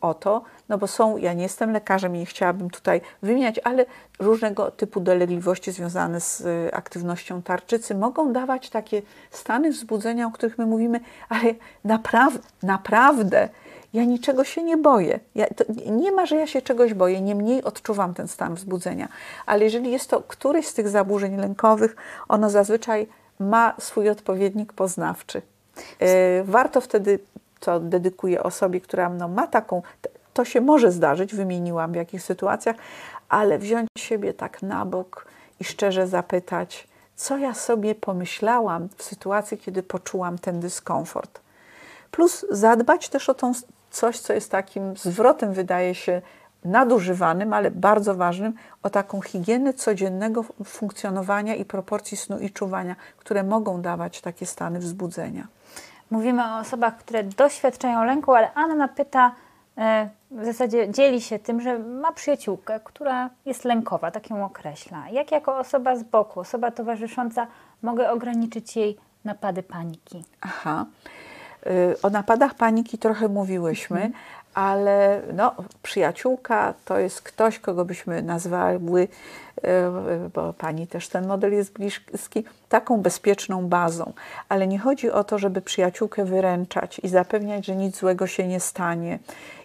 o 0.00 0.14
to, 0.14 0.42
no 0.68 0.78
bo 0.78 0.86
są, 0.86 1.16
ja 1.16 1.32
nie 1.32 1.42
jestem 1.42 1.72
lekarzem 1.72 2.16
i 2.16 2.18
nie 2.18 2.26
chciałabym 2.26 2.70
tutaj 2.70 3.00
wymieniać, 3.22 3.60
ale 3.64 3.86
różnego 4.18 4.70
typu 4.70 5.00
dolegliwości 5.00 5.72
związane 5.72 6.20
z 6.20 6.40
y, 6.40 6.70
aktywnością 6.72 7.42
tarczycy 7.42 7.94
mogą 7.94 8.32
dawać 8.32 8.70
takie 8.70 9.02
stany 9.30 9.70
wzbudzenia, 9.70 10.26
o 10.26 10.30
których 10.30 10.58
my 10.58 10.66
mówimy, 10.66 11.00
ale 11.28 11.54
naprawdę, 11.84 12.38
naprawdę 12.62 13.48
Ja 13.92 14.04
niczego 14.04 14.44
się 14.44 14.62
nie 14.62 14.76
boję. 14.76 15.20
Ja, 15.34 15.46
nie 15.86 16.12
ma, 16.12 16.26
że 16.26 16.36
ja 16.36 16.46
się 16.46 16.62
czegoś 16.62 16.94
boję, 16.94 17.20
niemniej 17.20 17.64
odczuwam 17.64 18.14
ten 18.14 18.28
stan 18.28 18.54
wzbudzenia. 18.54 19.08
Ale 19.46 19.64
jeżeli 19.64 19.90
jest 19.90 20.10
to 20.10 20.20
któryś 20.20 20.66
z 20.66 20.74
tych 20.74 20.88
zaburzeń 20.88 21.36
lękowych, 21.36 21.96
ono 22.28 22.50
zazwyczaj 22.50 23.06
ma 23.40 23.74
swój 23.78 24.08
odpowiednik 24.08 24.72
poznawczy. 24.72 25.42
E, 25.98 26.44
warto 26.44 26.80
wtedy, 26.80 27.18
co 27.60 27.80
dedykuję 27.80 28.42
osobie, 28.42 28.80
która 28.80 29.08
no, 29.08 29.28
ma 29.28 29.46
taką, 29.46 29.82
to 30.34 30.44
się 30.44 30.60
może 30.60 30.92
zdarzyć, 30.92 31.34
wymieniłam 31.34 31.92
w 31.92 31.96
jakich 31.96 32.22
sytuacjach, 32.22 32.76
ale 33.28 33.58
wziąć 33.58 33.88
siebie 33.98 34.34
tak 34.34 34.62
na 34.62 34.84
bok 34.84 35.26
i 35.60 35.64
szczerze 35.64 36.06
zapytać, 36.06 36.88
co 37.16 37.38
ja 37.38 37.54
sobie 37.54 37.94
pomyślałam 37.94 38.88
w 38.96 39.02
sytuacji, 39.02 39.58
kiedy 39.58 39.82
poczułam 39.82 40.38
ten 40.38 40.60
dyskomfort. 40.60 41.40
Plus 42.10 42.46
zadbać 42.50 43.08
też 43.08 43.28
o 43.28 43.34
tą 43.34 43.52
coś, 43.90 44.20
co 44.20 44.32
jest 44.32 44.50
takim 44.50 44.96
zwrotem, 44.96 45.52
wydaje 45.52 45.94
się, 45.94 46.22
nadużywanym, 46.64 47.52
ale 47.52 47.70
bardzo 47.70 48.14
ważnym, 48.14 48.52
o 48.82 48.90
taką 48.90 49.20
higienę 49.20 49.74
codziennego 49.74 50.44
funkcjonowania 50.64 51.54
i 51.54 51.64
proporcji 51.64 52.16
snu 52.16 52.38
i 52.38 52.50
czuwania, 52.50 52.96
które 53.18 53.42
mogą 53.42 53.82
dawać 53.82 54.20
takie 54.20 54.46
stany 54.46 54.78
wzbudzenia. 54.78 55.46
Mówimy 56.10 56.44
o 56.44 56.58
osobach, 56.58 56.96
które 56.96 57.24
doświadczają 57.24 58.04
lęku, 58.04 58.34
ale 58.34 58.52
Anna 58.54 58.88
pyta, 58.88 59.34
e, 59.78 60.08
w 60.30 60.44
zasadzie 60.44 60.90
dzieli 60.90 61.20
się 61.20 61.38
tym, 61.38 61.60
że 61.60 61.78
ma 61.78 62.12
przyjaciółkę, 62.12 62.80
która 62.84 63.30
jest 63.46 63.64
lękowa, 63.64 64.10
tak 64.10 64.30
ją 64.30 64.44
określa. 64.44 65.08
Jak 65.08 65.32
jako 65.32 65.58
osoba 65.58 65.96
z 65.96 66.02
boku, 66.02 66.40
osoba 66.40 66.70
towarzysząca 66.70 67.46
mogę 67.82 68.10
ograniczyć 68.10 68.76
jej 68.76 68.96
napady 69.24 69.62
paniki? 69.62 70.24
Aha. 70.40 70.86
Y, 71.66 71.96
o 72.02 72.10
napadach 72.10 72.54
paniki 72.54 72.98
trochę 72.98 73.28
mówiłyśmy, 73.28 74.02
mhm. 74.02 74.12
ale 74.54 75.22
no, 75.32 75.54
przyjaciółka 75.82 76.74
to 76.84 76.98
jest 76.98 77.22
ktoś, 77.22 77.58
kogo 77.58 77.84
byśmy 77.84 78.22
nazwały, 78.22 78.78
bo 80.34 80.52
pani 80.52 80.86
też 80.86 81.08
ten 81.08 81.26
model 81.26 81.52
jest 81.52 81.72
bliski, 81.72 82.44
taką 82.68 83.00
bezpieczną 83.00 83.66
bazą. 83.68 84.12
Ale 84.48 84.66
nie 84.66 84.78
chodzi 84.78 85.10
o 85.10 85.24
to, 85.24 85.38
żeby 85.38 85.62
przyjaciółkę 85.62 86.24
wyręczać 86.24 87.00
i 87.02 87.08
zapewniać, 87.08 87.66
że 87.66 87.76
nic 87.76 87.96
złego 87.96 88.26
się 88.26 88.48
nie 88.48 88.60
stanie 88.60 89.18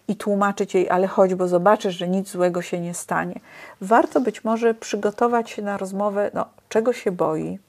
i 0.07 0.15
tłumaczyć 0.15 0.73
jej, 0.73 0.89
ale 0.89 1.07
chodź, 1.07 1.35
bo 1.35 1.47
zobaczysz, 1.47 1.97
że 1.97 2.07
nic 2.07 2.29
złego 2.29 2.61
się 2.61 2.79
nie 2.79 2.93
stanie. 2.93 3.39
Warto 3.81 4.21
być 4.21 4.43
może 4.43 4.73
przygotować 4.73 5.49
się 5.49 5.61
na 5.61 5.77
rozmowę, 5.77 6.31
no, 6.33 6.45
czego 6.69 6.93
się 6.93 7.11
boi, 7.11 7.59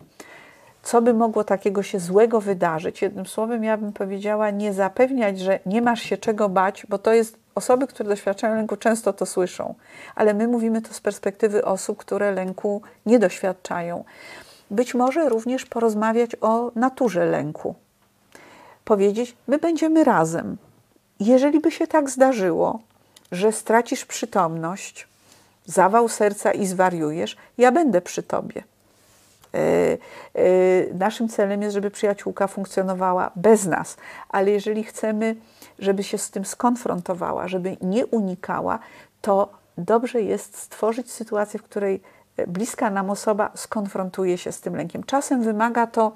co 0.82 1.02
by 1.02 1.14
mogło 1.14 1.44
takiego 1.44 1.82
się 1.82 1.98
złego 1.98 2.40
wydarzyć. 2.40 3.02
Jednym 3.02 3.26
słowem, 3.26 3.64
ja 3.64 3.76
bym 3.76 3.92
powiedziała, 3.92 4.50
nie 4.50 4.72
zapewniać, 4.72 5.38
że 5.40 5.58
nie 5.66 5.82
masz 5.82 6.02
się 6.02 6.16
czego 6.16 6.48
bać, 6.48 6.86
bo 6.88 6.98
to 6.98 7.12
jest 7.12 7.45
osoby, 7.56 7.86
które 7.86 8.08
doświadczają 8.08 8.54
lęku, 8.54 8.76
często 8.76 9.12
to 9.12 9.26
słyszą, 9.26 9.74
ale 10.14 10.34
my 10.34 10.48
mówimy 10.48 10.82
to 10.82 10.94
z 10.94 11.00
perspektywy 11.00 11.64
osób, 11.64 11.98
które 11.98 12.32
lęku 12.32 12.82
nie 13.06 13.18
doświadczają. 13.18 14.04
Być 14.70 14.94
może 14.94 15.28
również 15.28 15.66
porozmawiać 15.66 16.30
o 16.40 16.70
naturze 16.74 17.24
lęku. 17.24 17.74
Powiedzieć, 18.84 19.36
my 19.48 19.58
będziemy 19.58 20.04
razem. 20.04 20.56
Jeżeli 21.20 21.60
by 21.60 21.70
się 21.70 21.86
tak 21.86 22.10
zdarzyło, 22.10 22.80
że 23.32 23.52
stracisz 23.52 24.04
przytomność, 24.04 25.08
zawał 25.64 26.08
serca 26.08 26.52
i 26.52 26.66
zwariujesz, 26.66 27.36
ja 27.58 27.72
będę 27.72 28.00
przy 28.00 28.22
tobie. 28.22 28.62
E, 29.54 29.58
e, 30.34 30.94
naszym 30.94 31.28
celem 31.28 31.62
jest, 31.62 31.74
żeby 31.74 31.90
przyjaciółka 31.90 32.46
funkcjonowała 32.46 33.30
bez 33.36 33.66
nas, 33.66 33.96
ale 34.28 34.50
jeżeli 34.50 34.84
chcemy, 34.84 35.36
żeby 35.78 36.02
się 36.02 36.18
z 36.18 36.30
tym 36.30 36.44
skonfrontowała, 36.44 37.48
żeby 37.48 37.76
nie 37.82 38.06
unikała, 38.06 38.78
to 39.20 39.48
dobrze 39.78 40.22
jest 40.22 40.58
stworzyć 40.58 41.12
sytuację, 41.12 41.60
w 41.60 41.62
której 41.62 42.02
bliska 42.46 42.90
nam 42.90 43.10
osoba 43.10 43.50
skonfrontuje 43.54 44.38
się 44.38 44.52
z 44.52 44.60
tym 44.60 44.76
lękiem. 44.76 45.04
Czasem 45.04 45.42
wymaga 45.42 45.86
to 45.86 46.12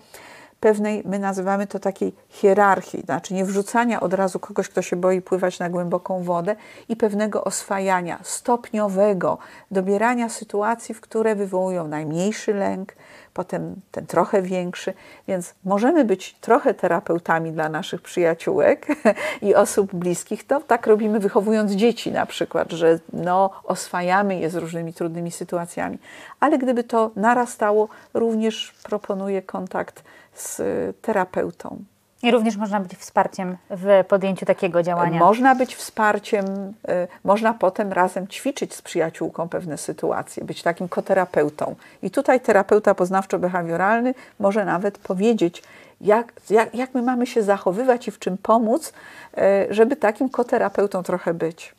pewnej, 0.61 1.03
my 1.05 1.19
nazywamy 1.19 1.67
to 1.67 1.79
takiej 1.79 2.15
hierarchii, 2.29 3.03
znaczy 3.03 3.35
nie 3.35 3.45
wrzucania 3.45 4.01
od 4.01 4.15
razu 4.15 4.39
kogoś, 4.39 4.69
kto 4.69 4.83
się 4.83 4.97
boi 4.97 5.21
pływać 5.21 5.59
na 5.59 5.71
głęboką 5.71 6.23
wodę 6.23 6.57
i 6.89 6.97
pewnego 6.97 7.45
oswajania, 7.45 8.19
stopniowego, 8.23 9.39
dobierania 9.71 10.29
sytuacji, 10.29 10.95
w 10.95 11.01
które 11.01 11.35
wywołują 11.35 11.89
najmniejszy 11.89 12.55
lęk, 12.55 12.93
potem 13.35 13.75
ten 13.91 14.07
trochę 14.07 14.43
większy, 14.43 14.95
więc 15.29 15.55
możemy 15.65 16.05
być 16.05 16.35
trochę 16.41 16.75
terapeutami 16.75 17.53
dla 17.53 17.69
naszych 17.69 18.03
przyjaciółek 18.03 18.87
i 19.43 19.55
osób 19.55 19.95
bliskich. 19.95 20.47
To 20.47 20.61
tak 20.61 20.87
robimy 20.87 21.21
wychowując 21.21 21.73
dzieci 21.73 22.13
na 22.13 22.27
przykład, 22.27 22.73
że 22.73 22.99
no, 23.13 23.51
oswajamy 23.65 24.39
je 24.39 24.51
z 24.51 24.55
różnymi 24.55 24.93
trudnymi 24.93 25.31
sytuacjami. 25.31 25.99
Ale 26.41 26.59
gdyby 26.59 26.85
to 26.85 27.11
narastało, 27.17 27.89
również 28.15 28.75
proponuję 28.83 29.43
kontakt 29.43 30.05
z 30.35 30.63
terapeutą. 31.03 31.85
I 32.23 32.31
również 32.31 32.57
można 32.57 32.81
być 32.81 32.95
wsparciem 32.95 33.57
w 33.71 34.05
podjęciu 34.09 34.47
takiego 34.47 34.83
działania. 34.83 35.19
Można 35.19 35.55
być 35.55 35.77
wsparciem, 35.77 36.45
y, 36.47 37.09
można 37.25 37.55
potem 37.55 37.93
razem 37.93 38.29
ćwiczyć 38.29 38.75
z 38.75 38.83
przyjaciółką 38.83 39.49
pewne 39.49 39.79
sytuacje, 39.79 40.45
być 40.45 40.63
takim 40.63 40.89
koterapeutą. 40.89 41.75
I 42.03 42.11
tutaj 42.11 42.41
terapeuta 42.41 42.95
poznawczo-behawioralny 42.95 44.15
może 44.39 44.65
nawet 44.65 44.99
powiedzieć, 44.99 45.63
jak, 46.01 46.33
jak, 46.51 46.75
jak 46.75 46.95
my 46.95 47.03
mamy 47.03 47.27
się 47.27 47.43
zachowywać 47.43 48.09
i 48.09 48.11
w 48.11 48.19
czym 48.19 48.39
pomóc, 48.39 48.93
y, 49.39 49.75
żeby 49.75 49.97
takim 49.97 50.29
koterapeutą 50.29 51.03
trochę 51.03 51.35
być. 51.35 51.75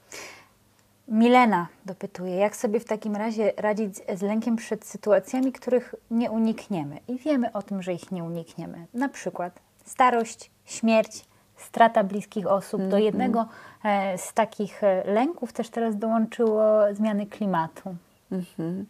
Milena 1.07 1.67
dopytuje, 1.85 2.35
jak 2.35 2.55
sobie 2.55 2.79
w 2.79 2.85
takim 2.85 3.15
razie 3.15 3.53
radzić 3.57 3.95
z 4.15 4.21
lękiem 4.21 4.55
przed 4.55 4.85
sytuacjami, 4.85 5.51
których 5.51 5.95
nie 6.11 6.31
unikniemy 6.31 6.99
i 7.07 7.17
wiemy 7.17 7.53
o 7.53 7.61
tym, 7.61 7.81
że 7.81 7.93
ich 7.93 8.11
nie 8.11 8.23
unikniemy. 8.23 8.85
Na 8.93 9.09
przykład 9.09 9.59
starość, 9.85 10.51
śmierć, 10.65 11.25
strata 11.57 12.03
bliskich 12.03 12.47
osób. 12.47 12.79
Do 12.79 12.85
mhm. 12.85 13.03
jednego 13.03 13.45
e, 13.83 14.17
z 14.17 14.33
takich 14.33 14.83
e, 14.83 15.03
lęków 15.05 15.53
też 15.53 15.69
teraz 15.69 15.97
dołączyło 15.97 16.93
zmiany 16.93 17.25
klimatu. 17.25 17.95
Mm 18.31 18.45
-hmm. 18.59 18.83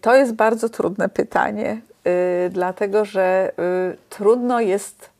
To 0.00 0.14
jest 0.14 0.32
bardzo 0.34 0.68
trudne 0.68 1.08
pytanie, 1.08 1.80
dlatego 2.50 3.04
że 3.04 3.52
trudno 4.08 4.60
jest 4.60 5.10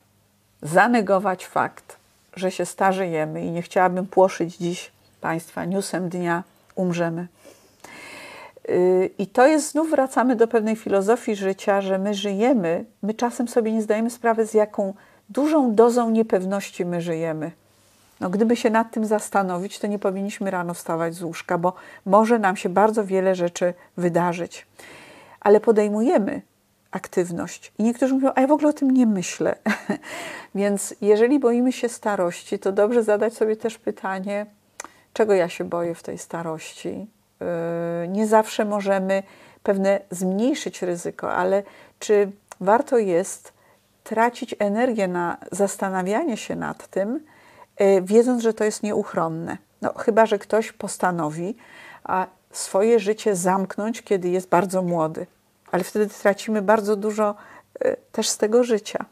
zanegować 0.61 1.45
fakt, 1.45 1.97
że 2.35 2.51
się 2.51 2.65
starzejemy 2.65 3.45
i 3.45 3.51
nie 3.51 3.61
chciałabym 3.61 4.07
płoszyć 4.07 4.57
dziś 4.57 4.91
Państwa 5.21 5.65
newsem 5.65 6.09
dnia 6.09 6.43
umrzemy. 6.75 7.27
I 9.17 9.27
to 9.27 9.47
jest, 9.47 9.71
znów 9.71 9.89
wracamy 9.89 10.35
do 10.35 10.47
pewnej 10.47 10.75
filozofii 10.75 11.35
życia, 11.35 11.81
że 11.81 11.97
my 11.97 12.13
żyjemy, 12.13 12.85
my 13.03 13.13
czasem 13.13 13.47
sobie 13.47 13.71
nie 13.71 13.81
zdajemy 13.81 14.09
sprawy, 14.09 14.45
z 14.45 14.53
jaką 14.53 14.93
dużą 15.29 15.75
dozą 15.75 16.09
niepewności 16.09 16.85
my 16.85 17.01
żyjemy. 17.01 17.51
No, 18.19 18.29
gdyby 18.29 18.55
się 18.55 18.69
nad 18.69 18.91
tym 18.91 19.05
zastanowić, 19.05 19.79
to 19.79 19.87
nie 19.87 19.99
powinniśmy 19.99 20.51
rano 20.51 20.73
wstawać 20.73 21.15
z 21.15 21.23
łóżka, 21.23 21.57
bo 21.57 21.73
może 22.05 22.39
nam 22.39 22.55
się 22.55 22.69
bardzo 22.69 23.05
wiele 23.05 23.35
rzeczy 23.35 23.73
wydarzyć. 23.97 24.67
Ale 25.39 25.59
podejmujemy 25.59 26.41
aktywność. 26.91 27.73
I 27.77 27.83
niektórzy 27.83 28.13
mówią, 28.13 28.31
a 28.35 28.41
ja 28.41 28.47
w 28.47 28.51
ogóle 28.51 28.69
o 28.69 28.73
tym 28.73 28.91
nie 28.91 29.05
myślę. 29.05 29.55
Więc 30.55 30.95
jeżeli 31.01 31.39
boimy 31.39 31.71
się 31.71 31.89
starości, 31.89 32.59
to 32.59 32.71
dobrze 32.71 33.03
zadać 33.03 33.33
sobie 33.33 33.55
też 33.55 33.77
pytanie, 33.77 34.45
czego 35.13 35.33
ja 35.33 35.49
się 35.49 35.63
boję 35.63 35.95
w 35.95 36.03
tej 36.03 36.17
starości, 36.17 37.07
nie 38.07 38.27
zawsze 38.27 38.65
możemy 38.65 39.23
pewne 39.63 39.99
zmniejszyć 40.11 40.81
ryzyko, 40.81 41.33
ale 41.33 41.63
czy 41.99 42.31
warto 42.59 42.97
jest 42.97 43.53
tracić 44.03 44.55
energię 44.59 45.07
na 45.07 45.37
zastanawianie 45.51 46.37
się 46.37 46.55
nad 46.55 46.87
tym, 46.87 47.19
y, 47.81 48.01
wiedząc, 48.01 48.43
że 48.43 48.53
to 48.53 48.63
jest 48.63 48.83
nieuchronne? 48.83 49.57
No, 49.81 49.93
chyba, 49.93 50.25
że 50.25 50.39
ktoś 50.39 50.71
postanowi 50.71 51.55
swoje 52.51 52.99
życie 52.99 53.35
zamknąć, 53.35 54.01
kiedy 54.01 54.29
jest 54.29 54.49
bardzo 54.49 54.81
młody, 54.81 55.27
ale 55.71 55.83
wtedy 55.83 56.07
tracimy 56.07 56.61
bardzo 56.61 56.95
dużo 56.95 57.35
y, 57.85 57.95
też 58.11 58.29
z 58.29 58.37
tego 58.37 58.63
życia. 58.63 59.05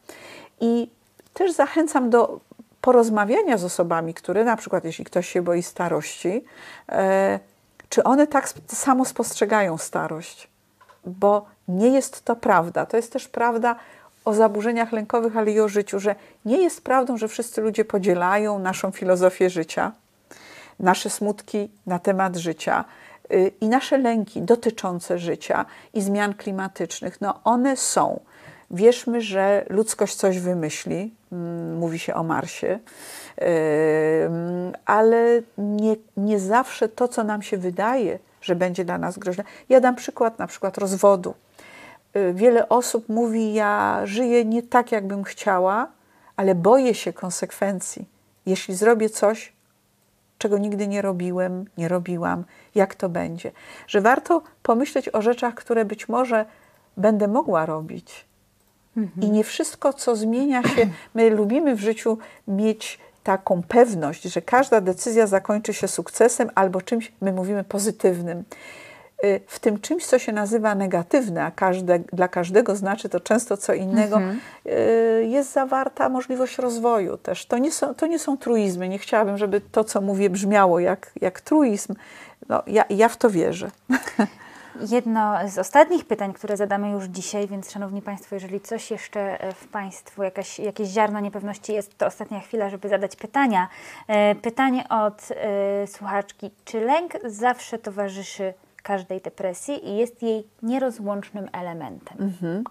I 0.61 0.89
też 1.33 1.51
zachęcam 1.51 2.09
do 2.09 2.39
porozmawiania 2.81 3.57
z 3.57 3.63
osobami, 3.63 4.13
które 4.13 4.43
na 4.43 4.57
przykład, 4.57 4.85
jeśli 4.85 5.05
ktoś 5.05 5.27
się 5.27 5.41
boi 5.41 5.63
starości, 5.63 6.43
czy 7.89 8.03
one 8.03 8.27
tak 8.27 8.49
samo 8.67 9.05
spostrzegają 9.05 9.77
starość? 9.77 10.47
Bo 11.05 11.45
nie 11.67 11.87
jest 11.87 12.25
to 12.25 12.35
prawda. 12.35 12.85
To 12.85 12.97
jest 12.97 13.13
też 13.13 13.27
prawda 13.27 13.75
o 14.25 14.33
zaburzeniach 14.33 14.91
lękowych, 14.91 15.37
ale 15.37 15.51
i 15.51 15.59
o 15.59 15.67
życiu, 15.67 15.99
że 15.99 16.15
nie 16.45 16.57
jest 16.57 16.83
prawdą, 16.83 17.17
że 17.17 17.27
wszyscy 17.27 17.61
ludzie 17.61 17.85
podzielają 17.85 18.59
naszą 18.59 18.91
filozofię 18.91 19.49
życia, 19.49 19.91
nasze 20.79 21.09
smutki 21.09 21.69
na 21.85 21.99
temat 21.99 22.35
życia 22.35 22.85
y, 23.31 23.51
i 23.61 23.67
nasze 23.67 23.97
lęki 23.97 24.41
dotyczące 24.41 25.19
życia 25.19 25.65
i 25.93 26.01
zmian 26.01 26.33
klimatycznych. 26.33 27.21
No 27.21 27.39
one 27.43 27.77
są. 27.77 28.19
Wierzmy, 28.71 29.21
że 29.21 29.65
ludzkość 29.69 30.15
coś 30.15 30.39
wymyśli, 30.39 31.13
mm, 31.31 31.77
mówi 31.77 31.99
się 31.99 32.13
o 32.13 32.23
Marsie, 32.23 32.79
ale 34.85 35.41
nie, 35.57 35.95
nie 36.17 36.39
zawsze 36.39 36.89
to, 36.89 37.07
co 37.07 37.23
nam 37.23 37.41
się 37.41 37.57
wydaje, 37.57 38.19
że 38.41 38.55
będzie 38.55 38.85
dla 38.85 38.97
nas 38.97 39.17
groźne. 39.17 39.43
Ja 39.69 39.79
dam 39.79 39.95
przykład 39.95 40.39
na 40.39 40.47
przykład 40.47 40.77
rozwodu. 40.77 41.33
Y, 42.15 42.33
wiele 42.33 42.69
osób 42.69 43.09
mówi, 43.09 43.53
ja 43.53 44.01
żyję 44.03 44.45
nie 44.45 44.63
tak, 44.63 44.91
jakbym 44.91 45.23
chciała, 45.23 45.87
ale 46.35 46.55
boję 46.55 46.93
się 46.93 47.13
konsekwencji. 47.13 48.05
Jeśli 48.45 48.75
zrobię 48.75 49.09
coś, 49.09 49.53
czego 50.37 50.57
nigdy 50.57 50.87
nie 50.87 51.01
robiłem, 51.01 51.65
nie 51.77 51.87
robiłam, 51.87 52.43
jak 52.75 52.95
to 52.95 53.09
będzie. 53.09 53.51
Że 53.87 54.01
warto 54.01 54.41
pomyśleć 54.63 55.09
o 55.09 55.21
rzeczach, 55.21 55.55
które 55.55 55.85
być 55.85 56.09
może 56.09 56.45
będę 56.97 57.27
mogła 57.27 57.65
robić. 57.65 58.25
Mhm. 58.97 59.27
I 59.27 59.31
nie 59.31 59.43
wszystko, 59.43 59.93
co 59.93 60.15
zmienia 60.15 60.63
się, 60.63 60.89
my 61.15 61.29
lubimy 61.29 61.75
w 61.75 61.79
życiu 61.79 62.17
mieć 62.47 62.99
taką 63.27 63.63
pewność, 63.63 64.23
że 64.23 64.41
każda 64.41 64.81
decyzja 64.81 65.27
zakończy 65.27 65.73
się 65.73 65.87
sukcesem 65.87 66.49
albo 66.55 66.81
czymś, 66.81 67.11
my 67.21 67.33
mówimy, 67.33 67.63
pozytywnym. 67.63 68.43
Y, 69.23 69.41
w 69.47 69.59
tym 69.59 69.79
czymś, 69.79 70.05
co 70.05 70.19
się 70.19 70.31
nazywa 70.31 70.75
negatywne, 70.75 71.43
a 71.43 71.51
każde, 71.51 71.99
dla 71.99 72.27
każdego 72.27 72.75
znaczy 72.75 73.09
to 73.09 73.19
często 73.19 73.57
co 73.57 73.73
innego, 73.73 74.15
mhm. 74.15 74.39
Y, 74.65 75.25
jest 75.27 75.53
zawarta 75.53 76.09
możliwość 76.09 76.57
rozwoju 76.57 77.17
też. 77.17 77.45
To 77.45 77.57
nie, 77.57 77.71
są, 77.71 77.95
to 77.95 78.07
nie 78.07 78.19
są 78.19 78.37
truizmy. 78.37 78.89
Nie 78.89 78.99
chciałabym, 78.99 79.37
żeby 79.37 79.61
to, 79.61 79.83
co 79.83 80.01
mówię, 80.01 80.29
brzmiało 80.29 80.79
jak, 80.79 81.11
jak 81.21 81.41
truizm. 81.41 81.95
No, 82.49 82.63
ja, 82.67 82.85
ja 82.89 83.09
w 83.09 83.17
to 83.17 83.29
wierzę. 83.29 83.71
Jedno 84.89 85.49
z 85.49 85.57
ostatnich 85.57 86.05
pytań, 86.05 86.33
które 86.33 86.57
zadamy 86.57 86.89
już 86.89 87.05
dzisiaj, 87.05 87.47
więc 87.47 87.71
Szanowni 87.71 88.01
Państwo, 88.01 88.35
jeżeli 88.35 88.61
coś 88.61 88.91
jeszcze 88.91 89.41
e, 89.41 89.53
w 89.53 89.67
Państwu, 89.67 90.23
jakaś, 90.23 90.59
jakieś 90.59 90.89
ziarno 90.89 91.19
niepewności 91.19 91.73
jest, 91.73 91.97
to 91.97 92.05
ostatnia 92.05 92.39
chwila, 92.39 92.69
żeby 92.69 92.89
zadać 92.89 93.15
pytania. 93.15 93.67
E, 94.07 94.35
pytanie 94.35 94.89
od 94.89 95.29
e, 95.31 95.87
słuchaczki. 95.87 96.51
Czy 96.65 96.81
lęk 96.81 97.13
zawsze 97.25 97.79
towarzyszy 97.79 98.53
każdej 98.83 99.21
depresji 99.21 99.89
i 99.89 99.97
jest 99.97 100.23
jej 100.23 100.47
nierozłącznym 100.63 101.49
elementem? 101.53 102.17
Mhm. 102.19 102.63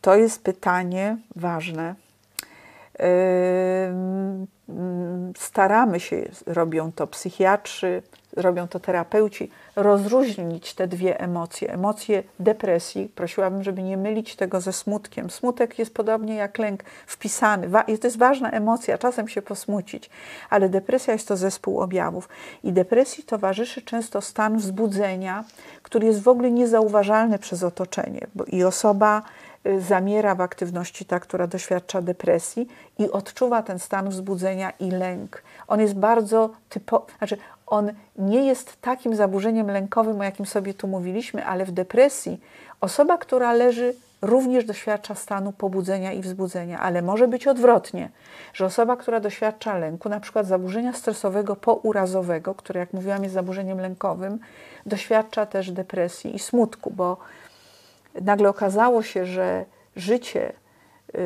To 0.00 0.16
jest 0.16 0.44
pytanie 0.44 1.16
ważne. 1.36 1.94
Staramy 5.36 6.00
się, 6.00 6.22
robią 6.46 6.92
to 6.92 7.06
psychiatrzy, 7.06 8.02
robią 8.36 8.68
to 8.68 8.80
terapeuci, 8.80 9.50
rozróżnić 9.76 10.74
te 10.74 10.88
dwie 10.88 11.20
emocje. 11.20 11.72
Emocje 11.72 12.22
depresji, 12.40 13.08
prosiłabym, 13.14 13.62
żeby 13.62 13.82
nie 13.82 13.96
mylić 13.96 14.36
tego 14.36 14.60
ze 14.60 14.72
smutkiem. 14.72 15.30
Smutek 15.30 15.78
jest 15.78 15.94
podobnie 15.94 16.34
jak 16.34 16.58
lęk 16.58 16.82
wpisany. 17.06 17.70
To 18.00 18.06
jest 18.06 18.18
ważna 18.18 18.50
emocja, 18.50 18.98
czasem 18.98 19.28
się 19.28 19.42
posmucić, 19.42 20.10
ale 20.50 20.68
depresja 20.68 21.12
jest 21.12 21.28
to 21.28 21.36
zespół 21.36 21.80
objawów. 21.80 22.28
I 22.64 22.72
depresji 22.72 23.24
towarzyszy 23.24 23.82
często 23.82 24.20
stan 24.20 24.58
wzbudzenia, 24.58 25.44
który 25.82 26.06
jest 26.06 26.22
w 26.22 26.28
ogóle 26.28 26.50
niezauważalny 26.50 27.38
przez 27.38 27.62
otoczenie. 27.62 28.26
Bo 28.34 28.44
I 28.44 28.64
osoba 28.64 29.22
zamiera 29.78 30.34
w 30.34 30.40
aktywności 30.40 31.04
ta, 31.04 31.20
która 31.20 31.46
doświadcza 31.46 32.02
depresji 32.02 32.68
i 32.98 33.10
odczuwa 33.10 33.62
ten 33.62 33.78
stan 33.78 34.08
wzbudzenia 34.08 34.72
i 34.80 34.90
lęk. 34.90 35.42
On 35.68 35.80
jest 35.80 35.94
bardzo 35.94 36.50
typowy, 36.68 37.04
znaczy 37.18 37.38
on 37.66 37.92
nie 38.18 38.46
jest 38.46 38.80
takim 38.80 39.16
zaburzeniem 39.16 39.66
lękowym, 39.66 40.20
o 40.20 40.24
jakim 40.24 40.46
sobie 40.46 40.74
tu 40.74 40.88
mówiliśmy, 40.88 41.46
ale 41.46 41.64
w 41.64 41.70
depresji 41.70 42.40
osoba, 42.80 43.18
która 43.18 43.52
leży, 43.52 43.94
również 44.22 44.64
doświadcza 44.64 45.14
stanu 45.14 45.52
pobudzenia 45.52 46.12
i 46.12 46.20
wzbudzenia, 46.20 46.80
ale 46.80 47.02
może 47.02 47.28
być 47.28 47.46
odwrotnie, 47.46 48.10
że 48.54 48.66
osoba, 48.66 48.96
która 48.96 49.20
doświadcza 49.20 49.78
lęku, 49.78 50.08
na 50.08 50.20
przykład 50.20 50.46
zaburzenia 50.46 50.92
stresowego 50.92 51.56
pourazowego, 51.56 52.54
które, 52.54 52.80
jak 52.80 52.92
mówiłam, 52.92 53.22
jest 53.22 53.34
zaburzeniem 53.34 53.80
lękowym, 53.80 54.38
doświadcza 54.86 55.46
też 55.46 55.70
depresji 55.70 56.36
i 56.36 56.38
smutku, 56.38 56.90
bo 56.90 57.16
nagle 58.20 58.48
okazało 58.48 59.02
się, 59.02 59.26
że 59.26 59.64
życie 59.96 60.52
yy, 61.14 61.20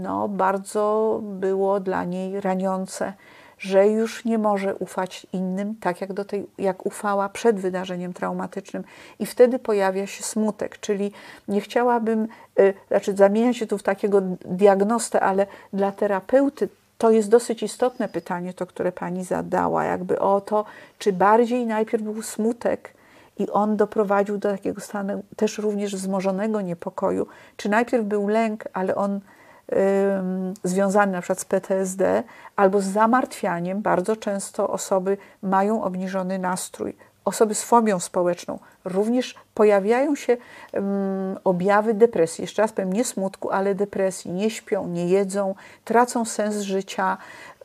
no, 0.00 0.28
bardzo 0.28 1.18
było 1.22 1.80
dla 1.80 2.04
niej 2.04 2.40
raniące 2.40 3.12
że 3.58 3.88
już 3.88 4.24
nie 4.24 4.38
może 4.38 4.74
ufać 4.74 5.26
innym, 5.32 5.74
tak 5.80 6.00
jak, 6.00 6.12
do 6.12 6.24
tej, 6.24 6.46
jak 6.58 6.86
ufała 6.86 7.28
przed 7.28 7.60
wydarzeniem 7.60 8.12
traumatycznym. 8.12 8.84
I 9.18 9.26
wtedy 9.26 9.58
pojawia 9.58 10.06
się 10.06 10.22
smutek, 10.22 10.78
czyli 10.80 11.12
nie 11.48 11.60
chciałabym, 11.60 12.28
y, 12.60 12.74
znaczy 12.88 13.16
zamieniać 13.16 13.56
się 13.56 13.66
tu 13.66 13.78
w 13.78 13.82
takiego 13.82 14.20
diagnostę, 14.44 15.20
ale 15.20 15.46
dla 15.72 15.92
terapeuty 15.92 16.68
to 16.98 17.10
jest 17.10 17.28
dosyć 17.28 17.62
istotne 17.62 18.08
pytanie, 18.08 18.54
to, 18.54 18.66
które 18.66 18.92
pani 18.92 19.24
zadała, 19.24 19.84
jakby 19.84 20.18
o 20.18 20.40
to, 20.40 20.64
czy 20.98 21.12
bardziej 21.12 21.66
najpierw 21.66 22.02
był 22.02 22.22
smutek, 22.22 22.94
i 23.38 23.50
on 23.50 23.76
doprowadził 23.76 24.38
do 24.38 24.50
takiego 24.50 24.80
stanu 24.80 25.22
też 25.36 25.58
również 25.58 25.96
wzmożonego 25.96 26.60
niepokoju. 26.60 27.26
Czy 27.56 27.68
najpierw 27.68 28.04
był 28.04 28.28
lęk, 28.28 28.64
ale 28.72 28.94
on 28.94 29.20
związany 30.64 31.12
na 31.12 31.20
przykład 31.20 31.40
z 31.40 31.44
PTSD 31.44 32.22
albo 32.56 32.80
z 32.80 32.84
zamartwianiem. 32.84 33.82
Bardzo 33.82 34.16
często 34.16 34.68
osoby 34.68 35.16
mają 35.42 35.82
obniżony 35.84 36.38
nastrój. 36.38 36.96
Osoby 37.28 37.54
z 37.54 37.62
fobią 37.62 38.00
społeczną 38.00 38.58
również 38.84 39.34
pojawiają 39.54 40.14
się 40.14 40.36
um, 40.72 41.38
objawy 41.44 41.94
depresji. 41.94 42.42
Jeszcze 42.42 42.62
raz 42.62 42.72
powiem, 42.72 42.92
nie 42.92 43.04
smutku, 43.04 43.50
ale 43.50 43.74
depresji. 43.74 44.30
Nie 44.30 44.50
śpią, 44.50 44.88
nie 44.88 45.08
jedzą, 45.08 45.54
tracą 45.84 46.24
sens 46.24 46.56
życia, 46.56 47.16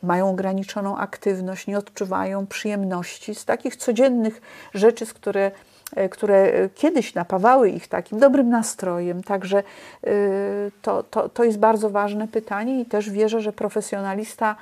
mają 0.03 0.29
ograniczoną 0.29 0.97
aktywność, 0.97 1.67
nie 1.67 1.77
odczuwają 1.77 2.47
przyjemności 2.47 3.35
z 3.35 3.45
takich 3.45 3.75
codziennych 3.75 4.41
rzeczy, 4.73 5.05
z 5.05 5.13
które 5.13 5.51
E, 5.95 6.09
które 6.09 6.69
kiedyś 6.75 7.13
napawały 7.13 7.69
ich 7.69 7.87
takim 7.87 8.19
dobrym 8.19 8.49
nastrojem. 8.49 9.23
Także 9.23 9.57
e, 10.03 10.11
to, 10.81 11.03
to, 11.03 11.29
to 11.29 11.43
jest 11.43 11.59
bardzo 11.59 11.89
ważne 11.89 12.27
pytanie 12.27 12.81
i 12.81 12.85
też 12.85 13.09
wierzę, 13.09 13.41
że 13.41 13.53
profesjonalista 13.53 14.55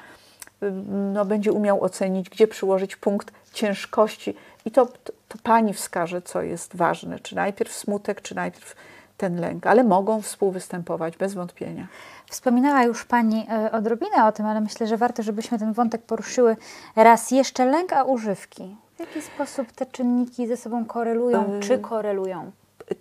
e, 0.62 0.72
no, 1.14 1.26
będzie 1.26 1.52
umiał 1.52 1.84
ocenić, 1.84 2.30
gdzie 2.30 2.48
przyłożyć 2.48 2.96
punkt 2.96 3.32
ciężkości. 3.54 4.36
I 4.66 4.72
to, 4.72 4.86
to, 4.86 5.14
to 5.28 5.38
pani 5.44 5.74
wskaże, 5.74 6.22
co 6.22 6.42
jest 6.42 6.76
ważne, 6.76 7.20
czy 7.20 7.36
najpierw 7.36 7.74
smutek, 7.74 8.22
czy 8.22 8.36
najpierw 8.36 8.76
ten 9.18 9.40
lęk, 9.40 9.68
ale 9.68 9.84
mogą 9.84 10.22
współwystępować 10.22 11.18
bez 11.18 11.34
wątpienia. 11.34 11.88
Wspominała 12.30 12.84
już 12.84 13.06
Pani 13.06 13.48
odrobinę 13.72 14.26
o 14.26 14.32
tym, 14.32 14.46
ale 14.46 14.62
myślę, 14.62 14.88
że 14.88 14.98
warto, 14.98 15.24
żebyśmy 15.24 15.60
ten 15.60 15.74
wątek 15.74 16.02
poruszyły 16.02 16.58
raz 16.96 17.32
jeszcze. 17.32 17.66
Lęk, 17.66 17.94
a 17.94 18.04
używki. 18.04 18.76
W 18.96 19.00
jaki 19.00 19.22
sposób 19.22 19.72
te 19.72 19.86
czynniki 19.86 20.48
ze 20.48 20.58
sobą 20.58 20.86
korelują, 20.86 21.60
czy 21.60 21.80
korelują? 21.80 22.52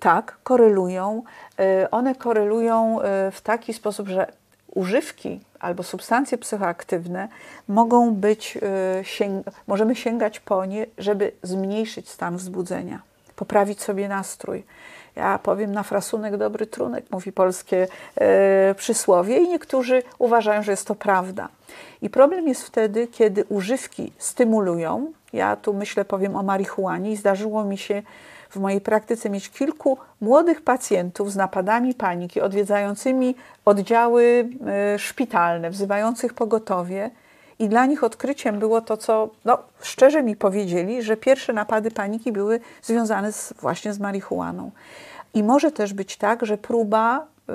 Tak, 0.01 0.39
korelują. 0.43 1.23
E, 1.59 1.91
one 1.91 2.15
korelują 2.15 3.01
e, 3.01 3.31
w 3.31 3.41
taki 3.41 3.75
sposób, 3.75 4.09
że 4.09 4.33
używki 4.75 5.41
albo 5.61 5.83
substancje 5.83 6.39
psychoaktywne 6.39 7.29
mogą 7.68 8.14
być, 8.14 8.59
e, 8.62 9.05
sięg 9.05 9.47
możemy 9.66 9.97
sięgać 9.97 10.41
po 10.41 10.64
nie, 10.64 10.87
żeby 10.99 11.33
zmniejszyć 11.43 12.09
stan 12.09 12.37
wzbudzenia, 12.37 13.03
poprawić 13.37 13.83
sobie 13.83 14.09
nastrój. 14.09 14.64
Ja 15.16 15.39
powiem 15.39 15.73
na 15.73 15.83
frasunek 15.83 16.37
dobry 16.37 16.66
trunek, 16.66 17.05
mówi 17.11 17.33
polskie 17.33 17.89
e, 18.16 18.75
przysłowie, 18.75 19.39
i 19.39 19.49
niektórzy 19.49 20.03
uważają, 20.18 20.62
że 20.62 20.71
jest 20.71 20.87
to 20.87 20.95
prawda. 20.95 21.49
I 22.03 22.11
problem 22.11 22.49
jest 22.49 22.62
wtedy, 22.62 23.07
kiedy 23.07 23.45
używki 23.45 24.12
stymulują. 24.18 25.12
Ja 25.33 25.57
tu 25.57 25.75
myślę, 25.75 26.05
powiem 26.05 26.37
o 26.37 26.43
marihuanie, 26.43 27.12
i 27.12 27.16
zdarzyło 27.16 27.64
mi 27.64 27.79
się 27.79 28.03
w 28.51 28.57
mojej 28.57 28.80
praktyce 28.80 29.30
mieć 29.30 29.51
kilku 29.51 29.98
młodych 30.20 30.62
pacjentów 30.62 31.32
z 31.32 31.36
napadami 31.36 31.94
paniki, 31.94 32.40
odwiedzającymi 32.40 33.34
oddziały 33.64 34.48
e, 34.66 34.98
szpitalne, 34.98 35.70
wzywających 35.70 36.34
pogotowie. 36.34 37.11
I 37.59 37.68
dla 37.68 37.86
nich 37.86 38.05
odkryciem 38.05 38.59
było 38.59 38.80
to, 38.80 38.96
co 38.96 39.30
no, 39.44 39.59
szczerze 39.82 40.22
mi 40.22 40.36
powiedzieli, 40.36 41.03
że 41.03 41.16
pierwsze 41.16 41.53
napady 41.53 41.90
paniki 41.90 42.32
były 42.32 42.61
związane 42.82 43.32
z, 43.32 43.55
właśnie 43.61 43.92
z 43.92 43.98
marihuaną. 43.98 44.70
I 45.34 45.42
może 45.42 45.72
też 45.72 45.94
być 45.94 46.16
tak, 46.16 46.46
że 46.46 46.59
próba, 46.59 47.26
yy, 47.48 47.55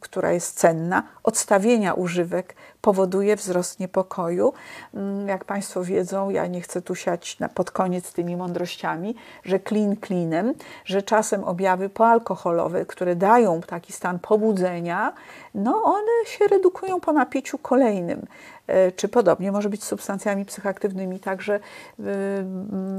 która 0.00 0.32
jest 0.32 0.58
cenna, 0.58 1.02
odstawienia 1.22 1.94
używek 1.94 2.54
powoduje 2.80 3.36
wzrost 3.36 3.80
niepokoju. 3.80 4.52
Yy, 4.94 5.00
jak 5.26 5.44
Państwo 5.44 5.84
wiedzą, 5.84 6.30
ja 6.30 6.46
nie 6.46 6.60
chcę 6.60 6.82
tu 6.82 6.94
siać 6.94 7.38
na, 7.38 7.48
pod 7.48 7.70
koniec 7.70 8.12
tymi 8.12 8.36
mądrościami, 8.36 9.14
że 9.44 9.58
klin 9.58 9.96
klinem, 9.96 10.54
że 10.84 11.02
czasem 11.02 11.44
objawy 11.44 11.88
poalkoholowe, 11.88 12.86
które 12.86 13.16
dają 13.16 13.60
taki 13.60 13.92
stan 13.92 14.18
pobudzenia, 14.18 15.12
no 15.54 15.82
one 15.84 16.26
się 16.26 16.46
redukują 16.46 17.00
po 17.00 17.12
napiciu 17.12 17.58
kolejnym. 17.58 18.26
E, 18.70 18.92
czy 18.92 19.08
podobnie 19.08 19.52
może 19.52 19.68
być 19.68 19.84
z 19.84 19.86
substancjami 19.86 20.44
psychoaktywnymi. 20.44 21.20
Także 21.20 21.54
e, 21.54 21.60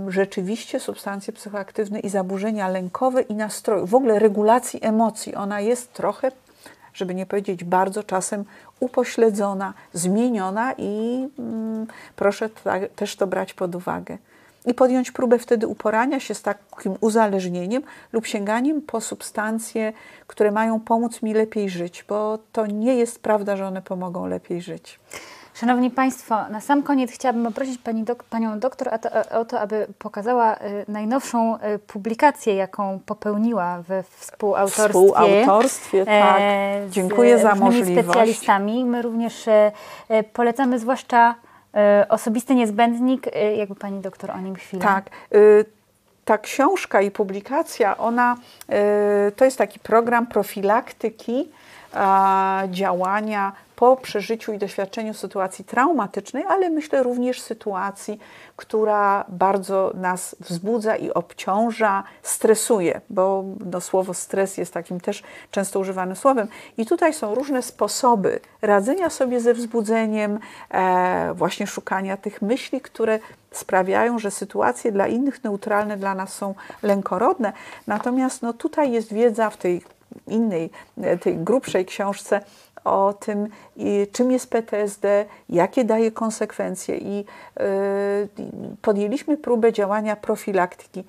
rzeczywiście 0.08 0.80
substancje 0.80 1.34
psychoaktywne 1.34 2.00
i 2.00 2.10
zaburzenia 2.10 2.68
lękowe 2.68 3.22
i 3.22 3.36
nastroju, 3.36 3.88
w 3.88 3.96
ogóle 3.96 4.20
regulacji 4.20 4.80
emocji, 4.84 5.36
ona 5.36 5.62
jest 5.62 5.94
trochę 5.94 6.32
żeby 6.94 7.16
nie 7.16 7.26
powiedzieć 7.26 7.64
bardzo 7.64 8.04
czasem 8.04 8.46
upośledzona, 8.80 9.74
zmieniona 9.94 10.74
i 10.78 11.28
mm, 11.40 11.88
proszę 12.16 12.50
też 12.96 13.16
to 13.16 13.28
brać 13.28 13.54
pod 13.54 13.76
uwagę. 13.76 14.18
I 14.66 14.74
podjąć 14.74 15.12
próbę 15.12 15.40
wtedy 15.40 15.68
uporania 15.68 16.20
się 16.20 16.34
z 16.34 16.42
takim 16.42 16.96
uzależnieniem 17.02 17.84
lub 18.14 18.26
sięganiem 18.26 18.82
po 18.82 19.02
substancje, 19.02 19.94
które 20.28 20.52
mają 20.52 20.80
pomóc 20.80 21.22
mi 21.22 21.34
lepiej 21.34 21.70
żyć, 21.70 22.06
bo 22.08 22.40
to 22.52 22.66
nie 22.66 22.96
jest 22.96 23.20
prawda, 23.20 23.58
że 23.58 23.68
one 23.68 23.82
pomogą 23.82 24.26
lepiej 24.26 24.62
żyć. 24.62 25.00
Szanowni 25.54 25.92
Państwo, 25.92 26.50
na 26.50 26.62
sam 26.62 26.84
koniec 26.84 27.12
chciałabym 27.12 27.46
poprosić 27.46 27.78
pani 27.78 28.04
dok 28.04 28.24
Panią 28.24 28.60
doktor 28.60 28.94
o 28.94 28.98
to, 28.98 29.10
o 29.40 29.46
to, 29.46 29.60
aby 29.60 29.88
pokazała 30.00 30.56
y, 30.56 30.60
najnowszą 30.88 31.58
y, 31.58 31.80
publikację, 31.80 32.56
jaką 32.56 33.00
popełniła 33.06 33.82
we 33.82 34.04
współautorstwie. 34.04 34.88
Współautorstwie, 34.88 36.06
tak. 36.06 36.38
E, 36.40 36.82
Dziękuję 36.90 37.40
za 37.40 37.56
możliwość. 37.56 38.08
specjalistami. 38.08 38.86
My 38.86 39.02
również 39.02 39.48
e, 39.48 39.72
e, 40.10 40.24
polecamy 40.24 40.80
zwłaszcza 40.80 41.36
e, 41.76 42.06
osobisty 42.10 42.56
niezbędnik. 42.56 43.28
E, 43.28 43.56
jakby 43.56 43.76
Pani 43.76 44.02
doktor 44.02 44.32
o 44.32 44.40
nim 44.40 44.56
chwilę. 44.56 44.84
Tak. 44.84 45.10
Y 45.36 45.66
ta 46.26 46.38
książka 46.38 47.02
i 47.02 47.12
publikacja, 47.12 47.98
ona 47.98 48.36
y, 49.28 49.32
to 49.32 49.46
jest 49.46 49.58
taki 49.58 49.80
program 49.80 50.28
profilaktyki 50.28 51.50
działania 52.70 53.52
po 53.82 53.98
przeżyciu 53.98 54.54
i 54.54 54.58
doświadczeniu 54.58 55.14
sytuacji 55.14 55.66
traumatycznej, 55.66 56.44
ale 56.48 56.70
myślę 56.70 57.04
również 57.04 57.42
sytuacji, 57.42 58.20
która 58.56 59.26
bardzo 59.30 59.92
nas 59.96 60.36
wzbudza 60.40 60.96
i 60.96 61.12
obciąża, 61.12 62.04
stresuje, 62.24 63.02
bo 63.10 63.44
no, 63.72 63.82
słowo 63.82 64.14
stres 64.14 64.58
jest 64.58 64.74
takim 64.74 65.00
też 65.00 65.24
często 65.52 65.80
używanym 65.80 66.16
słowem. 66.16 66.48
I 66.78 66.86
tutaj 66.86 67.14
są 67.14 67.36
różne 67.36 67.62
sposoby 67.62 68.40
radzenia 68.62 69.10
sobie 69.10 69.40
ze 69.40 69.54
wzbudzeniem, 69.54 70.40
e, 70.70 71.34
właśnie 71.36 71.68
szukania 71.68 72.18
tych 72.18 72.42
myśli, 72.42 72.82
które 72.82 73.20
sprawiają, 73.52 74.20
że 74.20 74.32
sytuacje 74.32 74.92
dla 74.92 75.08
innych 75.08 75.44
neutralne 75.44 75.98
dla 75.98 76.16
nas 76.16 76.34
są 76.34 76.56
lękorodne. 76.84 77.54
Natomiast 77.88 78.42
no, 78.42 78.54
tutaj 78.54 78.92
jest 78.92 79.14
wiedza 79.14 79.50
w 79.50 79.58
tej 79.58 79.82
innej, 80.28 80.70
tej 81.22 81.38
grubszej 81.38 81.86
książce 81.86 82.42
o 82.84 83.14
tym, 83.20 83.48
czym 84.12 84.32
jest 84.32 84.50
PTSD, 84.50 85.26
jakie 85.50 85.84
daje 85.84 86.12
konsekwencje 86.12 86.98
i 86.98 87.20
y, 87.20 87.64
podjęliśmy 88.82 89.38
próbę 89.38 89.74
działania 89.74 90.16
profilaktyki. 90.16 91.04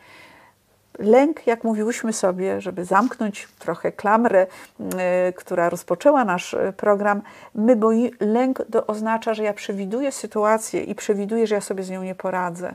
Lęk, 0.98 1.46
jak 1.46 1.64
mówiłyśmy 1.64 2.12
sobie, 2.12 2.60
żeby 2.60 2.84
zamknąć 2.84 3.48
trochę 3.58 3.92
klamrę, 3.92 4.46
y, 4.80 5.32
która 5.32 5.68
rozpoczęła 5.68 6.24
nasz 6.24 6.54
y, 6.54 6.72
program, 6.76 7.22
my 7.54 7.76
boi, 7.76 8.10
lęk 8.20 8.62
to 8.72 8.86
oznacza, 8.86 9.34
że 9.34 9.42
ja 9.42 9.52
przewiduję 9.52 10.12
sytuację 10.12 10.82
i 10.82 10.94
przewiduję, 10.94 11.46
że 11.46 11.54
ja 11.54 11.60
sobie 11.60 11.82
z 11.82 11.90
nią 11.90 12.02
nie 12.02 12.14
poradzę. 12.14 12.74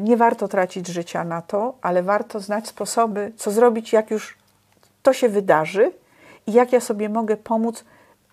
Nie 0.00 0.16
warto 0.16 0.48
tracić 0.48 0.88
życia 0.88 1.24
na 1.24 1.42
to, 1.42 1.74
ale 1.82 2.02
warto 2.02 2.40
znać 2.40 2.68
sposoby, 2.68 3.32
co 3.36 3.50
zrobić, 3.50 3.92
jak 3.92 4.10
już 4.10 4.36
to 5.02 5.12
się 5.12 5.28
wydarzy, 5.28 5.92
jak 6.46 6.72
ja 6.72 6.80
sobie 6.80 7.08
mogę 7.08 7.36
pomóc 7.36 7.84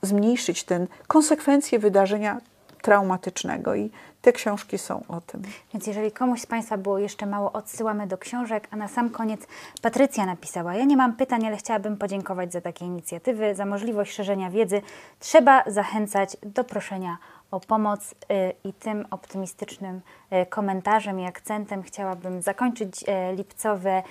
zmniejszyć 0.01 0.63
ten 0.63 0.87
konsekwencje 1.07 1.79
wydarzenia 1.79 2.41
traumatycznego. 2.81 3.75
I 3.75 3.91
te 4.21 4.33
książki 4.33 4.77
są 4.77 5.03
o 5.07 5.21
tym. 5.21 5.41
Więc 5.73 5.87
jeżeli 5.87 6.11
komuś 6.11 6.41
z 6.41 6.45
Państwa 6.45 6.77
było 6.77 6.99
jeszcze 6.99 7.25
mało, 7.25 7.51
odsyłamy 7.51 8.07
do 8.07 8.17
książek. 8.17 8.67
A 8.71 8.75
na 8.75 8.87
sam 8.87 9.09
koniec 9.09 9.41
Patrycja 9.81 10.25
napisała: 10.25 10.75
Ja 10.75 10.85
nie 10.85 10.97
mam 10.97 11.15
pytań, 11.15 11.45
ale 11.47 11.57
chciałabym 11.57 11.97
podziękować 11.97 12.53
za 12.53 12.61
takie 12.61 12.85
inicjatywy, 12.85 13.55
za 13.55 13.65
możliwość 13.65 14.13
szerzenia 14.13 14.49
wiedzy. 14.49 14.81
Trzeba 15.19 15.63
zachęcać 15.67 16.37
do 16.43 16.63
proszenia 16.63 17.17
o 17.51 17.59
pomoc 17.59 18.11
y, 18.11 18.15
i 18.63 18.73
tym 18.73 19.05
optymistycznym 19.11 20.01
y, 20.33 20.45
komentarzem 20.45 21.19
i 21.19 21.25
akcentem 21.25 21.83
chciałabym 21.83 22.41
zakończyć 22.41 23.03
y, 23.03 23.35
lipcowy, 23.35 24.01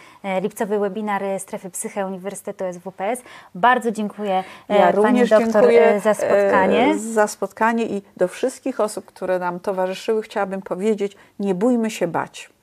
lipcowy 0.43 0.79
webinar 0.79 1.23
Strefy 1.39 1.71
Psyche 1.71 2.07
Uniwersytetu 2.07 2.65
SWPS. 2.73 3.23
Bardzo 3.55 3.91
dziękuję 3.91 4.45
ja 4.69 4.93
Pani 4.93 5.29
doktor 5.29 5.65
za 6.03 6.15
spotkanie. 6.15 6.99
Za 6.99 7.27
spotkanie 7.27 7.85
i 7.85 8.03
do 8.17 8.29
wszystkich 8.29 8.81
osób, 8.81 9.05
które 9.05 9.39
nam 9.39 9.61
towarzyszyły 9.61 10.23
chciałabym 10.23 10.63
powiedzieć, 10.63 11.17
nie 11.39 11.55
bójmy 11.55 11.91
się 11.91 12.07
bać. 12.07 12.58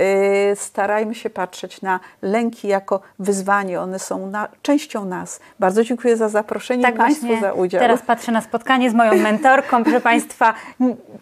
Y, 0.00 0.56
starajmy 0.56 1.14
się 1.14 1.30
patrzeć 1.30 1.82
na 1.82 2.00
lęki 2.22 2.68
jako 2.68 3.00
wyzwanie. 3.18 3.80
One 3.80 3.98
są 3.98 4.26
na, 4.26 4.48
częścią 4.62 5.04
nas. 5.04 5.40
Bardzo 5.58 5.84
dziękuję 5.84 6.16
za 6.16 6.28
zaproszenie 6.28 6.82
tak 6.82 6.94
i 6.94 6.98
Państwu 6.98 7.40
za 7.40 7.52
udział. 7.52 7.80
Teraz 7.80 8.02
patrzę 8.02 8.32
na 8.32 8.40
spotkanie 8.40 8.90
z 8.90 8.94
moją 8.94 9.14
mentorką. 9.14 9.84
Proszę 9.84 10.00
Państwa, 10.14 10.54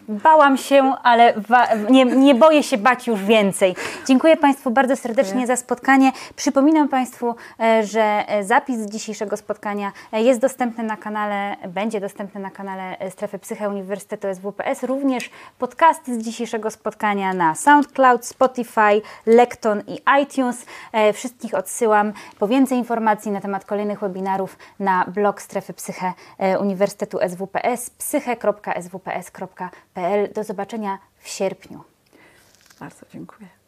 bałam 0.07 0.57
się, 0.57 0.93
ale 1.03 1.33
nie, 1.89 2.05
nie 2.05 2.35
boję 2.35 2.63
się 2.63 2.77
bać 2.77 3.07
już 3.07 3.23
więcej. 3.23 3.75
Dziękuję 4.05 4.37
Państwu 4.37 4.71
bardzo 4.71 4.95
serdecznie 4.95 5.33
dziękuję. 5.33 5.47
za 5.47 5.55
spotkanie. 5.55 6.11
Przypominam 6.35 6.89
Państwu, 6.89 7.35
e, 7.59 7.83
że 7.83 8.23
e, 8.27 8.43
zapis 8.43 8.79
dzisiejszego 8.79 9.37
spotkania 9.37 9.91
e, 10.11 10.21
jest 10.21 10.39
dostępny 10.39 10.83
na 10.83 10.97
kanale, 10.97 11.55
będzie 11.67 11.99
dostępny 11.99 12.41
na 12.41 12.49
kanale 12.49 12.97
Strefy 13.09 13.39
Psyche 13.39 13.69
Uniwersytetu 13.69 14.27
SWPS. 14.35 14.83
Również 14.83 15.29
podcasty 15.59 16.15
z 16.15 16.17
dzisiejszego 16.23 16.71
spotkania 16.71 17.33
na 17.33 17.55
SoundCloud, 17.55 18.25
Spotify, 18.25 18.62
Spotify, 18.63 19.01
Lekton 19.25 19.83
i 19.87 20.01
iTunes. 20.21 20.65
E, 20.91 21.13
wszystkich 21.13 21.53
odsyłam 21.53 22.13
po 22.39 22.47
więcej 22.47 22.77
informacji 22.77 23.31
na 23.31 23.41
temat 23.41 23.65
kolejnych 23.65 23.99
webinarów 23.99 24.57
na 24.79 25.05
blog 25.05 25.41
Strefy 25.41 25.73
Psyche 25.73 26.13
e, 26.37 26.59
Uniwersytetu 26.59 27.19
SWPS 27.29 27.89
psyche.swps.pl. 27.89 29.13
Do 30.33 30.43
zobaczenia 30.43 30.99
w 31.19 31.27
sierpniu. 31.27 31.83
Bardzo 32.79 33.05
dziękuję. 33.13 33.62